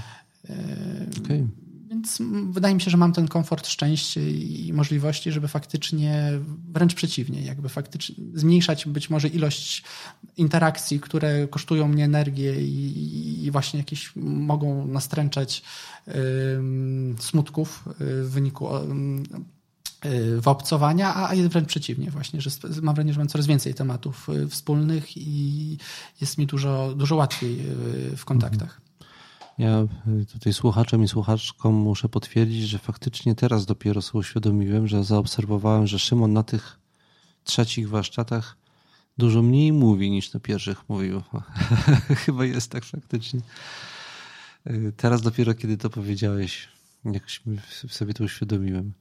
Okay. 1.26 1.48
Więc 2.00 2.22
wydaje 2.52 2.76
mi 2.76 2.82
się, 2.82 2.92
że 2.92 2.98
mam 2.98 3.14
ten 3.14 3.28
komfort, 3.28 3.68
szczęście 3.68 4.32
i 4.32 4.74
możliwości, 4.74 5.32
żeby 5.32 5.48
faktycznie, 5.48 6.32
wręcz 6.74 6.94
przeciwnie, 6.94 7.42
jakby 7.42 7.70
faktycznie 7.70 8.16
zmniejszać 8.34 8.86
być 8.86 9.10
może 9.10 9.28
ilość 9.28 9.84
interakcji, 10.38 11.00
które 11.00 11.48
kosztują 11.48 11.88
mnie 11.88 12.06
energię 12.06 12.62
i, 12.62 13.46
i 13.46 13.52
właśnie 13.52 13.80
jakieś 13.80 14.12
mogą 14.16 14.88
nastręczać 14.88 15.64
y, 16.08 16.14
smutków 17.20 17.84
w 18.00 18.30
wyniku 18.30 18.68
y, 18.76 20.42
wyobcowania, 20.42 21.16
a 21.16 21.34
jest 21.36 21.50
wręcz 21.50 21.68
przeciwnie 21.68 22.12
właśnie, 22.12 22.42
że 22.42 22.50
mam 22.82 22.96
wrażenie, 22.96 23.14
że 23.14 23.20
mam 23.20 23.28
coraz 23.28 23.48
więcej 23.48 23.74
tematów 23.74 24.28
wspólnych 24.50 25.18
i 25.18 25.78
jest 26.22 26.38
mi 26.38 26.48
dużo, 26.48 26.94
dużo 26.96 27.16
łatwiej 27.16 27.58
w 28.16 28.26
kontaktach. 28.26 28.89
Ja 29.60 29.88
y, 30.22 30.26
tutaj 30.26 30.54
słuchaczom 30.54 31.04
i 31.04 31.08
słuchaczkom 31.08 31.76
muszę 31.76 32.10
potwierdzić, 32.10 32.68
że 32.68 32.80
faktycznie 32.80 33.36
teraz 33.36 33.66
dopiero 33.66 34.02
sobie 34.02 34.20
uświadomiłem, 34.20 34.88
że 34.88 35.04
zaobserwowałem, 35.04 35.88
że 35.88 36.00
Szymon 36.00 36.34
na 36.34 36.44
tych 36.44 36.80
trzecich 37.44 37.90
warsztatach 37.90 38.58
dużo 39.18 39.42
mniej 39.42 39.74
mówi 39.74 40.12
niż 40.12 40.34
na 40.34 40.40
pierwszych 40.40 40.90
mówił. 40.90 41.22
Chyba 42.26 42.46
jest 42.46 42.72
tak 42.72 42.86
faktycznie. 42.86 43.40
Y, 44.68 44.94
teraz 44.98 45.22
dopiero 45.22 45.54
kiedy 45.54 45.78
to 45.78 45.90
powiedziałeś, 45.90 46.68
jakoś 47.06 47.42
sobie 47.90 48.14
to 48.14 48.24
uświadomiłem. 48.24 48.94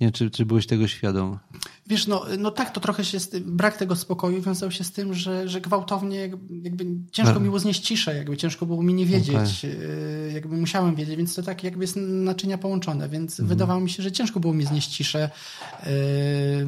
Nie 0.00 0.06
wiem, 0.06 0.12
czy, 0.12 0.30
czy 0.30 0.46
byłeś 0.46 0.66
tego 0.66 0.88
świadom? 0.88 1.38
Wiesz, 1.86 2.06
no, 2.06 2.24
no 2.38 2.50
tak, 2.50 2.70
to 2.70 2.80
trochę 2.80 3.04
się, 3.04 3.18
brak 3.46 3.76
tego 3.76 3.96
spokoju 3.96 4.42
wiązał 4.42 4.70
się 4.70 4.84
z 4.84 4.92
tym, 4.92 5.14
że, 5.14 5.48
że 5.48 5.60
gwałtownie 5.60 6.18
jakby 6.62 6.86
ciężko 7.12 7.40
mi 7.40 7.46
było 7.46 7.58
znieść 7.58 7.80
ciszę, 7.80 8.16
jakby 8.16 8.36
ciężko 8.36 8.66
było 8.66 8.82
mi 8.82 8.94
nie 8.94 9.06
wiedzieć, 9.06 9.64
okay. 9.64 10.32
jakby 10.34 10.56
musiałem 10.56 10.94
wiedzieć, 10.94 11.16
więc 11.16 11.34
to 11.34 11.42
tak 11.42 11.64
jakby 11.64 11.84
jest 11.84 11.96
naczynia 11.98 12.58
połączone, 12.58 13.08
więc 13.08 13.32
mhm. 13.32 13.48
wydawało 13.48 13.80
mi 13.80 13.90
się, 13.90 14.02
że 14.02 14.12
ciężko 14.12 14.40
było 14.40 14.54
mi 14.54 14.66
znieść 14.66 14.88
ciszę. 14.88 15.30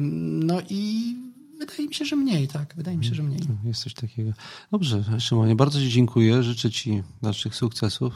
No 0.09 0.61
i 0.69 1.13
wydaje 1.59 1.87
mi 1.87 1.93
się, 1.93 2.05
że 2.05 2.15
mniej, 2.15 2.47
tak, 2.47 2.73
wydaje 2.77 2.97
mi 2.97 3.05
się, 3.05 3.15
że 3.15 3.23
mniej. 3.23 3.39
Jest 3.63 3.83
coś 3.83 3.93
takiego. 3.93 4.31
Dobrze, 4.71 5.03
Szymonie, 5.19 5.55
bardzo 5.55 5.79
Ci 5.79 5.89
dziękuję, 5.89 6.43
życzę 6.43 6.71
Ci 6.71 7.03
dalszych 7.21 7.55
sukcesów 7.55 8.13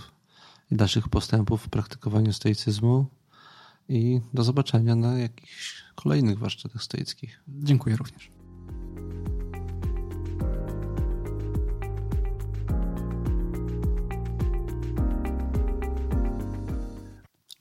i 0.71 0.75
dalszych 0.75 1.07
postępów 1.07 1.61
w 1.61 1.69
praktykowaniu 1.69 2.33
stoicyzmu 2.33 3.05
i 3.91 4.21
do 4.33 4.43
zobaczenia 4.43 4.95
na 4.95 5.19
jakichś 5.19 5.83
kolejnych 5.95 6.39
warsztatach 6.39 6.83
stoickich. 6.83 7.43
Dziękuję 7.47 7.95
również. 7.95 8.31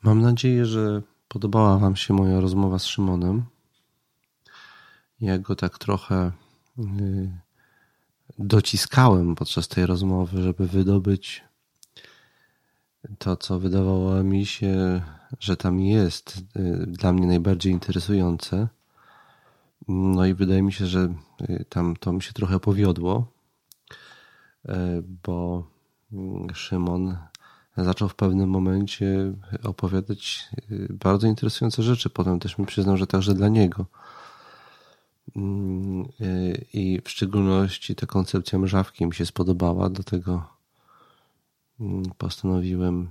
Mam 0.03 0.21
nadzieję, 0.21 0.67
że 0.67 1.03
podobała 1.29 1.79
Wam 1.79 1.97
się 1.97 2.15
moja 2.15 2.41
rozmowa 2.41 2.79
z 2.79 2.85
Szymonem. 2.85 3.45
Ja 5.21 5.39
go 5.39 5.57
tak 5.57 5.79
trochę 5.79 6.33
y, 6.79 6.83
dociskałem 8.39 9.35
podczas 9.35 9.69
tej 9.69 9.87
rozmowy, 9.87 10.43
żeby 10.43 10.67
wydobyć 10.67 11.45
to, 13.19 13.37
co 13.37 13.59
wydawało 13.59 14.23
mi 14.23 14.47
się, 14.47 15.03
że 15.41 15.57
tam 15.57 15.81
jest 15.81 16.39
y, 16.57 16.87
dla 16.87 17.13
mnie 17.13 17.27
najbardziej 17.27 17.73
interesujące. 17.73 18.69
No 19.89 20.27
i 20.27 20.35
wydaje 20.35 20.63
mi 20.63 20.73
się, 20.73 20.87
że 20.87 21.15
y, 21.41 21.65
tam 21.69 21.97
to 21.97 22.13
mi 22.13 22.23
się 22.23 22.33
trochę 22.33 22.61
powiodło, 22.61 23.27
bo 25.25 25.67
mm, 26.13 26.55
Szymon 26.55 27.17
zaczął 27.77 28.09
w 28.09 28.15
pewnym 28.15 28.51
momencie 28.51 29.33
opowiadać 29.63 30.49
y, 30.71 30.89
bardzo 30.91 31.27
interesujące 31.27 31.83
rzeczy. 31.83 32.11
Potem 32.11 32.41
też 32.41 32.59
mi 32.59 32.67
przyznał, 32.67 32.97
że 32.97 33.07
także 33.07 33.35
dla 33.35 33.49
niego. 33.49 33.87
Mm, 35.37 36.09
y, 36.21 36.67
I 36.73 37.01
w 37.05 37.11
szczególności 37.11 37.95
ta 37.95 38.07
koncepcja 38.07 38.59
mrzawki 38.59 39.07
mi 39.07 39.15
się 39.15 39.27
spodobała, 39.27 39.91
dlatego 39.91 40.45
mm, 41.81 42.03
postanowiłem 42.19 43.09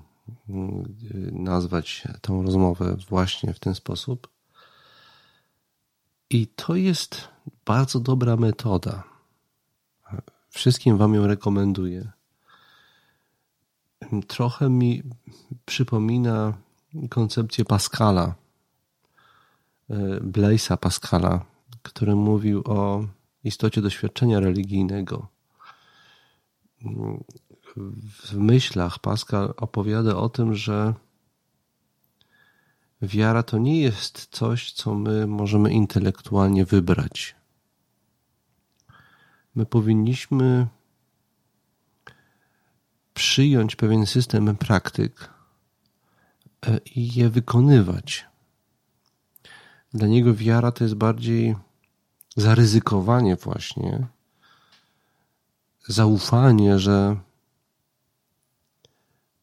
nazwać 1.32 2.04
tą 2.22 2.44
rozmowę 2.44 2.98
właśnie 3.10 3.54
w 3.54 3.60
ten 3.60 3.76
sposób. 3.76 4.28
I 6.30 6.48
to 6.48 6.76
jest 6.76 7.28
bardzo 7.66 8.00
dobra 8.00 8.36
metoda. 8.36 9.04
Wszystkim 10.50 10.98
Wam 10.98 11.14
ją 11.14 11.28
rekomenduję 11.28 12.12
trochę 14.28 14.70
mi 14.70 15.04
przypomina 15.66 16.54
koncepcję 17.10 17.66
Pascala, 17.66 18.36
e, 19.90 20.20
Blaisa 20.22 20.78
Pascala, 20.78 21.46
który 21.84 22.16
mówił 22.16 22.64
o 22.66 23.06
istocie 23.44 23.82
doświadczenia 23.82 24.40
religijnego. 24.40 25.28
W 28.24 28.34
myślach 28.34 29.00
Pascal 29.00 29.54
opowiada 29.58 30.16
o 30.16 30.30
tym, 30.30 30.56
że 30.56 30.94
wiara 33.02 33.44
to 33.44 33.58
nie 33.58 33.82
jest 33.82 34.28
coś, 34.32 34.72
co 34.72 34.96
my 34.96 35.28
możemy 35.28 35.72
intelektualnie 35.72 36.66
wybrać. 36.66 37.36
My 39.56 39.66
powinniśmy 39.66 40.68
przyjąć 43.14 43.76
pewien 43.76 44.06
system 44.06 44.58
praktyk 44.58 45.30
e, 46.68 46.78
i 46.78 47.20
je 47.20 47.30
wykonywać. 47.30 48.26
Dla 49.94 50.08
niego 50.08 50.34
wiara 50.34 50.72
to 50.72 50.84
jest 50.84 50.96
bardziej 50.96 51.56
zaryzykowanie, 52.36 53.36
właśnie, 53.36 54.08
zaufanie, 55.88 56.80
że 56.80 57.29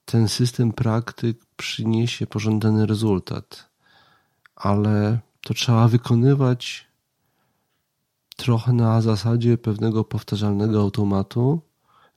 ten 0.07 0.29
system 0.29 0.73
praktyk 0.73 1.45
przyniesie 1.57 2.27
pożądany 2.27 2.87
rezultat, 2.87 3.69
ale 4.57 5.19
to 5.41 5.55
trzeba 5.55 5.89
wykonywać 5.89 6.87
trochę 8.37 8.73
na 8.73 9.01
zasadzie 9.01 9.59
pewnego 9.59 10.05
powtarzalnego 10.05 10.81
automatu, 10.81 11.61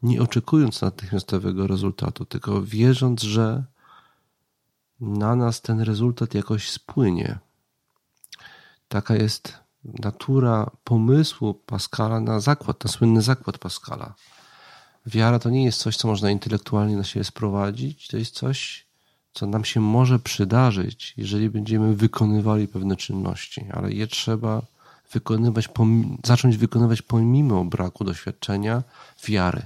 nie 0.04 0.22
oczekując 0.22 0.82
natychmiastowego 0.82 1.68
rezultatu, 1.68 2.26
tylko 2.26 2.62
wierząc, 2.62 3.22
że 3.22 3.64
na 5.00 5.36
nas 5.36 5.62
ten 5.62 5.82
rezultat 5.82 6.34
jakoś 6.34 6.72
spłynie. 6.72 7.40
Taka 8.88 9.16
jest 9.16 9.58
natura 9.84 10.72
pomysłu 10.84 11.54
Pascala 11.54 12.20
na 12.20 12.40
zakład, 12.40 12.84
na 12.84 12.92
słynny 12.92 13.22
zakład 13.22 13.58
Pascala. 13.58 14.14
Wiara 15.06 15.40
to 15.40 15.50
nie 15.50 15.64
jest 15.66 15.80
coś, 15.80 15.98
co 15.98 16.08
można 16.08 16.32
intelektualnie 16.32 16.98
na 16.98 17.04
siebie 17.04 17.24
sprowadzić, 17.24 18.08
to 18.08 18.18
jest 18.18 18.34
coś, 18.34 18.86
co 19.34 19.48
nam 19.48 19.66
się 19.66 19.80
może 19.80 20.20
przydarzyć, 20.20 21.14
jeżeli 21.18 21.50
będziemy 21.50 21.96
wykonywali 21.96 22.68
pewne 22.68 22.96
czynności, 22.96 23.66
ale 23.72 23.94
je 23.94 24.08
trzeba 24.08 24.62
wykonywać, 25.12 25.70
zacząć 26.26 26.58
wykonywać 26.58 27.02
pomimo 27.02 27.66
braku 27.66 28.04
doświadczenia 28.04 28.84
wiary. 29.28 29.62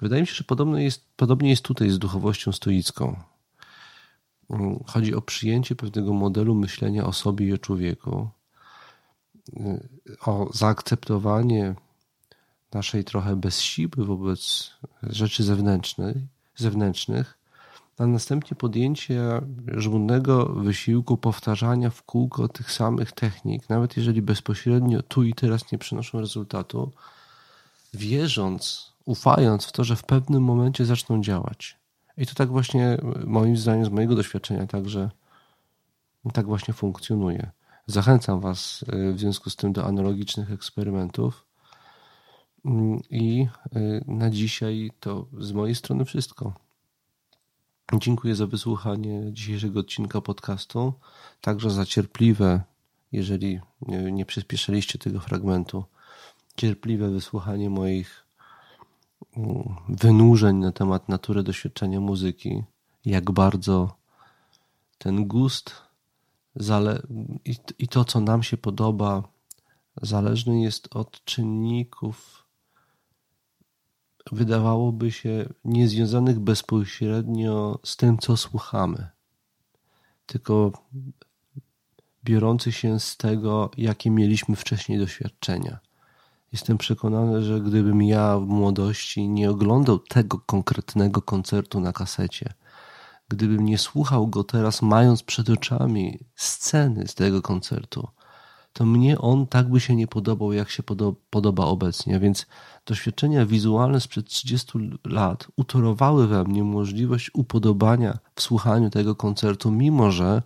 Wydaje 0.00 0.22
mi 0.22 0.26
się, 0.26 0.34
że 0.34 0.44
podobnie 0.44 0.84
jest, 0.84 1.04
podobnie 1.16 1.50
jest 1.50 1.62
tutaj 1.62 1.90
z 1.90 1.98
duchowością 1.98 2.52
stoicką. 2.52 3.16
Chodzi 4.86 5.14
o 5.14 5.22
przyjęcie 5.22 5.76
pewnego 5.76 6.12
modelu 6.12 6.54
myślenia 6.54 7.06
o 7.06 7.12
sobie 7.12 7.46
i 7.46 7.52
o 7.52 7.58
człowieku, 7.58 8.28
o 10.20 10.50
zaakceptowanie 10.54 11.74
naszej 12.74 13.04
trochę 13.04 13.36
bezsiły 13.36 13.90
wobec 13.96 14.70
rzeczy 15.02 15.44
zewnętrznych, 15.44 16.16
zewnętrznych, 16.56 17.38
a 17.98 18.06
następnie 18.06 18.56
podjęcie 18.56 19.40
żmudnego 19.76 20.46
wysiłku 20.46 21.16
powtarzania 21.16 21.90
w 21.90 22.02
kółko 22.02 22.48
tych 22.48 22.72
samych 22.72 23.12
technik, 23.12 23.68
nawet 23.68 23.96
jeżeli 23.96 24.22
bezpośrednio 24.22 25.02
tu 25.02 25.22
i 25.22 25.34
teraz 25.34 25.72
nie 25.72 25.78
przynoszą 25.78 26.20
rezultatu, 26.20 26.92
wierząc 27.94 28.92
ufając 29.04 29.64
w 29.64 29.72
to, 29.72 29.84
że 29.84 29.96
w 29.96 30.02
pewnym 30.02 30.42
momencie 30.42 30.84
zaczną 30.84 31.22
działać. 31.22 31.76
I 32.16 32.26
to 32.26 32.34
tak 32.34 32.48
właśnie, 32.48 32.98
moim 33.26 33.56
zdaniem, 33.56 33.84
z 33.84 33.88
mojego 33.88 34.14
doświadczenia, 34.14 34.66
także 34.66 35.10
tak 36.32 36.46
właśnie 36.46 36.74
funkcjonuje. 36.74 37.50
Zachęcam 37.86 38.40
Was 38.40 38.84
y, 38.94 39.12
w 39.12 39.20
związku 39.20 39.50
z 39.50 39.56
tym 39.56 39.72
do 39.72 39.84
analogicznych 39.84 40.52
eksperymentów. 40.52 41.44
Mm, 42.64 43.02
I 43.10 43.46
y, 43.76 44.04
na 44.06 44.30
dzisiaj 44.30 44.90
to 45.00 45.26
z 45.38 45.52
mojej 45.52 45.74
strony 45.74 46.04
wszystko. 46.04 46.54
Dziękuję 47.92 48.34
za 48.34 48.46
wysłuchanie 48.46 49.32
dzisiejszego 49.32 49.80
odcinka 49.80 50.20
podcastu, 50.20 50.92
także 51.40 51.70
za 51.70 51.86
cierpliwe, 51.86 52.60
jeżeli 53.12 53.60
nie 54.12 54.26
przyspieszyliście 54.26 54.98
tego 54.98 55.20
fragmentu, 55.20 55.84
cierpliwe 56.56 57.10
wysłuchanie 57.10 57.70
moich 57.70 58.24
wynurzeń 59.88 60.56
na 60.56 60.72
temat 60.72 61.08
natury 61.08 61.42
doświadczenia 61.42 62.00
muzyki, 62.00 62.62
jak 63.04 63.30
bardzo 63.30 63.96
ten 64.98 65.24
gust 65.28 65.74
i 67.78 67.88
to, 67.88 68.04
co 68.04 68.20
nam 68.20 68.42
się 68.42 68.56
podoba, 68.56 69.22
zależny 70.02 70.60
jest 70.60 70.96
od 70.96 71.24
czynników, 71.24 72.43
wydawałoby 74.32 75.12
się, 75.12 75.48
niezwiązanych 75.64 76.40
bezpośrednio 76.40 77.78
z 77.84 77.96
tym, 77.96 78.18
co 78.18 78.36
słuchamy, 78.36 79.08
tylko 80.26 80.72
biorących 82.24 82.76
się 82.76 83.00
z 83.00 83.16
tego, 83.16 83.70
jakie 83.76 84.10
mieliśmy 84.10 84.56
wcześniej 84.56 84.98
doświadczenia. 84.98 85.78
Jestem 86.52 86.78
przekonany, 86.78 87.42
że 87.42 87.60
gdybym 87.60 88.02
ja 88.02 88.38
w 88.38 88.46
młodości 88.46 89.28
nie 89.28 89.50
oglądał 89.50 89.98
tego 89.98 90.38
konkretnego 90.38 91.22
koncertu 91.22 91.80
na 91.80 91.92
kasecie, 91.92 92.52
gdybym 93.28 93.64
nie 93.64 93.78
słuchał 93.78 94.26
go 94.26 94.44
teraz, 94.44 94.82
mając 94.82 95.22
przed 95.22 95.50
oczami 95.50 96.18
sceny 96.34 97.08
z 97.08 97.14
tego 97.14 97.42
koncertu, 97.42 98.08
to 98.74 98.84
mnie 98.84 99.18
on 99.18 99.46
tak 99.46 99.68
by 99.68 99.80
się 99.80 99.96
nie 99.96 100.06
podobał, 100.06 100.52
jak 100.52 100.70
się 100.70 100.82
podoba 101.30 101.64
obecnie. 101.64 102.20
Więc 102.20 102.46
doświadczenia 102.86 103.46
wizualne 103.46 104.00
sprzed 104.00 104.26
30 104.26 104.78
lat 105.04 105.46
utorowały 105.56 106.26
we 106.26 106.44
mnie 106.44 106.64
możliwość 106.64 107.30
upodobania 107.34 108.18
w 108.34 108.42
słuchaniu 108.42 108.90
tego 108.90 109.14
koncertu, 109.16 109.70
mimo 109.70 110.10
że 110.10 110.42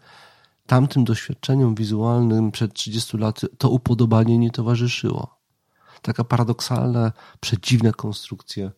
tamtym 0.66 1.04
doświadczeniom 1.04 1.74
wizualnym 1.74 2.50
przed 2.50 2.74
30 2.74 3.16
lat 3.16 3.40
to 3.58 3.70
upodobanie 3.70 4.38
nie 4.38 4.50
towarzyszyło 4.50 5.38
taka 6.02 6.24
paradoksalna, 6.24 7.12
przedziwna 7.40 7.92
konstrukcja 7.92 8.70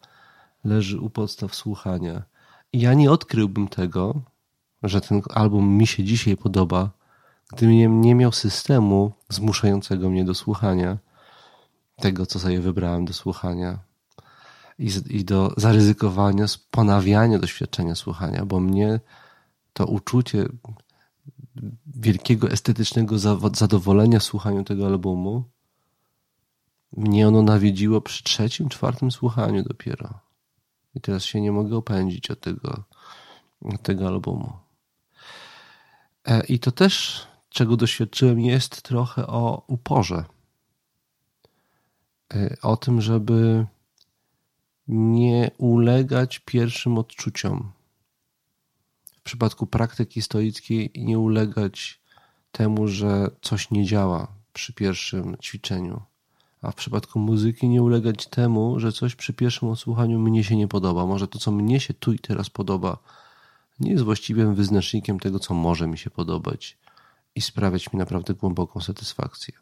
leży 0.65 1.01
u 1.01 1.11
podstaw 1.11 1.55
słuchania. 1.55 2.23
I 2.73 2.81
ja 2.81 2.95
nie 2.95 3.11
odkryłbym 3.11 3.69
tego, 3.69 4.21
że 4.83 5.01
ten 5.01 5.23
album 5.35 5.69
mi 5.69 5.87
się 5.87 6.05
dzisiaj 6.05 6.37
podoba, 6.37 6.91
gdybym 7.53 8.01
nie 8.01 8.15
miał 8.15 8.33
systemu 8.33 9.13
zmuszającego 9.29 10.11
mnie 10.11 10.25
do 10.25 10.35
słuchania 10.35 10.99
tego, 11.97 12.27
co 12.27 12.39
sobie 12.39 12.61
wybrałem 12.61 13.05
do 13.05 13.13
słuchania 13.13 13.79
i, 14.79 14.91
i 15.11 15.25
do 15.25 15.55
zaryzykowania, 15.57 16.47
ponawiania 16.71 17.39
doświadczenia 17.39 17.95
słuchania, 17.95 18.47
bo 18.47 18.61
mnie 18.61 19.01
to 19.73 19.87
uczucie 19.87 20.49
wielkiego 21.87 22.51
estetycznego 22.51 23.19
zadowolenia 23.53 24.21
słuchaniu 24.21 24.65
tego 24.65 24.87
albumu. 24.87 25.45
Mnie 26.97 27.29
ono 27.29 27.43
nawiedziło 27.43 28.01
przy 28.01 28.25
trzecim, 28.25 28.69
czwartym 28.69 29.11
słuchaniu 29.11 29.63
dopiero. 29.63 30.21
I 30.95 31.01
teraz 31.01 31.25
się 31.25 31.41
nie 31.41 31.53
mogę 31.53 31.77
opędzić 31.77 32.31
od 32.31 32.41
tego, 32.41 32.85
od 33.63 33.83
tego 33.83 34.09
albumu. 34.09 34.53
E, 36.25 36.47
I 36.47 36.59
to 36.59 36.71
też, 36.73 37.27
czego 37.51 37.77
doświadczyłem, 37.77 38.41
jest 38.41 38.83
trochę 38.83 39.27
o 39.27 39.65
uporze. 39.67 40.25
E, 42.35 42.57
o 42.63 42.77
tym, 42.77 43.01
żeby 43.01 43.67
nie 44.89 45.51
ulegać 45.59 46.39
pierwszym 46.39 46.99
odczuciom. 46.99 47.73
W 49.17 49.23
przypadku 49.23 49.67
praktyki 49.67 50.23
stoickiej 50.23 50.91
nie 50.97 51.19
ulegać 51.19 52.01
temu, 52.53 52.89
że 52.89 53.31
coś 53.43 53.71
nie 53.71 53.85
działa 53.85 54.29
przy 54.53 54.73
pierwszym 54.73 55.37
ćwiczeniu. 55.43 56.03
A 56.63 56.71
w 56.71 56.75
przypadku 56.75 57.19
muzyki 57.19 57.69
nie 57.69 57.83
ulegać 57.83 58.27
temu, 58.27 58.81
że 58.81 58.93
coś 58.93 59.15
przy 59.15 59.33
pierwszym 59.33 59.69
odsłuchaniu 59.69 60.19
mnie 60.19 60.45
się 60.45 60.57
nie 60.57 60.69
podoba. 60.69 61.07
Może 61.07 61.29
to, 61.29 61.39
co 61.39 61.53
mnie 61.53 61.81
się 61.81 61.95
tu 61.95 62.13
i 62.13 62.19
teraz 62.19 62.51
podoba, 62.51 62.99
nie 63.81 63.91
jest 63.91 64.05
właściwym 64.05 64.55
wyznacznikiem 64.55 65.21
tego, 65.21 65.39
co 65.39 65.55
może 65.55 65.87
mi 65.87 65.99
się 65.99 66.11
podobać 66.11 66.79
i 67.35 67.41
sprawiać 67.41 67.93
mi 67.93 67.99
naprawdę 67.99 68.35
głęboką 68.35 68.81
satysfakcję. 68.81 69.55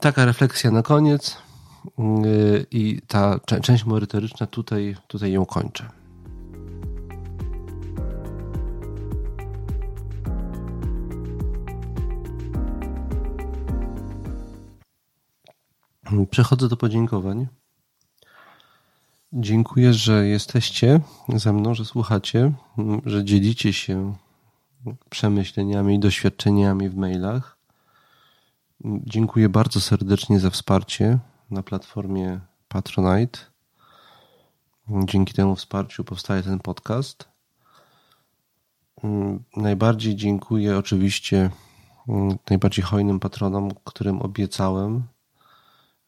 Taka 0.00 0.24
refleksja 0.24 0.70
na 0.70 0.82
koniec 0.82 1.36
yy, 1.98 2.66
i 2.70 3.00
ta 3.06 3.40
część 3.62 3.84
merytoryczna 3.84 4.46
tutaj, 4.46 4.96
tutaj 5.06 5.32
ją 5.32 5.46
kończę. 5.46 5.90
Przechodzę 16.30 16.68
do 16.68 16.76
podziękowań. 16.76 17.46
Dziękuję, 19.32 19.92
że 19.92 20.26
jesteście 20.26 21.00
ze 21.34 21.52
mną, 21.52 21.74
że 21.74 21.84
słuchacie, 21.84 22.52
że 23.06 23.24
dzielicie 23.24 23.72
się 23.72 24.14
przemyśleniami 25.10 25.94
i 25.94 25.98
doświadczeniami 25.98 26.88
w 26.88 26.96
mailach. 26.96 27.58
Dziękuję 28.84 29.48
bardzo 29.48 29.80
serdecznie 29.80 30.40
za 30.40 30.50
wsparcie 30.50 31.18
na 31.50 31.62
platformie 31.62 32.40
Patronite. 32.68 33.38
Dzięki 35.04 35.34
temu 35.34 35.56
wsparciu 35.56 36.04
powstaje 36.04 36.42
ten 36.42 36.58
podcast. 36.58 37.28
Najbardziej 39.56 40.16
dziękuję 40.16 40.78
oczywiście 40.78 41.50
najbardziej 42.50 42.84
hojnym 42.84 43.20
patronom, 43.20 43.70
którym 43.84 44.22
obiecałem, 44.22 45.02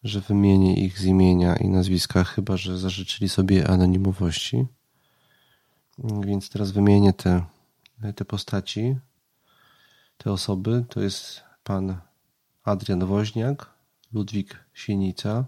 że 0.04 0.20
wymienię 0.20 0.74
ich 0.84 0.98
z 0.98 1.04
imienia 1.04 1.56
i 1.56 1.68
nazwiska, 1.68 2.24
chyba 2.24 2.56
że 2.56 2.78
zażyczyli 2.78 3.28
sobie 3.28 3.68
anonimowości. 3.68 4.66
Więc 5.98 6.50
teraz 6.50 6.70
wymienię 6.70 7.12
te, 7.12 7.44
te 8.16 8.24
postaci, 8.24 8.98
te 10.18 10.32
osoby. 10.32 10.84
To 10.88 11.00
jest 11.00 11.42
pan 11.64 12.00
Adrian 12.64 13.06
Woźniak, 13.06 13.70
Ludwik 14.12 14.64
Sienica, 14.72 15.44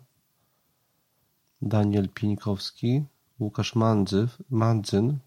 Daniel 1.63 2.09
Pieńkowski, 2.09 3.05
Łukasz 3.39 3.75
Mandzyw, 3.75 4.43
Mandzyn, 4.51 5.19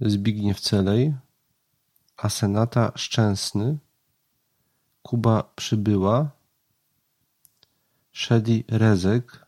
Zbigniew 0.00 0.60
Celej, 0.60 1.14
Asenata 2.16 2.92
Szczęsny, 2.94 3.78
Kuba 5.02 5.42
Przybyła, 5.56 6.30
Szedi 8.12 8.64
Rezek, 8.68 9.46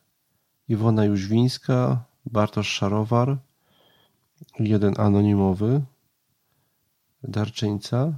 Iwona 0.68 1.04
Jóźwińska, 1.04 2.04
Bartosz 2.26 2.68
Szarowar, 2.68 3.38
jeden 4.58 4.94
anonimowy, 5.00 5.82
Darczyńca, 7.22 8.12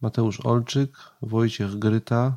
Mateusz 0.00 0.40
Olczyk, 0.40 0.96
Wojciech 1.22 1.78
Gryta, 1.78 2.36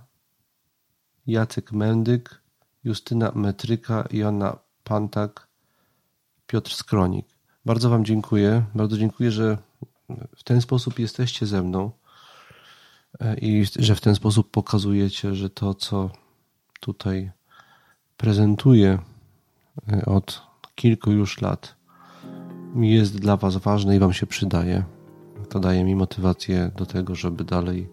Jacek 1.27 1.71
Mendyk, 1.71 2.41
Justyna 2.83 3.31
Metryka, 3.35 4.07
Joanna 4.11 4.57
Pantak, 4.83 5.47
Piotr 6.47 6.73
Skronik. 6.73 7.25
Bardzo 7.65 7.89
Wam 7.89 8.05
dziękuję. 8.05 8.65
Bardzo 8.75 8.97
dziękuję, 8.97 9.31
że 9.31 9.57
w 10.35 10.43
ten 10.43 10.61
sposób 10.61 10.99
jesteście 10.99 11.45
ze 11.45 11.61
mną 11.61 11.91
e, 13.19 13.37
i 13.37 13.65
że 13.75 13.95
w 13.95 14.01
ten 14.01 14.15
sposób 14.15 14.51
pokazujecie, 14.51 15.35
że 15.35 15.49
to, 15.49 15.73
co 15.73 16.09
tutaj 16.79 17.31
prezentuję 18.17 18.99
e, 19.91 20.05
od 20.05 20.41
kilku 20.75 21.11
już 21.11 21.41
lat, 21.41 21.75
jest 22.75 23.19
dla 23.19 23.37
Was 23.37 23.57
ważne 23.57 23.95
i 23.95 23.99
Wam 23.99 24.13
się 24.13 24.27
przydaje. 24.27 24.94
To 25.49 25.59
daje 25.59 25.83
mi 25.83 25.95
motywację 25.95 26.71
do 26.77 26.85
tego, 26.85 27.15
żeby 27.15 27.43
dalej 27.43 27.89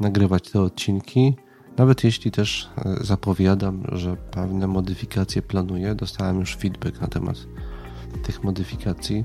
nagrywać 0.00 0.50
te 0.50 0.60
odcinki. 0.60 1.36
Nawet 1.76 2.04
jeśli 2.04 2.30
też 2.30 2.70
e, 2.78 3.04
zapowiadam, 3.04 3.82
że 3.92 4.16
pewne 4.16 4.66
modyfikacje 4.66 5.42
planuję, 5.42 5.94
dostałem 5.94 6.40
już 6.40 6.56
feedback 6.56 7.00
na 7.00 7.06
temat 7.06 7.36
tych 8.22 8.44
modyfikacji, 8.44 9.24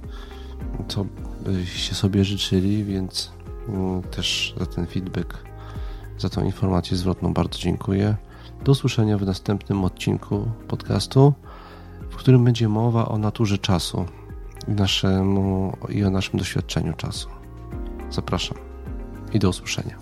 co 0.87 1.05
byście 1.45 1.95
sobie 1.95 2.25
życzyli, 2.25 2.83
więc 2.83 3.31
mm, 3.67 4.01
też 4.01 4.55
za 4.59 4.65
ten 4.65 4.87
feedback, 4.87 5.43
za 6.17 6.29
tą 6.29 6.45
informację 6.45 6.97
zwrotną 6.97 7.33
bardzo 7.33 7.59
dziękuję. 7.59 8.15
Do 8.63 8.71
usłyszenia 8.71 9.17
w 9.17 9.25
następnym 9.25 9.83
odcinku 9.83 10.51
podcastu, 10.67 11.33
w 12.09 12.15
którym 12.15 12.43
będzie 12.43 12.69
mowa 12.69 13.07
o 13.07 13.17
naturze 13.17 13.57
czasu 13.57 14.05
i, 14.67 14.71
naszemu, 14.71 15.77
i 15.89 16.03
o 16.03 16.09
naszym 16.09 16.39
doświadczeniu 16.39 16.93
czasu. 16.93 17.34
Zapraszam 18.09 18.57
i 19.33 19.39
do 19.39 19.49
usłyszenia. 19.49 19.99